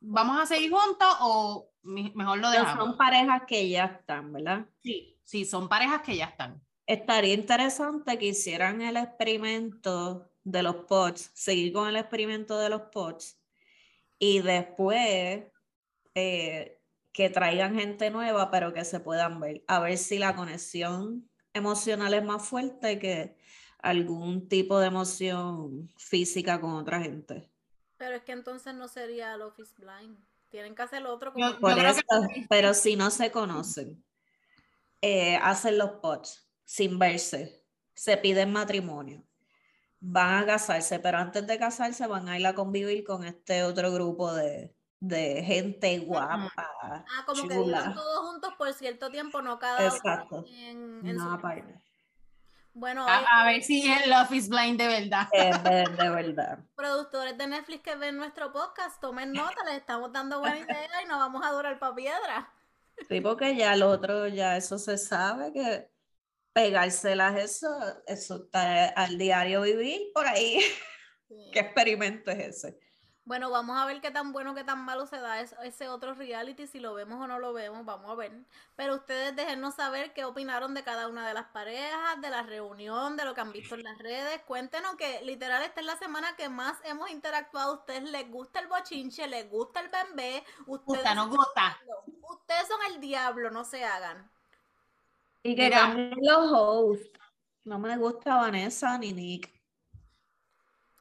vamos 0.00 0.40
a 0.40 0.46
seguir 0.46 0.72
juntos 0.72 1.08
o 1.20 1.70
mejor 1.84 2.38
lo 2.40 2.50
Pero 2.50 2.66
dejamos. 2.66 2.72
son 2.72 2.96
parejas 2.96 3.42
que 3.46 3.68
ya 3.68 3.84
están, 3.86 4.32
¿verdad? 4.32 4.66
Sí, 4.82 5.18
sí, 5.24 5.44
son 5.44 5.68
parejas 5.68 6.00
que 6.02 6.16
ya 6.16 6.26
están. 6.26 6.62
Estaría 6.86 7.34
interesante 7.34 8.16
que 8.16 8.26
hicieran 8.26 8.80
el 8.80 8.96
experimento 8.96 10.30
de 10.44 10.62
los 10.62 10.76
pods, 10.76 11.32
seguir 11.34 11.72
con 11.72 11.88
el 11.88 11.96
experimento 11.96 12.58
de 12.58 12.68
los 12.68 12.82
pods 12.82 13.40
y 14.20 14.38
después 14.38 15.42
eh, 16.14 16.80
que 17.12 17.30
traigan 17.30 17.74
gente 17.74 18.10
nueva, 18.10 18.52
pero 18.52 18.72
que 18.72 18.84
se 18.84 19.00
puedan 19.00 19.40
ver, 19.40 19.64
a 19.66 19.80
ver 19.80 19.98
si 19.98 20.18
la 20.18 20.36
conexión 20.36 21.28
emocional 21.52 22.14
es 22.14 22.24
más 22.24 22.46
fuerte 22.46 23.00
que 23.00 23.36
algún 23.78 24.48
tipo 24.48 24.78
de 24.78 24.86
emoción 24.86 25.88
física 25.96 26.60
con 26.60 26.74
otra 26.74 27.00
gente. 27.00 27.50
pero 27.96 28.14
es 28.14 28.22
que 28.22 28.32
entonces 28.32 28.74
no 28.74 28.86
sería 28.86 29.36
Love 29.36 29.58
is 29.58 29.74
Blind. 29.74 30.16
Tienen 30.48 30.76
que 30.76 30.82
hacer 30.82 31.04
otro 31.04 31.32
como... 31.32 31.58
Por 31.58 31.76
eso, 31.76 32.00
pero 32.48 32.72
si 32.72 32.94
no 32.94 33.10
se 33.10 33.32
conocen, 33.32 34.04
eh, 35.02 35.36
hacen 35.42 35.76
los 35.78 35.90
pods 36.02 36.45
sin 36.66 36.98
verse, 36.98 37.64
se 37.94 38.16
piden 38.18 38.52
matrimonio, 38.52 39.24
van 40.00 40.42
a 40.42 40.46
casarse, 40.46 40.98
pero 40.98 41.16
antes 41.18 41.46
de 41.46 41.58
casarse 41.58 42.06
van 42.06 42.28
a 42.28 42.38
ir 42.38 42.46
a 42.46 42.54
convivir 42.54 43.04
con 43.04 43.24
este 43.24 43.62
otro 43.62 43.90
grupo 43.92 44.34
de, 44.34 44.76
de 45.00 45.42
gente 45.44 45.98
guapa, 46.00 46.52
Ah, 46.58 47.04
como 47.24 47.48
que 47.48 47.56
vivan 47.56 47.94
todos 47.94 48.30
juntos 48.30 48.52
por 48.58 48.72
cierto 48.74 49.10
tiempo, 49.10 49.40
no 49.40 49.58
cada 49.58 49.78
uno 49.78 49.96
Exacto. 49.96 50.44
en, 50.48 51.06
en 51.06 51.16
No, 51.16 51.40
su-. 51.40 51.40
Bueno, 52.74 53.06
hay 53.08 53.24
A, 53.24 53.40
a 53.40 53.46
ver 53.46 53.62
si 53.62 53.90
es 53.90 54.06
Love 54.06 54.32
is 54.32 54.48
Blind 54.50 54.78
de 54.78 54.86
verdad. 54.86 55.28
Es 55.32 55.62
de, 55.64 55.84
de 55.96 56.10
verdad. 56.10 56.58
productores 56.76 57.38
de 57.38 57.46
Netflix 57.46 57.82
que 57.82 57.96
ven 57.96 58.18
nuestro 58.18 58.52
podcast, 58.52 59.00
tomen 59.00 59.32
nota, 59.32 59.64
les 59.64 59.76
estamos 59.76 60.12
dando 60.12 60.40
buena 60.40 60.58
idea 60.58 61.02
y 61.02 61.06
no 61.06 61.16
vamos 61.18 61.42
a 61.42 61.52
durar 61.52 61.78
para 61.78 61.94
piedra. 61.94 62.52
Sí, 63.08 63.22
porque 63.22 63.56
ya 63.56 63.76
lo 63.76 63.88
otro, 63.90 64.28
ya 64.28 64.56
eso 64.58 64.78
se 64.78 64.98
sabe 64.98 65.52
que 65.54 65.90
pegárselas, 66.56 67.36
eso, 67.38 67.68
eso 68.06 68.36
está 68.44 68.86
al 68.88 69.18
diario 69.18 69.60
vivir 69.60 70.00
por 70.14 70.26
ahí. 70.26 70.58
Sí. 71.28 71.50
¿Qué 71.52 71.58
experimento 71.58 72.30
es 72.30 72.38
ese? 72.64 72.78
Bueno, 73.24 73.50
vamos 73.50 73.76
a 73.76 73.84
ver 73.84 74.00
qué 74.00 74.12
tan 74.12 74.32
bueno, 74.32 74.54
qué 74.54 74.62
tan 74.62 74.84
malo 74.84 75.08
se 75.08 75.18
da 75.18 75.40
es- 75.40 75.56
ese 75.64 75.88
otro 75.88 76.14
reality, 76.14 76.68
si 76.68 76.78
lo 76.78 76.94
vemos 76.94 77.20
o 77.20 77.26
no 77.26 77.40
lo 77.40 77.52
vemos, 77.52 77.84
vamos 77.84 78.08
a 78.08 78.14
ver. 78.14 78.30
Pero 78.76 78.94
ustedes 78.94 79.34
déjennos 79.34 79.74
saber 79.74 80.14
qué 80.14 80.24
opinaron 80.24 80.72
de 80.72 80.84
cada 80.84 81.08
una 81.08 81.26
de 81.26 81.34
las 81.34 81.46
parejas, 81.46 82.20
de 82.20 82.30
la 82.30 82.44
reunión, 82.44 83.16
de 83.16 83.24
lo 83.24 83.34
que 83.34 83.40
han 83.40 83.50
visto 83.50 83.74
en 83.74 83.82
las 83.82 83.98
redes. 83.98 84.40
Cuéntenos 84.46 84.94
que 84.94 85.20
literal 85.22 85.64
esta 85.64 85.80
es 85.80 85.86
la 85.86 85.98
semana 85.98 86.36
que 86.36 86.48
más 86.48 86.76
hemos 86.84 87.10
interactuado. 87.10 87.72
¿A 87.72 87.78
ustedes 87.80 88.04
les 88.04 88.30
gusta 88.30 88.60
el 88.60 88.68
bochinche? 88.68 89.26
¿Les 89.26 89.50
gusta 89.50 89.80
el 89.80 89.88
bembé? 89.88 90.44
Ustedes, 90.68 91.00
Gusta, 91.02 91.14
no 91.16 91.28
gusta. 91.28 91.76
ustedes 92.30 92.68
son 92.68 92.78
el 92.94 93.00
diablo, 93.00 93.50
no 93.50 93.64
se 93.64 93.84
hagan. 93.84 94.30
Y 95.46 95.54
que 95.56 95.64
Mira. 95.64 95.78
cambien 95.80 96.14
los 96.22 96.52
hosts. 96.52 97.10
No 97.64 97.78
me 97.78 97.96
gusta 97.96 98.36
Vanessa 98.36 98.98
ni 98.98 99.12
Nick. 99.12 99.52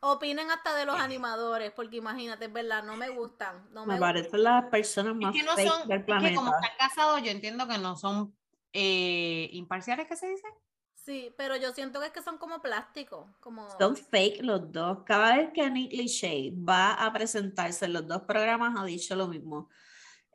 Opinen 0.02 0.52
hasta 0.52 0.76
de 0.76 0.86
los 0.86 1.00
animadores, 1.00 1.72
porque 1.72 1.98
imagínate, 1.98 2.46
es 2.46 2.54
verdad, 2.54 2.84
no 2.84 2.96
me 2.96 3.10
gustan. 3.10 3.68
No 3.72 3.86
me, 3.86 3.94
Me 3.94 4.00
gustan. 4.00 4.00
parecen 4.00 4.44
las 4.44 4.66
personas 4.66 5.14
Es 5.14 5.18
más 5.20 5.34
que 5.34 5.44
no 5.44 5.54
fake 5.54 5.68
son, 5.68 5.88
del 5.88 6.00
es 6.00 6.06
que 6.06 6.36
como 6.36 6.52
están 6.54 6.78
casados, 6.78 7.22
yo 7.24 7.32
entiendo 7.32 7.68
que 7.68 7.78
no 7.80 7.96
son 7.96 8.36
eh, 8.74 9.50
imparciales, 9.54 10.08
¿qué 10.08 10.16
se 10.16 10.28
dice? 10.28 10.48
Sí, 10.94 11.34
pero 11.38 11.56
yo 11.56 11.72
siento 11.74 12.00
que 12.00 12.08
es 12.08 12.12
que 12.12 12.22
son 12.22 12.38
como 12.38 12.62
plástico, 12.62 13.36
como... 13.40 13.68
Son 13.80 13.96
fake 13.96 14.42
los 14.44 14.72
dos. 14.72 15.00
Cada 15.06 15.38
vez 15.38 15.50
que 15.54 15.70
Nick 15.70 15.94
Lachey 15.94 16.52
va 16.52 16.94
a 16.94 17.12
presentarse 17.14 17.86
en 17.86 17.94
los 17.94 18.08
dos 18.08 18.24
programas 18.24 18.74
ha 18.80 18.86
dicho 18.86 19.16
lo 19.16 19.28
mismo. 19.28 19.70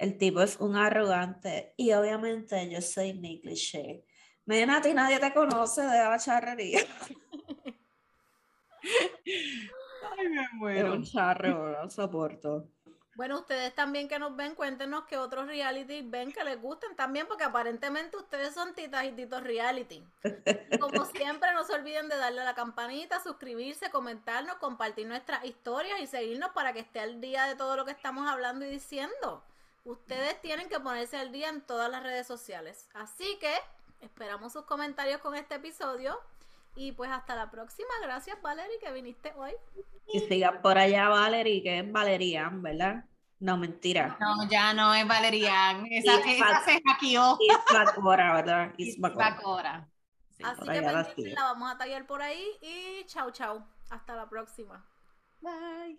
El 0.01 0.16
tipo 0.16 0.40
es 0.40 0.57
un 0.61 0.76
arrogante 0.76 1.74
y 1.76 1.92
obviamente 1.92 2.70
yo 2.70 2.80
soy 2.80 3.12
Nick 3.12 3.44
Lachey. 3.44 4.03
Nena, 4.46 4.78
a 4.78 4.80
ti 4.80 4.94
nadie 4.94 5.18
te 5.18 5.34
conoce 5.34 5.82
de 5.82 5.98
la 5.98 6.18
charrería. 6.18 6.80
Ay, 10.16 10.28
me 10.59 10.78
Es 10.80 10.84
un 10.84 11.05
charro, 11.05 11.82
no 11.82 11.90
soporto. 11.90 12.70
Bueno, 13.14 13.40
ustedes 13.40 13.74
también 13.74 14.09
que 14.09 14.18
nos 14.18 14.34
ven, 14.34 14.55
cuéntenos 14.55 15.05
qué 15.05 15.18
otros 15.18 15.46
reality 15.46 16.01
ven 16.01 16.32
que 16.32 16.44
les 16.44 16.59
gusten 16.59 16.96
también, 16.96 17.26
porque 17.26 17.44
aparentemente 17.44 18.16
ustedes 18.16 18.55
son 18.55 18.74
titas 18.74 19.05
y 19.05 19.12
titos 19.12 19.42
reality. 19.42 20.03
Y 20.70 20.78
como 20.78 21.05
siempre, 21.14 21.53
no 21.53 21.62
se 21.64 21.74
olviden 21.74 22.09
de 22.09 22.16
darle 22.16 22.40
a 22.40 22.44
la 22.44 22.55
campanita, 22.55 23.22
suscribirse, 23.22 23.90
comentarnos, 23.90 24.57
compartir 24.57 25.07
nuestras 25.07 25.44
historias 25.44 26.01
y 26.01 26.07
seguirnos 26.07 26.53
para 26.53 26.72
que 26.72 26.80
esté 26.80 27.01
al 27.01 27.20
día 27.20 27.44
de 27.44 27.55
todo 27.55 27.76
lo 27.76 27.84
que 27.84 27.92
estamos 27.92 28.26
hablando 28.26 28.64
y 28.64 28.70
diciendo. 28.70 29.44
Ustedes 29.85 30.41
tienen 30.43 30.68
que 30.68 30.81
ponerse 30.81 31.16
al 31.16 31.33
día 31.33 31.49
en 31.49 31.62
todas 31.62 31.91
las 31.91 32.03
redes 32.03 32.26
sociales. 32.26 32.89
Así 32.95 33.39
que 33.41 33.53
esperamos 34.01 34.53
sus 34.53 34.64
comentarios 34.64 35.20
con 35.20 35.35
este 35.35 35.57
episodio. 35.57 36.18
Y 36.76 36.93
pues 36.93 37.11
hasta 37.11 37.35
la 37.35 37.51
próxima. 37.51 37.89
Gracias, 38.03 38.41
Valerie, 38.43 38.78
que 38.78 38.93
viniste 38.93 39.33
hoy. 39.37 39.53
Y 40.12 40.20
siga 40.20 40.62
por 40.62 40.78
allá 40.78 41.09
Valerie, 41.09 41.62
que 41.62 41.81
es 41.81 41.93
Valerian, 41.93 42.62
¿verdad? 42.62 43.05
No, 43.41 43.57
mentira. 43.57 44.16
No, 44.20 44.49
ya 44.49 44.74
no 44.74 44.95
es 44.95 45.07
Valerian. 45.09 45.87
Esa, 45.91 46.18
esa 46.20 46.64
se 46.64 46.81
hackeó. 46.87 47.39
Isma 47.41 47.95
Cora, 47.95 48.35
¿verdad? 48.35 48.74
Isbacora. 48.76 49.89
Sí. 50.37 50.45
Así 50.45 50.61
que 50.61 50.81
la 50.81 50.93
la 50.93 51.45
vamos 51.45 51.72
a 51.72 51.78
tallar 51.78 52.07
por 52.07 52.22
ahí. 52.22 52.47
Y 52.61 53.05
chau, 53.07 53.31
chau. 53.31 53.64
Hasta 53.89 54.14
la 54.14 54.28
próxima. 54.28 54.87
Bye. 55.41 55.99